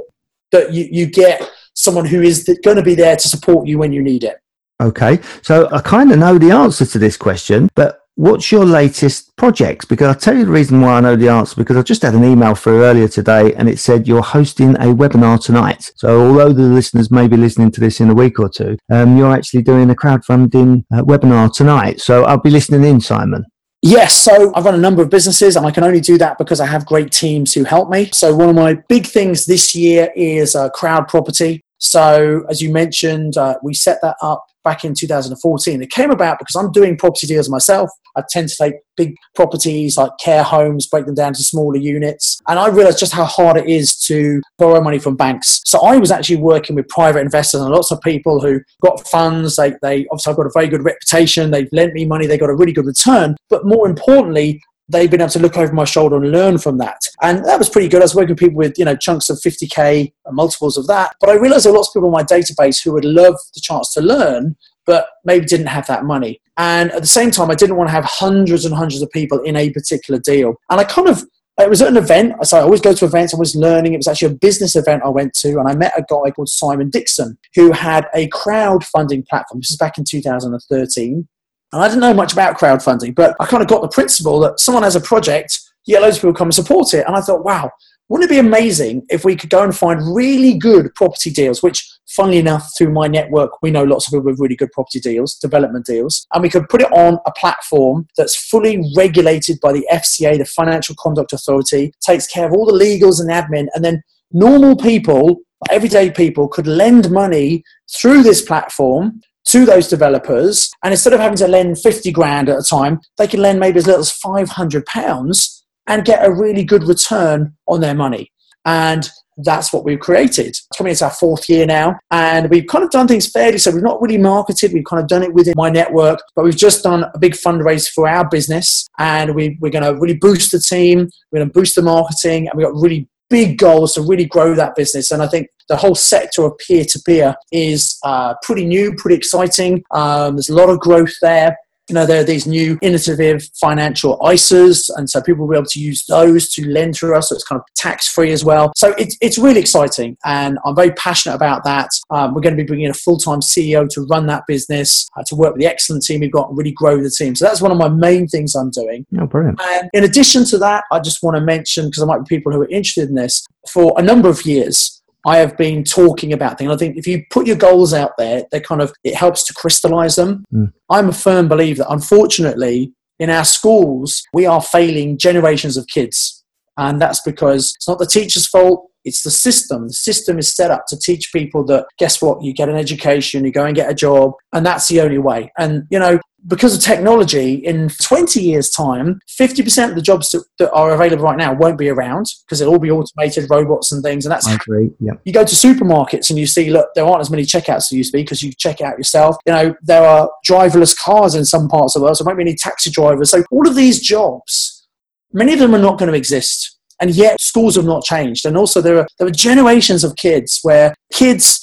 that 0.50 0.72
you, 0.72 0.86
you 0.90 1.06
get 1.06 1.50
someone 1.74 2.04
who 2.04 2.20
is 2.20 2.44
going 2.62 2.76
to 2.76 2.82
be 2.82 2.94
there 2.94 3.16
to 3.16 3.28
support 3.28 3.66
you 3.66 3.78
when 3.78 3.92
you 3.92 4.02
need 4.02 4.24
it. 4.24 4.38
Okay, 4.82 5.20
so 5.42 5.68
I 5.70 5.80
kind 5.80 6.10
of 6.10 6.18
know 6.18 6.38
the 6.38 6.50
answer 6.50 6.84
to 6.84 6.98
this 6.98 7.16
question, 7.16 7.68
but 7.76 8.01
what's 8.14 8.52
your 8.52 8.64
latest 8.64 9.34
project? 9.36 9.88
Because 9.88 10.08
I'll 10.08 10.14
tell 10.14 10.36
you 10.36 10.44
the 10.44 10.50
reason 10.50 10.80
why 10.80 10.98
I 10.98 11.00
know 11.00 11.16
the 11.16 11.28
answer 11.28 11.56
because 11.56 11.76
I 11.76 11.82
just 11.82 12.02
had 12.02 12.14
an 12.14 12.24
email 12.24 12.54
through 12.54 12.84
earlier 12.84 13.08
today 13.08 13.54
and 13.54 13.68
it 13.68 13.78
said 13.78 14.06
you're 14.06 14.22
hosting 14.22 14.74
a 14.76 14.94
webinar 14.94 15.42
tonight. 15.42 15.90
So 15.96 16.28
although 16.28 16.52
the 16.52 16.62
listeners 16.62 17.10
may 17.10 17.28
be 17.28 17.36
listening 17.36 17.70
to 17.72 17.80
this 17.80 18.00
in 18.00 18.10
a 18.10 18.14
week 18.14 18.38
or 18.38 18.48
two, 18.48 18.76
um, 18.90 19.16
you're 19.16 19.32
actually 19.32 19.62
doing 19.62 19.90
a 19.90 19.94
crowdfunding 19.94 20.84
uh, 20.94 21.02
webinar 21.02 21.52
tonight. 21.52 22.00
So 22.00 22.24
I'll 22.24 22.38
be 22.38 22.50
listening 22.50 22.84
in, 22.84 23.00
Simon. 23.00 23.44
Yes, 23.84 24.14
so 24.14 24.52
I've 24.54 24.64
run 24.64 24.76
a 24.76 24.78
number 24.78 25.02
of 25.02 25.10
businesses 25.10 25.56
and 25.56 25.66
I 25.66 25.72
can 25.72 25.82
only 25.82 26.00
do 26.00 26.16
that 26.18 26.38
because 26.38 26.60
I 26.60 26.66
have 26.66 26.86
great 26.86 27.10
teams 27.10 27.52
who 27.52 27.64
help 27.64 27.90
me. 27.90 28.10
So 28.12 28.32
one 28.34 28.48
of 28.48 28.54
my 28.54 28.74
big 28.88 29.06
things 29.06 29.44
this 29.44 29.74
year 29.74 30.12
is 30.14 30.54
uh, 30.54 30.68
crowd 30.70 31.08
property. 31.08 31.62
So 31.78 32.44
as 32.48 32.62
you 32.62 32.72
mentioned, 32.72 33.36
uh, 33.36 33.56
we 33.60 33.74
set 33.74 34.00
that 34.02 34.14
up 34.22 34.44
back 34.64 34.84
in 34.84 34.94
2014. 34.94 35.82
It 35.82 35.90
came 35.90 36.10
about 36.10 36.38
because 36.38 36.54
I'm 36.56 36.72
doing 36.72 36.96
property 36.96 37.26
deals 37.26 37.48
myself. 37.48 37.90
I 38.16 38.22
tend 38.28 38.48
to 38.48 38.56
take 38.56 38.74
big 38.96 39.14
properties 39.34 39.96
like 39.96 40.10
care 40.20 40.42
homes, 40.42 40.86
break 40.86 41.06
them 41.06 41.14
down 41.14 41.32
to 41.32 41.42
smaller 41.42 41.76
units. 41.76 42.40
And 42.48 42.58
I 42.58 42.68
realized 42.68 42.98
just 42.98 43.12
how 43.12 43.24
hard 43.24 43.56
it 43.56 43.66
is 43.66 43.96
to 44.06 44.40
borrow 44.58 44.80
money 44.80 44.98
from 44.98 45.16
banks. 45.16 45.62
So 45.64 45.80
I 45.80 45.96
was 45.96 46.10
actually 46.10 46.36
working 46.36 46.76
with 46.76 46.88
private 46.88 47.20
investors 47.20 47.60
and 47.60 47.70
lots 47.70 47.90
of 47.90 48.00
people 48.00 48.40
who 48.40 48.60
got 48.82 49.06
funds. 49.08 49.56
They, 49.56 49.74
they 49.82 50.06
obviously 50.10 50.30
I've 50.30 50.36
got 50.36 50.46
a 50.46 50.52
very 50.54 50.68
good 50.68 50.84
reputation. 50.84 51.50
They've 51.50 51.68
lent 51.72 51.94
me 51.94 52.04
money. 52.04 52.26
They 52.26 52.38
got 52.38 52.50
a 52.50 52.54
really 52.54 52.72
good 52.72 52.86
return. 52.86 53.36
But 53.48 53.66
more 53.66 53.88
importantly, 53.88 54.60
they've 54.88 55.10
been 55.10 55.20
able 55.20 55.30
to 55.30 55.38
look 55.38 55.56
over 55.56 55.72
my 55.72 55.84
shoulder 55.84 56.16
and 56.16 56.30
learn 56.30 56.58
from 56.58 56.78
that. 56.78 57.00
And 57.22 57.44
that 57.44 57.58
was 57.58 57.68
pretty 57.68 57.88
good. 57.88 58.02
I 58.02 58.04
was 58.04 58.14
working 58.14 58.30
with 58.30 58.38
people 58.38 58.56
with, 58.56 58.78
you 58.78 58.84
know, 58.84 58.96
chunks 58.96 59.30
of 59.30 59.38
50K 59.38 60.12
and 60.24 60.36
multiples 60.36 60.76
of 60.76 60.86
that. 60.88 61.14
But 61.20 61.30
I 61.30 61.34
realized 61.34 61.64
there 61.64 61.72
were 61.72 61.78
lots 61.78 61.88
of 61.88 61.94
people 61.94 62.08
in 62.08 62.12
my 62.12 62.24
database 62.24 62.82
who 62.82 62.92
would 62.92 63.04
love 63.04 63.34
the 63.54 63.60
chance 63.60 63.92
to 63.94 64.00
learn, 64.00 64.56
but 64.86 65.06
maybe 65.24 65.46
didn't 65.46 65.66
have 65.66 65.86
that 65.86 66.04
money. 66.04 66.40
And 66.56 66.90
at 66.92 67.00
the 67.00 67.08
same 67.08 67.30
time, 67.30 67.50
I 67.50 67.54
didn't 67.54 67.76
want 67.76 67.88
to 67.88 67.94
have 67.94 68.04
hundreds 68.04 68.64
and 68.64 68.74
hundreds 68.74 69.02
of 69.02 69.10
people 69.10 69.40
in 69.40 69.56
a 69.56 69.70
particular 69.70 70.20
deal. 70.20 70.54
And 70.68 70.80
I 70.80 70.84
kind 70.84 71.08
of 71.08 71.24
it 71.60 71.68
was 71.68 71.82
at 71.82 71.88
an 71.88 71.96
event. 71.96 72.34
So 72.46 72.58
I 72.58 72.62
always 72.62 72.80
go 72.80 72.94
to 72.94 73.04
events. 73.04 73.34
I 73.34 73.36
was 73.36 73.54
learning. 73.54 73.92
It 73.92 73.98
was 73.98 74.08
actually 74.08 74.32
a 74.32 74.38
business 74.38 74.74
event 74.74 75.02
I 75.04 75.10
went 75.10 75.34
to, 75.34 75.58
and 75.58 75.68
I 75.68 75.74
met 75.74 75.92
a 75.96 76.00
guy 76.00 76.30
called 76.30 76.48
Simon 76.48 76.88
Dixon 76.90 77.38
who 77.54 77.72
had 77.72 78.06
a 78.14 78.28
crowdfunding 78.30 79.26
platform. 79.28 79.60
This 79.60 79.70
is 79.70 79.76
back 79.76 79.98
in 79.98 80.04
2013. 80.04 81.28
And 81.72 81.82
I 81.82 81.88
didn't 81.88 82.00
know 82.00 82.14
much 82.14 82.32
about 82.32 82.58
crowdfunding, 82.58 83.14
but 83.14 83.34
I 83.40 83.46
kind 83.46 83.62
of 83.62 83.68
got 83.68 83.82
the 83.82 83.88
principle 83.88 84.40
that 84.40 84.60
someone 84.60 84.82
has 84.82 84.96
a 84.96 85.00
project, 85.00 85.58
yeah, 85.86 86.00
loads 86.00 86.16
of 86.16 86.22
people 86.22 86.34
come 86.34 86.48
and 86.48 86.54
support 86.54 86.92
it. 86.92 87.06
And 87.06 87.16
I 87.16 87.20
thought, 87.20 87.44
wow, 87.44 87.70
wouldn't 88.08 88.30
it 88.30 88.34
be 88.34 88.38
amazing 88.38 89.06
if 89.08 89.24
we 89.24 89.34
could 89.34 89.48
go 89.48 89.62
and 89.62 89.74
find 89.74 90.14
really 90.14 90.58
good 90.58 90.94
property 90.94 91.30
deals, 91.30 91.62
which, 91.62 91.90
funnily 92.08 92.36
enough, 92.36 92.70
through 92.76 92.92
my 92.92 93.06
network, 93.06 93.62
we 93.62 93.70
know 93.70 93.84
lots 93.84 94.06
of 94.06 94.10
people 94.10 94.30
with 94.30 94.38
really 94.38 94.54
good 94.54 94.70
property 94.72 95.00
deals, 95.00 95.36
development 95.36 95.86
deals, 95.86 96.26
and 96.34 96.42
we 96.42 96.50
could 96.50 96.68
put 96.68 96.82
it 96.82 96.92
on 96.92 97.18
a 97.24 97.32
platform 97.32 98.06
that's 98.18 98.36
fully 98.36 98.84
regulated 98.94 99.58
by 99.62 99.72
the 99.72 99.86
FCA, 99.90 100.36
the 100.36 100.44
Financial 100.44 100.94
Conduct 100.98 101.32
Authority, 101.32 101.94
takes 102.02 102.26
care 102.26 102.46
of 102.46 102.52
all 102.52 102.66
the 102.66 102.72
legals 102.72 103.18
and 103.18 103.30
admin, 103.30 103.68
and 103.74 103.82
then 103.82 104.02
normal 104.30 104.76
people, 104.76 105.38
everyday 105.70 106.10
people, 106.10 106.48
could 106.48 106.66
lend 106.66 107.10
money 107.10 107.64
through 107.90 108.22
this 108.22 108.42
platform 108.42 109.22
to 109.46 109.64
those 109.64 109.88
developers. 109.88 110.70
And 110.82 110.92
instead 110.92 111.12
of 111.12 111.20
having 111.20 111.38
to 111.38 111.48
lend 111.48 111.80
50 111.80 112.10
grand 112.12 112.48
at 112.48 112.58
a 112.58 112.62
time, 112.62 113.00
they 113.18 113.26
can 113.26 113.40
lend 113.40 113.60
maybe 113.60 113.78
as 113.78 113.86
little 113.86 114.00
as 114.00 114.12
500 114.12 114.86
pounds 114.86 115.64
and 115.86 116.04
get 116.04 116.24
a 116.24 116.32
really 116.32 116.64
good 116.64 116.84
return 116.84 117.54
on 117.66 117.80
their 117.80 117.94
money. 117.94 118.30
And 118.64 119.08
that's 119.38 119.72
what 119.72 119.84
we've 119.84 119.98
created. 119.98 120.48
It's 120.48 120.66
coming 120.76 120.90
into 120.90 121.04
our 121.04 121.10
fourth 121.10 121.48
year 121.48 121.66
now, 121.66 121.98
and 122.10 122.50
we've 122.50 122.66
kind 122.66 122.84
of 122.84 122.90
done 122.90 123.08
things 123.08 123.30
fairly. 123.30 123.58
So 123.58 123.70
we've 123.70 123.82
not 123.82 124.00
really 124.00 124.18
marketed, 124.18 124.72
we've 124.72 124.84
kind 124.84 125.02
of 125.02 125.08
done 125.08 125.22
it 125.22 125.32
within 125.32 125.54
my 125.56 125.70
network, 125.70 126.20
but 126.36 126.44
we've 126.44 126.56
just 126.56 126.82
done 126.82 127.04
a 127.14 127.18
big 127.18 127.32
fundraise 127.32 127.88
for 127.88 128.06
our 128.06 128.28
business, 128.28 128.88
and 128.98 129.34
we, 129.34 129.56
we're 129.60 129.70
going 129.70 129.84
to 129.84 129.98
really 129.98 130.16
boost 130.16 130.52
the 130.52 130.58
team, 130.58 131.08
we're 131.30 131.38
going 131.38 131.48
to 131.48 131.52
boost 131.52 131.74
the 131.74 131.82
marketing, 131.82 132.48
and 132.48 132.56
we've 132.56 132.66
got 132.66 132.80
really 132.80 133.08
big 133.32 133.56
goals 133.56 133.94
to 133.94 134.02
really 134.02 134.26
grow 134.26 134.54
that 134.54 134.76
business. 134.76 135.10
And 135.10 135.22
I 135.22 135.26
think 135.26 135.48
the 135.70 135.76
whole 135.76 135.94
sector 135.94 136.44
of 136.44 136.52
peer 136.58 136.84
to 136.84 136.98
peer 137.06 137.34
is 137.50 137.98
uh, 138.04 138.34
pretty 138.42 138.66
new, 138.66 138.94
pretty 138.94 139.16
exciting. 139.16 139.82
Um, 139.90 140.36
there's 140.36 140.50
a 140.50 140.54
lot 140.54 140.68
of 140.68 140.78
growth 140.80 141.14
there 141.22 141.56
you 141.92 141.98
know, 141.98 142.06
there 142.06 142.22
are 142.22 142.24
these 142.24 142.46
new 142.46 142.78
innovative 142.80 143.46
financial 143.60 144.18
ISAs, 144.20 144.88
and 144.96 145.10
so 145.10 145.20
people 145.20 145.46
will 145.46 145.52
be 145.52 145.58
able 145.58 145.68
to 145.68 145.78
use 145.78 146.06
those 146.06 146.48
to 146.54 146.66
lend 146.66 146.96
through 146.96 147.14
us. 147.14 147.28
So 147.28 147.34
it's 147.34 147.44
kind 147.44 147.60
of 147.60 147.66
tax 147.74 148.08
free 148.08 148.32
as 148.32 148.46
well. 148.46 148.72
So 148.76 148.94
it's, 148.96 149.14
it's 149.20 149.36
really 149.36 149.60
exciting, 149.60 150.16
and 150.24 150.58
I'm 150.64 150.74
very 150.74 150.92
passionate 150.92 151.34
about 151.34 151.64
that. 151.64 151.90
Um, 152.08 152.32
we're 152.32 152.40
going 152.40 152.56
to 152.56 152.62
be 152.62 152.66
bringing 152.66 152.86
in 152.86 152.92
a 152.92 152.94
full 152.94 153.18
time 153.18 153.40
CEO 153.40 153.86
to 153.90 154.06
run 154.06 154.26
that 154.28 154.44
business, 154.48 155.06
uh, 155.18 155.22
to 155.26 155.34
work 155.36 155.52
with 155.52 155.60
the 155.60 155.66
excellent 155.66 156.02
team 156.02 156.20
we've 156.20 156.32
got 156.32 156.48
and 156.48 156.56
really 156.56 156.72
grow 156.72 156.96
the 156.96 157.10
team. 157.10 157.36
So 157.36 157.44
that's 157.44 157.60
one 157.60 157.70
of 157.70 157.76
my 157.76 157.90
main 157.90 158.26
things 158.26 158.54
I'm 158.54 158.70
doing. 158.70 159.04
Oh, 159.20 159.26
brilliant. 159.26 159.60
And 159.60 159.90
in 159.92 160.04
addition 160.04 160.46
to 160.46 160.58
that, 160.58 160.84
I 160.90 160.98
just 160.98 161.22
want 161.22 161.36
to 161.36 161.42
mention, 161.42 161.88
because 161.88 161.98
there 161.98 162.06
might 162.06 162.26
be 162.26 162.36
people 162.36 162.52
who 162.52 162.62
are 162.62 162.68
interested 162.70 163.10
in 163.10 163.16
this, 163.16 163.44
for 163.70 163.92
a 163.98 164.02
number 164.02 164.30
of 164.30 164.46
years, 164.46 165.01
I 165.26 165.38
have 165.38 165.56
been 165.56 165.84
talking 165.84 166.32
about 166.32 166.58
things. 166.58 166.70
I 166.70 166.76
think 166.76 166.96
if 166.96 167.06
you 167.06 167.24
put 167.30 167.46
your 167.46 167.56
goals 167.56 167.94
out 167.94 168.12
there, 168.18 168.44
they 168.50 168.60
kind 168.60 168.82
of 168.82 168.92
it 169.04 169.14
helps 169.14 169.44
to 169.44 169.54
crystallize 169.54 170.16
them. 170.16 170.44
Mm. 170.52 170.72
I'm 170.90 171.08
a 171.08 171.12
firm 171.12 171.48
believer 171.48 171.78
that 171.78 171.92
unfortunately 171.92 172.92
in 173.18 173.30
our 173.30 173.44
schools 173.44 174.22
we 174.32 174.46
are 174.46 174.60
failing 174.60 175.18
generations 175.18 175.76
of 175.76 175.86
kids, 175.86 176.44
and 176.76 177.00
that's 177.00 177.20
because 177.20 177.72
it's 177.76 177.88
not 177.88 177.98
the 177.98 178.06
teacher's 178.06 178.46
fault. 178.46 178.88
It's 179.04 179.22
the 179.22 179.30
system. 179.30 179.88
The 179.88 179.94
system 179.94 180.38
is 180.38 180.54
set 180.54 180.70
up 180.70 180.84
to 180.88 180.98
teach 180.98 181.32
people 181.32 181.64
that 181.66 181.86
guess 181.98 182.22
what? 182.22 182.42
You 182.42 182.52
get 182.52 182.68
an 182.68 182.76
education, 182.76 183.44
you 183.44 183.50
go 183.50 183.64
and 183.64 183.76
get 183.76 183.90
a 183.90 183.94
job, 183.94 184.32
and 184.52 184.64
that's 184.64 184.88
the 184.88 185.00
only 185.00 185.18
way. 185.18 185.52
And 185.58 185.84
you 185.90 185.98
know, 185.98 186.20
because 186.46 186.74
of 186.74 186.82
technology, 186.82 187.54
in 187.54 187.88
20 187.88 188.40
years' 188.40 188.70
time, 188.70 189.20
50% 189.40 189.90
of 189.90 189.94
the 189.94 190.02
jobs 190.02 190.30
that, 190.30 190.44
that 190.58 190.72
are 190.72 190.92
available 190.92 191.22
right 191.22 191.36
now 191.36 191.52
won't 191.52 191.78
be 191.78 191.88
around 191.88 192.26
because 192.44 192.60
it'll 192.60 192.74
all 192.74 192.80
be 192.80 192.90
automated 192.90 193.48
robots 193.48 193.92
and 193.92 194.02
things. 194.02 194.24
And 194.24 194.32
that's 194.32 194.48
I 194.48 194.54
agree. 194.54 194.90
Yeah. 194.98 195.12
You 195.24 195.32
go 195.32 195.44
to 195.44 195.54
supermarkets 195.54 196.30
and 196.30 196.38
you 196.38 196.46
see, 196.46 196.70
look, 196.70 196.88
there 196.94 197.04
aren't 197.04 197.20
as 197.20 197.30
many 197.30 197.44
checkouts 197.44 197.76
as 197.76 197.88
there 197.90 197.98
used 197.98 198.12
to 198.12 198.18
be 198.18 198.22
because 198.22 198.42
you 198.42 198.52
check 198.58 198.80
out 198.80 198.98
yourself. 198.98 199.36
You 199.46 199.52
know, 199.52 199.74
there 199.82 200.04
are 200.04 200.30
driverless 200.48 200.98
cars 200.98 201.34
in 201.34 201.44
some 201.44 201.68
parts 201.68 201.94
of 201.94 202.00
the 202.00 202.04
world, 202.04 202.16
so 202.16 202.24
there 202.24 202.30
won't 202.30 202.38
be 202.38 202.50
any 202.50 202.56
taxi 202.56 202.90
drivers. 202.90 203.30
So 203.30 203.44
all 203.50 203.68
of 203.68 203.76
these 203.76 204.00
jobs, 204.00 204.86
many 205.32 205.52
of 205.52 205.60
them 205.60 205.74
are 205.74 205.80
not 205.80 205.98
going 205.98 206.10
to 206.10 206.16
exist. 206.16 206.78
And 207.00 207.10
yet 207.10 207.40
schools 207.40 207.74
have 207.74 207.84
not 207.84 208.04
changed. 208.04 208.46
And 208.46 208.56
also 208.56 208.80
there 208.80 208.98
are 208.98 209.06
there 209.18 209.26
are 209.26 209.32
generations 209.32 210.04
of 210.04 210.14
kids 210.16 210.60
where 210.62 210.94
kids 211.12 211.60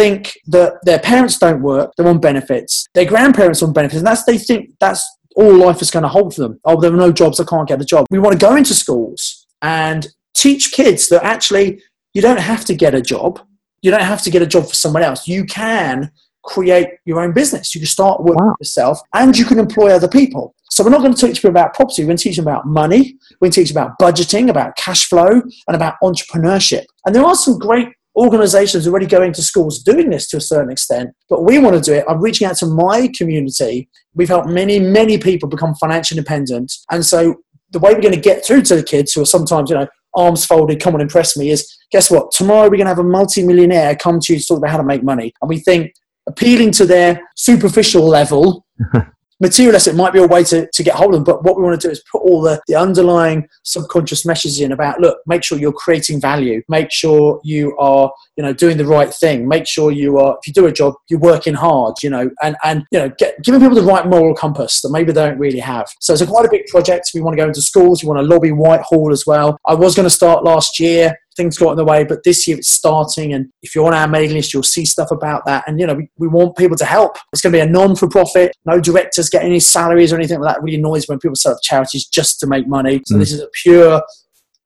think 0.00 0.32
that 0.46 0.74
their 0.84 0.98
parents 0.98 1.38
don't 1.38 1.62
work, 1.62 1.92
they're 1.96 2.08
on 2.08 2.20
benefits, 2.20 2.86
their 2.94 3.04
grandparents 3.04 3.62
are 3.62 3.66
on 3.66 3.72
benefits, 3.72 3.98
and 3.98 4.06
that's 4.06 4.24
they 4.24 4.38
think 4.38 4.70
that's 4.80 5.04
all 5.36 5.54
life 5.54 5.82
is 5.82 5.90
going 5.90 6.02
to 6.02 6.08
hold 6.08 6.34
for 6.34 6.42
them. 6.42 6.60
Oh, 6.64 6.80
there 6.80 6.92
are 6.92 6.96
no 6.96 7.12
jobs, 7.12 7.38
I 7.38 7.44
can't 7.44 7.68
get 7.68 7.80
a 7.80 7.84
job. 7.84 8.06
We 8.10 8.18
want 8.18 8.32
to 8.38 8.46
go 8.46 8.56
into 8.56 8.74
schools 8.74 9.46
and 9.62 10.08
teach 10.34 10.72
kids 10.72 11.08
that 11.10 11.22
actually 11.22 11.82
you 12.14 12.22
don't 12.22 12.40
have 12.40 12.64
to 12.66 12.74
get 12.74 12.94
a 12.94 13.02
job. 13.02 13.40
You 13.82 13.90
don't 13.90 14.02
have 14.02 14.22
to 14.22 14.30
get 14.30 14.42
a 14.42 14.46
job 14.46 14.68
for 14.68 14.74
someone 14.74 15.02
else. 15.02 15.28
You 15.28 15.44
can 15.44 16.10
create 16.44 16.88
your 17.04 17.20
own 17.20 17.32
business. 17.32 17.74
You 17.74 17.80
can 17.80 17.88
start 17.88 18.22
working 18.22 18.44
wow. 18.44 18.54
yourself 18.58 18.98
and 19.14 19.36
you 19.36 19.44
can 19.44 19.58
employ 19.58 19.90
other 19.90 20.08
people. 20.08 20.54
So 20.70 20.82
we're 20.82 20.90
not 20.90 21.02
going 21.02 21.14
to 21.14 21.26
teach 21.26 21.36
people 21.36 21.50
about 21.50 21.74
property. 21.74 22.02
We're 22.02 22.08
going 22.08 22.16
to 22.16 22.22
teach 22.22 22.36
them 22.36 22.46
about 22.46 22.66
money. 22.66 23.16
We're 23.40 23.46
going 23.46 23.52
to 23.52 23.60
teach 23.60 23.72
them 23.72 23.82
about 23.82 23.98
budgeting, 23.98 24.48
about 24.48 24.76
cash 24.76 25.08
flow, 25.08 25.42
and 25.66 25.76
about 25.76 25.94
entrepreneurship. 26.02 26.84
And 27.04 27.14
there 27.14 27.24
are 27.24 27.34
some 27.34 27.58
great 27.58 27.88
organizations 28.20 28.86
already 28.86 29.06
going 29.06 29.32
to 29.32 29.42
schools 29.42 29.82
doing 29.82 30.10
this 30.10 30.28
to 30.28 30.36
a 30.36 30.40
certain 30.40 30.70
extent, 30.70 31.10
but 31.30 31.42
we 31.42 31.58
want 31.58 31.74
to 31.74 31.80
do 31.80 31.96
it. 31.96 32.04
I'm 32.06 32.20
reaching 32.20 32.46
out 32.46 32.56
to 32.58 32.66
my 32.66 33.10
community. 33.16 33.88
We've 34.14 34.28
helped 34.28 34.48
many, 34.48 34.78
many 34.78 35.16
people 35.16 35.48
become 35.48 35.74
financially 35.74 36.18
independent. 36.18 36.72
And 36.90 37.04
so 37.04 37.36
the 37.70 37.78
way 37.78 37.94
we're 37.94 38.02
going 38.02 38.14
to 38.14 38.20
get 38.20 38.44
through 38.44 38.62
to 38.62 38.76
the 38.76 38.82
kids 38.82 39.12
who 39.12 39.22
are 39.22 39.26
sometimes, 39.26 39.70
you 39.70 39.76
know, 39.76 39.88
arms 40.14 40.44
folded, 40.44 40.80
come 40.80 40.94
and 40.94 41.02
impress 41.02 41.36
me 41.36 41.50
is 41.50 41.74
guess 41.90 42.10
what? 42.10 42.30
Tomorrow 42.32 42.64
we're 42.64 42.76
going 42.76 42.80
to 42.80 42.88
have 42.88 42.98
a 42.98 43.04
multi-millionaire 43.04 43.96
come 43.96 44.20
to 44.20 44.34
you 44.34 44.38
to 44.38 44.44
talk 44.44 44.58
about 44.58 44.70
how 44.70 44.76
to 44.76 44.84
make 44.84 45.02
money. 45.02 45.32
And 45.40 45.48
we 45.48 45.58
think 45.58 45.92
appealing 46.28 46.72
to 46.72 46.84
their 46.84 47.20
superficial 47.36 48.06
level 48.06 48.66
materialist, 49.40 49.88
it 49.88 49.94
might 49.94 50.12
be 50.12 50.20
a 50.20 50.26
way 50.26 50.44
to, 50.44 50.68
to 50.72 50.82
get 50.82 50.94
hold 50.94 51.14
of 51.14 51.24
them. 51.24 51.24
But 51.24 51.44
what 51.44 51.56
we 51.56 51.62
want 51.62 51.80
to 51.80 51.88
do 51.88 51.90
is 51.90 52.02
put 52.10 52.22
all 52.22 52.42
the, 52.42 52.60
the 52.66 52.74
underlying 52.76 53.48
subconscious 53.64 54.26
messages 54.26 54.60
in 54.60 54.72
about, 54.72 55.00
look, 55.00 55.18
make 55.26 55.42
sure 55.42 55.58
you're 55.58 55.72
creating 55.72 56.20
value. 56.20 56.62
Make 56.68 56.90
sure 56.90 57.40
you 57.42 57.76
are, 57.78 58.12
you 58.36 58.44
know, 58.44 58.52
doing 58.52 58.76
the 58.76 58.86
right 58.86 59.12
thing. 59.12 59.48
Make 59.48 59.66
sure 59.66 59.90
you 59.90 60.18
are, 60.18 60.36
if 60.40 60.46
you 60.46 60.52
do 60.52 60.66
a 60.66 60.72
job, 60.72 60.94
you're 61.08 61.20
working 61.20 61.54
hard, 61.54 61.94
you 62.02 62.10
know, 62.10 62.30
and, 62.42 62.56
and 62.62 62.84
you 62.92 62.98
know, 62.98 63.08
get, 63.18 63.42
giving 63.42 63.60
people 63.60 63.74
the 63.74 63.82
right 63.82 64.06
moral 64.06 64.34
compass 64.34 64.82
that 64.82 64.90
maybe 64.90 65.12
they 65.12 65.26
don't 65.26 65.38
really 65.38 65.58
have. 65.58 65.88
So 66.00 66.12
it's 66.12 66.22
a 66.22 66.26
quite 66.26 66.46
a 66.46 66.50
big 66.50 66.66
project. 66.66 67.10
We 67.14 67.20
want 67.20 67.36
to 67.36 67.42
go 67.42 67.48
into 67.48 67.62
schools. 67.62 68.02
We 68.02 68.08
want 68.08 68.20
to 68.20 68.26
lobby 68.26 68.52
Whitehall 68.52 69.12
as 69.12 69.24
well. 69.26 69.58
I 69.66 69.74
was 69.74 69.94
going 69.94 70.06
to 70.06 70.10
start 70.10 70.44
last 70.44 70.78
year 70.78 71.16
things 71.40 71.56
got 71.56 71.70
in 71.70 71.76
the 71.76 71.84
way, 71.84 72.04
but 72.04 72.22
this 72.24 72.46
year 72.46 72.58
it's 72.58 72.70
starting. 72.70 73.32
And 73.32 73.50
if 73.62 73.74
you're 73.74 73.86
on 73.86 73.94
our 73.94 74.06
mailing 74.06 74.36
list, 74.36 74.52
you'll 74.52 74.62
see 74.62 74.84
stuff 74.84 75.10
about 75.10 75.46
that. 75.46 75.64
And, 75.66 75.80
you 75.80 75.86
know, 75.86 75.94
we, 75.94 76.10
we 76.18 76.28
want 76.28 76.56
people 76.56 76.76
to 76.76 76.84
help. 76.84 77.16
It's 77.32 77.40
going 77.40 77.52
to 77.52 77.58
be 77.58 77.62
a 77.62 77.66
non 77.66 77.96
for 77.96 78.08
profit, 78.08 78.54
no 78.66 78.78
directors 78.80 79.30
get 79.30 79.44
any 79.44 79.60
salaries 79.60 80.12
or 80.12 80.16
anything 80.16 80.40
like 80.40 80.54
that. 80.54 80.60
It 80.60 80.64
really 80.64 80.76
annoys 80.76 81.08
when 81.08 81.18
people 81.18 81.36
set 81.36 81.52
up 81.52 81.58
charities 81.62 82.06
just 82.06 82.40
to 82.40 82.46
make 82.46 82.68
money. 82.68 83.00
So 83.06 83.16
mm. 83.16 83.20
this 83.20 83.32
is 83.32 83.40
a 83.40 83.48
pure 83.62 84.02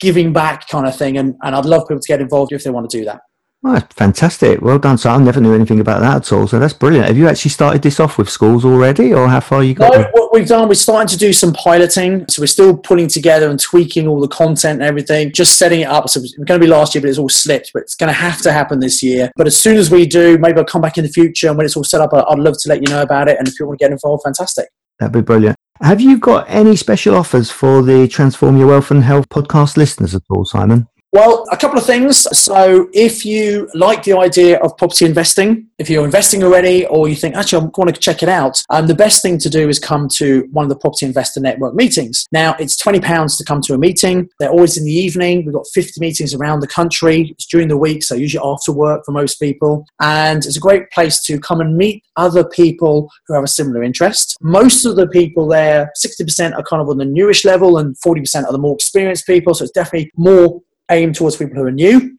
giving 0.00 0.32
back 0.32 0.68
kind 0.68 0.86
of 0.86 0.96
thing. 0.96 1.16
And, 1.16 1.36
and 1.42 1.54
I'd 1.54 1.64
love 1.64 1.82
people 1.82 2.00
to 2.00 2.08
get 2.08 2.20
involved 2.20 2.52
if 2.52 2.64
they 2.64 2.70
want 2.70 2.90
to 2.90 2.98
do 2.98 3.04
that. 3.04 3.20
Oh, 3.66 3.80
fantastic. 3.90 4.60
Well 4.60 4.78
done. 4.78 4.98
So 4.98 5.08
I 5.08 5.16
never 5.16 5.40
knew 5.40 5.54
anything 5.54 5.80
about 5.80 6.00
that 6.00 6.16
at 6.16 6.32
all. 6.32 6.46
So 6.46 6.58
that's 6.58 6.74
brilliant. 6.74 7.06
Have 7.08 7.16
you 7.16 7.28
actually 7.28 7.50
started 7.50 7.80
this 7.80 7.98
off 7.98 8.18
with 8.18 8.28
schools 8.28 8.62
already 8.62 9.14
or 9.14 9.26
how 9.26 9.40
far 9.40 9.64
you 9.64 9.72
got? 9.72 9.90
No, 9.90 10.06
what 10.12 10.34
we've 10.34 10.46
done, 10.46 10.68
we're 10.68 10.74
starting 10.74 11.08
to 11.08 11.16
do 11.16 11.32
some 11.32 11.54
piloting. 11.54 12.26
So 12.28 12.42
we're 12.42 12.46
still 12.46 12.76
pulling 12.76 13.08
together 13.08 13.48
and 13.48 13.58
tweaking 13.58 14.06
all 14.06 14.20
the 14.20 14.28
content 14.28 14.80
and 14.80 14.82
everything, 14.82 15.32
just 15.32 15.56
setting 15.56 15.80
it 15.80 15.88
up. 15.88 16.10
So 16.10 16.20
it's 16.20 16.34
going 16.34 16.60
to 16.60 16.64
be 16.64 16.66
last 16.66 16.94
year, 16.94 17.00
but 17.00 17.08
it's 17.08 17.18
all 17.18 17.30
slipped, 17.30 17.70
but 17.72 17.84
it's 17.84 17.94
going 17.94 18.08
to 18.08 18.12
have 18.12 18.42
to 18.42 18.52
happen 18.52 18.80
this 18.80 19.02
year. 19.02 19.30
But 19.34 19.46
as 19.46 19.58
soon 19.58 19.78
as 19.78 19.90
we 19.90 20.04
do, 20.04 20.36
maybe 20.36 20.58
I'll 20.58 20.66
come 20.66 20.82
back 20.82 20.98
in 20.98 21.04
the 21.04 21.10
future. 21.10 21.48
And 21.48 21.56
when 21.56 21.64
it's 21.64 21.76
all 21.76 21.84
set 21.84 22.02
up, 22.02 22.12
I'd 22.12 22.38
love 22.38 22.56
to 22.60 22.68
let 22.68 22.86
you 22.86 22.94
know 22.94 23.00
about 23.00 23.30
it. 23.30 23.38
And 23.38 23.48
if 23.48 23.58
you 23.58 23.66
want 23.66 23.78
to 23.78 23.84
get 23.84 23.92
involved, 23.92 24.24
fantastic. 24.24 24.68
That'd 24.98 25.14
be 25.14 25.22
brilliant. 25.22 25.56
Have 25.80 26.02
you 26.02 26.18
got 26.18 26.44
any 26.50 26.76
special 26.76 27.16
offers 27.16 27.50
for 27.50 27.82
the 27.82 28.06
Transform 28.08 28.58
Your 28.58 28.66
Wealth 28.66 28.90
and 28.90 29.02
Health 29.02 29.30
podcast 29.30 29.78
listeners 29.78 30.14
at 30.14 30.22
all, 30.28 30.44
Simon? 30.44 30.86
Well, 31.14 31.46
a 31.52 31.56
couple 31.56 31.78
of 31.78 31.86
things. 31.86 32.26
So, 32.36 32.88
if 32.92 33.24
you 33.24 33.70
like 33.72 34.02
the 34.02 34.18
idea 34.18 34.58
of 34.58 34.76
property 34.76 35.04
investing, 35.04 35.68
if 35.78 35.88
you're 35.88 36.04
investing 36.04 36.42
already, 36.42 36.86
or 36.86 37.08
you 37.08 37.14
think, 37.14 37.36
actually, 37.36 37.62
I 37.62 37.70
want 37.76 37.94
to 37.94 38.00
check 38.00 38.24
it 38.24 38.28
out, 38.28 38.60
um, 38.70 38.88
the 38.88 38.96
best 38.96 39.22
thing 39.22 39.38
to 39.38 39.48
do 39.48 39.68
is 39.68 39.78
come 39.78 40.08
to 40.16 40.48
one 40.50 40.64
of 40.64 40.70
the 40.70 40.76
Property 40.76 41.06
Investor 41.06 41.38
Network 41.38 41.76
meetings. 41.76 42.26
Now, 42.32 42.56
it's 42.58 42.76
£20 42.82 43.38
to 43.38 43.44
come 43.44 43.60
to 43.60 43.74
a 43.74 43.78
meeting. 43.78 44.28
They're 44.40 44.50
always 44.50 44.76
in 44.76 44.84
the 44.84 44.92
evening. 44.92 45.44
We've 45.44 45.54
got 45.54 45.68
50 45.72 46.00
meetings 46.00 46.34
around 46.34 46.58
the 46.58 46.66
country. 46.66 47.30
It's 47.30 47.46
during 47.46 47.68
the 47.68 47.76
week, 47.76 48.02
so 48.02 48.16
usually 48.16 48.44
after 48.44 48.72
work 48.72 49.04
for 49.04 49.12
most 49.12 49.36
people. 49.36 49.86
And 50.00 50.44
it's 50.44 50.56
a 50.56 50.60
great 50.60 50.90
place 50.90 51.22
to 51.26 51.38
come 51.38 51.60
and 51.60 51.76
meet 51.76 52.02
other 52.16 52.42
people 52.42 53.08
who 53.28 53.34
have 53.34 53.44
a 53.44 53.48
similar 53.48 53.84
interest. 53.84 54.36
Most 54.40 54.84
of 54.84 54.96
the 54.96 55.06
people 55.06 55.46
there, 55.46 55.92
60% 56.04 56.58
are 56.58 56.64
kind 56.64 56.82
of 56.82 56.88
on 56.88 56.98
the 56.98 57.04
newish 57.04 57.44
level, 57.44 57.78
and 57.78 57.94
40% 58.04 58.46
are 58.46 58.50
the 58.50 58.58
more 58.58 58.74
experienced 58.74 59.28
people. 59.28 59.54
So, 59.54 59.62
it's 59.62 59.72
definitely 59.72 60.10
more 60.16 60.60
aimed 60.90 61.16
towards 61.16 61.36
people 61.36 61.56
who 61.56 61.64
are 61.64 61.70
new. 61.70 62.16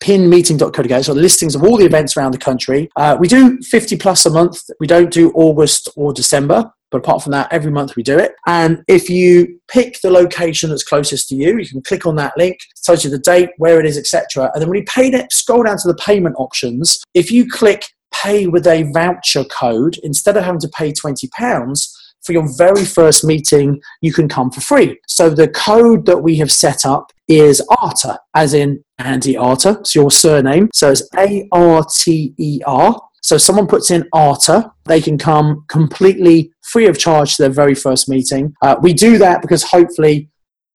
Pinmeeting.co.uk. 0.00 1.04
So 1.04 1.12
listings 1.12 1.54
of 1.54 1.62
all 1.62 1.76
the 1.76 1.84
events 1.84 2.16
around 2.16 2.32
the 2.32 2.38
country. 2.38 2.90
Uh, 2.96 3.16
we 3.20 3.28
do 3.28 3.60
50 3.62 3.96
plus 3.98 4.26
a 4.26 4.30
month. 4.30 4.62
We 4.80 4.86
don't 4.86 5.12
do 5.12 5.30
August 5.34 5.88
or 5.96 6.12
December. 6.12 6.72
But 6.90 6.98
apart 6.98 7.22
from 7.22 7.32
that, 7.32 7.50
every 7.50 7.70
month 7.70 7.96
we 7.96 8.02
do 8.02 8.18
it. 8.18 8.32
And 8.46 8.82
if 8.86 9.08
you 9.08 9.58
pick 9.68 9.98
the 10.02 10.10
location 10.10 10.68
that's 10.68 10.84
closest 10.84 11.28
to 11.28 11.34
you, 11.34 11.58
you 11.58 11.66
can 11.66 11.80
click 11.80 12.04
on 12.04 12.16
that 12.16 12.36
link, 12.36 12.56
it 12.56 12.84
tells 12.84 13.02
you 13.02 13.10
the 13.10 13.18
date, 13.18 13.48
where 13.56 13.80
it 13.80 13.86
is, 13.86 13.96
etc. 13.96 14.50
And 14.52 14.60
then 14.60 14.68
when 14.68 14.80
you 14.80 14.84
pay 14.84 15.08
it, 15.08 15.32
scroll 15.32 15.62
down 15.62 15.78
to 15.78 15.88
the 15.88 15.94
payment 15.94 16.34
options. 16.38 17.02
If 17.14 17.30
you 17.30 17.48
click 17.48 17.86
pay 18.12 18.46
with 18.46 18.66
a 18.66 18.84
voucher 18.92 19.44
code, 19.44 19.98
instead 20.02 20.36
of 20.36 20.44
having 20.44 20.60
to 20.60 20.68
pay 20.68 20.92
£20, 20.92 21.88
for 22.24 22.32
your 22.32 22.48
very 22.56 22.84
first 22.84 23.24
meeting, 23.24 23.80
you 24.00 24.12
can 24.12 24.28
come 24.28 24.50
for 24.50 24.60
free. 24.60 24.98
So 25.08 25.30
the 25.30 25.48
code 25.48 26.06
that 26.06 26.22
we 26.22 26.36
have 26.36 26.52
set 26.52 26.84
up 26.86 27.12
is 27.28 27.62
ARTER, 27.80 28.18
as 28.34 28.54
in 28.54 28.82
Andy 28.98 29.36
Arter. 29.36 29.78
It's 29.80 29.94
your 29.94 30.10
surname. 30.10 30.68
So 30.72 30.90
it's 30.90 31.02
A 31.16 31.48
R 31.52 31.84
T 31.94 32.34
E 32.38 32.60
R. 32.66 33.00
So 33.22 33.38
someone 33.38 33.68
puts 33.68 33.90
in 33.92 34.08
ARTER, 34.12 34.68
they 34.84 35.00
can 35.00 35.16
come 35.16 35.64
completely 35.68 36.52
free 36.62 36.86
of 36.86 36.98
charge 36.98 37.36
to 37.36 37.42
their 37.42 37.50
very 37.50 37.74
first 37.74 38.08
meeting. 38.08 38.52
Uh, 38.62 38.74
we 38.82 38.92
do 38.92 39.16
that 39.18 39.42
because 39.42 39.62
hopefully 39.62 40.28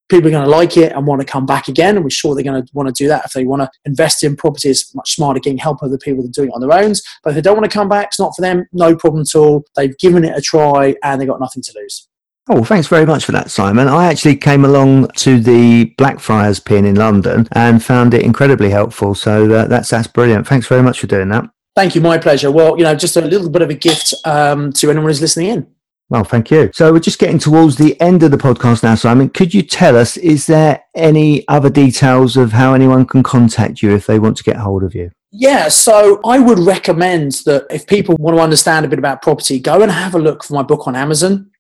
people 0.10 0.28
are 0.28 0.32
going 0.32 0.44
to 0.44 0.50
like 0.50 0.78
it 0.78 0.94
and 0.94 1.06
want 1.06 1.22
to 1.22 1.28
come 1.28 1.46
back 1.46 1.68
again. 1.68 1.96
And 1.96 2.04
we're 2.04 2.10
sure 2.10 2.36
they're 2.36 2.44
going 2.44 2.64
to 2.64 2.70
want 2.74 2.88
to 2.88 3.04
do 3.04 3.08
that 3.08 3.26
if 3.26 3.34
they 3.34 3.46
want 3.46 3.62
to 3.62 3.70
invest 3.86 4.24
in 4.24 4.36
properties 4.36 4.92
much 4.96 5.16
smarter, 5.16 5.40
getting 5.40 5.58
help 5.58 5.84
other 5.84 5.98
people 5.98 6.24
than 6.24 6.32
doing 6.32 6.50
it 6.50 6.54
on 6.54 6.62
their 6.62 6.74
own. 6.74 6.94
But 7.24 7.32
if 7.32 7.36
they 7.36 7.42
don't 7.42 7.58
want 7.58 7.70
to 7.70 7.76
come 7.76 7.90
back, 7.90 8.08
it's 8.08 8.20
not 8.20 8.36
for 8.36 8.42
them, 8.42 8.66
no 8.72 8.96
problem 8.96 9.22
at 9.22 9.36
all. 9.36 9.66
They've 9.76 9.98
given 9.98 10.24
it 10.24 10.38
a 10.38 10.42
try 10.42 10.96
and 11.04 11.20
they've 11.20 11.28
got 11.28 11.40
nothing 11.40 11.64
to 11.64 11.74
lose. 11.76 12.08
Oh, 12.50 12.64
thanks 12.64 12.88
very 12.88 13.06
much 13.06 13.26
for 13.26 13.34
that, 13.34 13.52
Simon. 13.52 13.90
I 13.90 14.06
actually 14.06 14.38
came 14.38 14.64
along 14.64 15.10
to 15.18 15.38
the 15.38 15.94
Blackfriars 15.98 16.62
Pin 16.62 16.86
in 16.86 16.96
London 16.96 17.46
and 17.52 17.84
found 17.84 18.14
it 18.14 18.22
incredibly 18.22 18.70
helpful. 18.70 19.16
So 19.16 19.54
uh, 19.54 19.68
that's 19.68 19.90
that's 19.90 20.08
brilliant. 20.08 20.48
Thanks 20.48 20.66
very 20.66 20.82
much 20.82 21.02
for 21.02 21.08
doing 21.08 21.28
that. 21.30 21.44
Thank 21.76 21.94
you. 21.94 22.00
My 22.00 22.18
pleasure. 22.18 22.50
Well, 22.50 22.78
you 22.78 22.86
know, 22.86 22.96
just 22.96 23.18
a 23.18 23.22
little 23.22 23.50
bit 23.50 23.62
of 23.62 23.70
a 23.70 23.74
gift 23.74 24.14
um, 24.24 24.72
to 24.74 24.90
anyone 24.90 25.10
who's 25.10 25.20
listening 25.20 25.50
in. 25.50 25.68
Well, 26.10 26.24
thank 26.24 26.50
you. 26.52 26.72
So 26.74 26.94
we're 26.94 27.00
just 27.00 27.20
getting 27.20 27.40
towards 27.40 27.76
the 27.76 28.00
end 28.00 28.24
of 28.24 28.32
the 28.32 28.38
podcast 28.38 28.82
now, 28.82 28.96
Simon. 28.96 29.30
Could 29.30 29.54
you 29.54 29.62
tell 29.62 29.98
us, 29.98 30.16
is 30.16 30.46
there 30.46 30.84
any 30.96 31.46
other 31.50 31.70
details 31.70 32.38
of 32.38 32.54
how 32.54 32.74
anyone 32.74 33.06
can 33.06 33.24
contact 33.24 33.82
you 33.82 33.94
if 33.94 34.08
they 34.08 34.18
want 34.18 34.38
to 34.38 34.44
get 34.44 34.56
hold 34.56 34.84
of 34.84 34.96
you? 34.96 35.12
Yeah, 35.32 35.68
so 35.68 36.22
I 36.26 36.40
would 36.40 36.60
recommend 36.60 37.34
that 37.46 37.66
if 37.70 37.86
people 37.86 38.16
want 38.18 38.38
to 38.38 38.42
understand 38.42 38.86
a 38.86 38.90
bit 38.90 39.00
about 39.00 39.22
property, 39.22 39.60
go 39.60 39.82
and 39.82 39.92
have 39.92 40.16
a 40.16 40.20
look 40.20 40.46
for 40.46 40.54
my 40.54 40.64
book 40.64 40.88
on 40.88 40.96
Amazon 40.96 41.52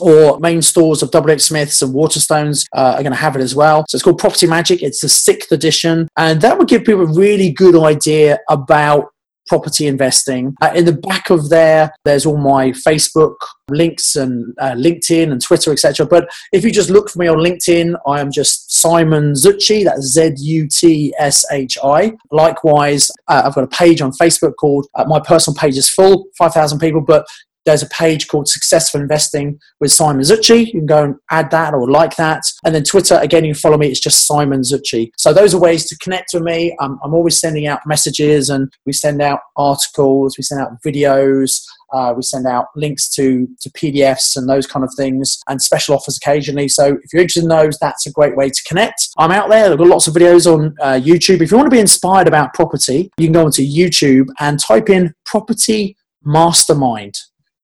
or 0.00 0.38
main 0.38 0.62
stores 0.62 1.02
of 1.02 1.10
WH 1.12 1.40
Smiths 1.40 1.82
and 1.82 1.94
Waterstones 1.94 2.66
uh, 2.74 2.94
are 2.96 3.02
going 3.02 3.12
to 3.12 3.18
have 3.18 3.34
it 3.36 3.40
as 3.40 3.54
well. 3.54 3.84
So 3.88 3.96
it's 3.96 4.02
called 4.02 4.18
Property 4.18 4.46
Magic. 4.46 4.82
It's 4.82 5.00
the 5.00 5.08
sixth 5.08 5.50
edition, 5.50 6.08
and 6.16 6.40
that 6.42 6.58
would 6.58 6.68
give 6.68 6.84
people 6.84 7.02
a 7.02 7.18
really 7.18 7.50
good 7.50 7.74
idea 7.82 8.38
about 8.48 9.06
property 9.48 9.86
investing. 9.86 10.54
Uh, 10.60 10.72
in 10.74 10.84
the 10.84 10.92
back 10.92 11.30
of 11.30 11.48
there, 11.48 11.92
there's 12.04 12.26
all 12.26 12.36
my 12.36 12.70
Facebook 12.70 13.36
links 13.70 14.16
and 14.16 14.54
uh, 14.58 14.72
LinkedIn 14.72 15.30
and 15.30 15.42
Twitter, 15.42 15.72
etc. 15.72 16.06
But 16.06 16.28
if 16.52 16.64
you 16.64 16.70
just 16.70 16.90
look 16.90 17.10
for 17.10 17.18
me 17.18 17.28
on 17.28 17.38
LinkedIn, 17.38 17.94
I 18.06 18.20
am 18.20 18.30
just 18.30 18.72
Simon 18.72 19.32
Zutshi. 19.32 19.84
That's 19.84 20.02
Z 20.02 20.34
U 20.38 20.68
T 20.68 21.14
S 21.18 21.44
H 21.52 21.76
I. 21.82 22.12
Likewise, 22.30 23.10
uh, 23.28 23.42
I've 23.44 23.54
got 23.54 23.64
a 23.64 23.68
page 23.68 24.00
on 24.00 24.12
Facebook 24.12 24.54
called 24.56 24.86
uh, 24.94 25.04
my 25.06 25.20
personal 25.20 25.56
page 25.56 25.76
is 25.76 25.88
full, 25.88 26.26
five 26.36 26.52
thousand 26.52 26.78
people, 26.78 27.00
but 27.00 27.26
there's 27.64 27.82
a 27.82 27.88
page 27.88 28.28
called 28.28 28.48
Successful 28.48 29.00
Investing 29.00 29.58
with 29.80 29.92
Simon 29.92 30.22
Zutshi. 30.22 30.66
You 30.66 30.72
can 30.72 30.86
go 30.86 31.04
and 31.04 31.14
add 31.30 31.50
that 31.50 31.74
or 31.74 31.88
like 31.88 32.16
that. 32.16 32.42
And 32.64 32.74
then 32.74 32.82
Twitter, 32.82 33.18
again, 33.20 33.44
you 33.44 33.54
follow 33.54 33.76
me. 33.76 33.88
It's 33.88 34.00
just 34.00 34.26
Simon 34.26 34.62
Zutshi. 34.62 35.10
So 35.18 35.32
those 35.32 35.54
are 35.54 35.60
ways 35.60 35.86
to 35.86 35.98
connect 35.98 36.30
with 36.32 36.42
me. 36.42 36.76
I'm, 36.80 36.98
I'm 37.04 37.14
always 37.14 37.38
sending 37.38 37.66
out 37.66 37.80
messages 37.86 38.48
and 38.48 38.72
we 38.86 38.92
send 38.92 39.20
out 39.20 39.40
articles, 39.56 40.36
we 40.38 40.44
send 40.44 40.60
out 40.60 40.82
videos. 40.84 41.62
Uh, 41.90 42.12
we 42.14 42.20
send 42.20 42.46
out 42.46 42.66
links 42.76 43.08
to, 43.08 43.48
to 43.62 43.70
PDFs 43.70 44.36
and 44.36 44.46
those 44.46 44.66
kind 44.66 44.84
of 44.84 44.92
things 44.94 45.40
and 45.48 45.62
special 45.62 45.94
offers 45.94 46.18
occasionally. 46.18 46.68
So 46.68 46.98
if 47.02 47.12
you're 47.14 47.22
interested 47.22 47.44
in 47.44 47.48
those, 47.48 47.78
that's 47.78 48.06
a 48.06 48.12
great 48.12 48.36
way 48.36 48.50
to 48.50 48.62
connect. 48.64 49.08
I'm 49.16 49.30
out 49.30 49.48
there. 49.48 49.72
I've 49.72 49.78
got 49.78 49.86
lots 49.86 50.06
of 50.06 50.12
videos 50.12 50.52
on 50.52 50.74
uh, 50.82 51.00
YouTube. 51.02 51.40
If 51.40 51.50
you 51.50 51.56
want 51.56 51.70
to 51.70 51.74
be 51.74 51.80
inspired 51.80 52.28
about 52.28 52.52
property, 52.52 53.10
you 53.16 53.26
can 53.26 53.32
go 53.32 53.46
onto 53.46 53.62
YouTube 53.62 54.26
and 54.38 54.60
type 54.60 54.90
in 54.90 55.14
property 55.24 55.96
mastermind 56.22 57.14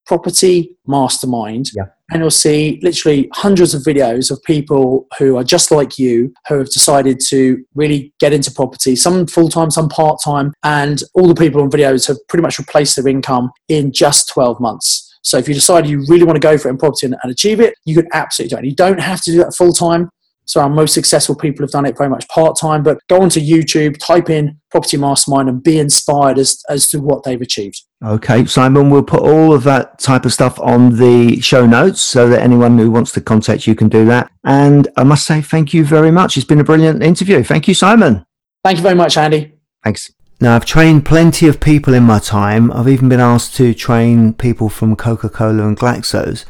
property 0.07 0.77
mastermind 0.87 1.71
yeah. 1.75 1.85
and 2.11 2.21
you'll 2.21 2.31
see 2.31 2.79
literally 2.83 3.29
hundreds 3.33 3.75
of 3.75 3.83
videos 3.83 4.31
of 4.31 4.43
people 4.43 5.07
who 5.19 5.37
are 5.37 5.45
just 5.45 5.71
like 5.71 5.99
you 5.99 6.33
who 6.49 6.59
have 6.59 6.71
decided 6.71 7.19
to 7.29 7.65
really 7.75 8.13
get 8.21 8.33
into 8.33 8.51
property 8.51 8.95
some 8.95 9.27
full-time 9.27 9.71
some 9.71 9.89
part-time 9.89 10.53
and 10.63 11.03
all 11.15 11.27
the 11.27 11.35
people 11.35 11.63
on 11.63 11.71
videos 11.71 12.07
have 12.07 12.19
pretty 12.29 12.43
much 12.43 12.59
replaced 12.59 12.97
their 12.97 13.09
income 13.09 13.51
in 13.69 13.93
just 13.93 14.29
12 14.29 14.61
months. 14.61 15.11
So 15.23 15.39
if 15.39 15.49
you 15.49 15.55
decide 15.55 15.87
you 15.87 16.05
really 16.09 16.25
want 16.25 16.37
to 16.37 16.41
go 16.41 16.59
for 16.59 16.69
it 16.69 16.73
in 16.73 16.79
property 16.79 17.07
and, 17.07 17.17
and 17.23 17.33
achieve 17.33 17.61
it 17.61 17.75
you 17.85 17.95
can 17.95 18.09
absolutely 18.13 18.57
do 18.57 18.61
it. 18.61 18.69
You 18.69 18.75
don't 18.75 19.01
have 19.01 19.23
to 19.23 19.31
do 19.31 19.39
that 19.39 19.55
full-time 19.55 20.11
so 20.47 20.61
our 20.61 20.69
most 20.69 20.95
successful 20.95 21.35
people 21.35 21.65
have 21.65 21.71
done 21.71 21.87
it 21.87 21.97
very 21.97 22.11
much 22.11 22.29
part 22.29 22.59
time. 22.59 22.83
But 22.83 22.99
go 23.09 23.21
onto 23.21 23.41
YouTube, 23.41 23.99
type 23.99 24.31
in 24.31 24.61
Property 24.71 24.97
Mastermind, 24.97 25.49
and 25.49 25.63
be 25.63 25.79
inspired 25.79 26.39
as 26.39 26.63
as 26.69 26.89
to 26.89 27.01
what 27.01 27.23
they've 27.25 27.41
achieved. 27.41 27.83
Okay, 28.05 28.45
Simon, 28.45 28.91
we'll 28.91 29.03
put 29.03 29.23
all 29.23 29.55
of 29.55 29.65
that 29.65 29.99
type 29.99 30.25
of 30.25 30.33
stuff 30.33 30.61
on 30.61 30.97
the 30.97 31.41
show 31.41 31.65
notes 31.65 32.01
so 32.03 32.29
that 32.29 32.43
anyone 32.43 32.77
who 32.77 32.91
wants 32.91 33.13
to 33.13 33.21
contact 33.21 33.67
you 33.67 33.75
can 33.75 33.89
do 33.89 34.05
that. 34.07 34.31
And 34.45 34.89
I 34.97 35.05
must 35.05 35.27
say, 35.27 35.41
thank 35.41 35.73
you 35.73 35.85
very 35.85 36.11
much. 36.11 36.37
It's 36.37 36.47
been 36.47 36.61
a 36.61 36.65
brilliant 36.65 37.03
interview. 37.03 37.43
Thank 37.43 37.67
you, 37.67 37.75
Simon. 37.75 38.27
Thank 38.63 38.79
you 38.79 38.83
very 38.83 38.95
much, 38.95 39.17
Andy. 39.17 39.55
Thanks. 39.83 40.13
Now, 40.41 40.57
I've 40.57 40.67
trained 40.67 41.07
plenty 41.07 41.49
of 41.49 41.61
people 41.61 41.95
in 41.95 42.03
my 42.03 42.19
time. 42.19 42.71
I've 42.73 42.89
even 42.89 43.09
been 43.09 43.21
asked 43.21 43.55
to 43.57 43.73
train 43.73 44.35
people 44.35 44.69
from 44.69 44.97
Coca 44.97 45.31
Cola 45.31 45.67
and 45.67 45.79
Glaxo's. 45.79 46.45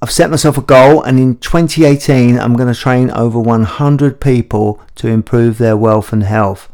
I've 0.00 0.12
set 0.12 0.30
myself 0.30 0.56
a 0.56 0.62
goal, 0.62 1.02
and 1.02 1.18
in 1.18 1.38
2018, 1.38 2.38
I'm 2.38 2.54
going 2.54 2.72
to 2.72 2.80
train 2.80 3.10
over 3.10 3.40
100 3.40 4.20
people 4.20 4.80
to 4.94 5.08
improve 5.08 5.58
their 5.58 5.76
wealth 5.76 6.12
and 6.12 6.22
health. 6.22 6.70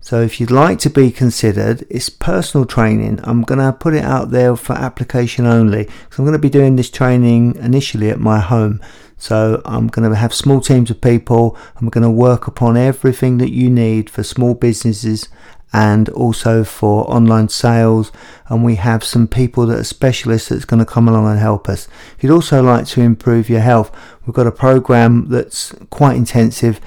So, 0.00 0.22
if 0.22 0.40
you'd 0.40 0.52
like 0.52 0.78
to 0.80 0.90
be 0.90 1.10
considered, 1.10 1.84
it's 1.90 2.08
personal 2.08 2.64
training. 2.64 3.18
I'm 3.24 3.42
going 3.42 3.58
to 3.58 3.72
put 3.72 3.94
it 3.94 4.04
out 4.04 4.30
there 4.30 4.54
for 4.54 4.74
application 4.74 5.44
only. 5.44 5.86
So, 6.10 6.18
I'm 6.18 6.24
going 6.24 6.32
to 6.34 6.38
be 6.38 6.48
doing 6.48 6.76
this 6.76 6.88
training 6.88 7.56
initially 7.56 8.10
at 8.10 8.20
my 8.20 8.38
home. 8.38 8.80
So 9.20 9.60
I'm 9.64 9.88
going 9.88 10.08
to 10.08 10.16
have 10.16 10.32
small 10.32 10.60
teams 10.60 10.90
of 10.90 11.00
people 11.00 11.56
we're 11.80 11.90
going 11.90 12.04
to 12.04 12.10
work 12.10 12.46
upon 12.46 12.76
everything 12.76 13.38
that 13.38 13.50
you 13.50 13.68
need 13.68 14.08
for 14.08 14.22
small 14.22 14.54
businesses 14.54 15.28
and 15.72 16.08
also 16.10 16.64
for 16.64 17.08
online 17.10 17.48
sales. 17.48 18.10
And 18.48 18.64
we 18.64 18.76
have 18.76 19.04
some 19.04 19.28
people 19.28 19.66
that 19.66 19.78
are 19.78 19.84
specialists 19.84 20.48
that's 20.48 20.64
going 20.64 20.80
to 20.80 20.86
come 20.86 21.08
along 21.08 21.26
and 21.28 21.38
help 21.38 21.68
us. 21.68 21.88
If 22.16 22.24
you'd 22.24 22.32
also 22.32 22.62
like 22.62 22.86
to 22.88 23.00
improve 23.02 23.48
your 23.48 23.60
health 23.60 23.94
we've 24.26 24.34
got 24.34 24.46
a 24.46 24.52
program 24.52 25.28
that's 25.28 25.74
quite 25.90 26.16
intensive. 26.16 26.80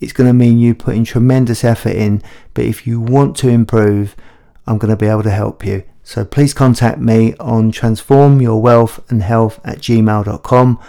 It's 0.00 0.12
going 0.12 0.28
to 0.28 0.34
mean 0.34 0.58
you 0.58 0.74
putting 0.74 1.04
tremendous 1.04 1.64
effort 1.64 1.96
in 1.96 2.22
but 2.54 2.64
if 2.64 2.86
you 2.86 3.00
want 3.00 3.36
to 3.38 3.48
improve 3.48 4.14
i'm 4.66 4.78
going 4.78 4.90
to 4.90 4.96
be 4.96 5.06
able 5.06 5.22
to 5.22 5.30
help 5.30 5.64
you. 5.64 5.84
So 6.02 6.24
please 6.24 6.54
contact 6.54 6.98
me 6.98 7.34
on 7.38 7.70
transformyourwealthandhealth 7.72 9.60
at 9.64 9.78
gmail.com 9.78 10.80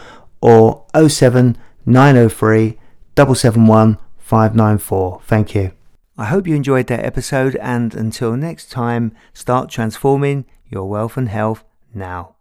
or 0.42 0.86
07 1.08 1.58
903 1.86 2.78
771 3.18 3.98
594 4.20 5.22
thank 5.26 5.56
you 5.56 5.79
I 6.20 6.26
hope 6.26 6.48
you 6.48 6.54
enjoyed 6.54 6.88
that 6.88 7.06
episode, 7.06 7.56
and 7.62 7.96
until 7.96 8.36
next 8.36 8.70
time, 8.70 9.16
start 9.32 9.70
transforming 9.70 10.44
your 10.68 10.90
wealth 10.90 11.16
and 11.16 11.30
health 11.30 11.64
now. 11.94 12.36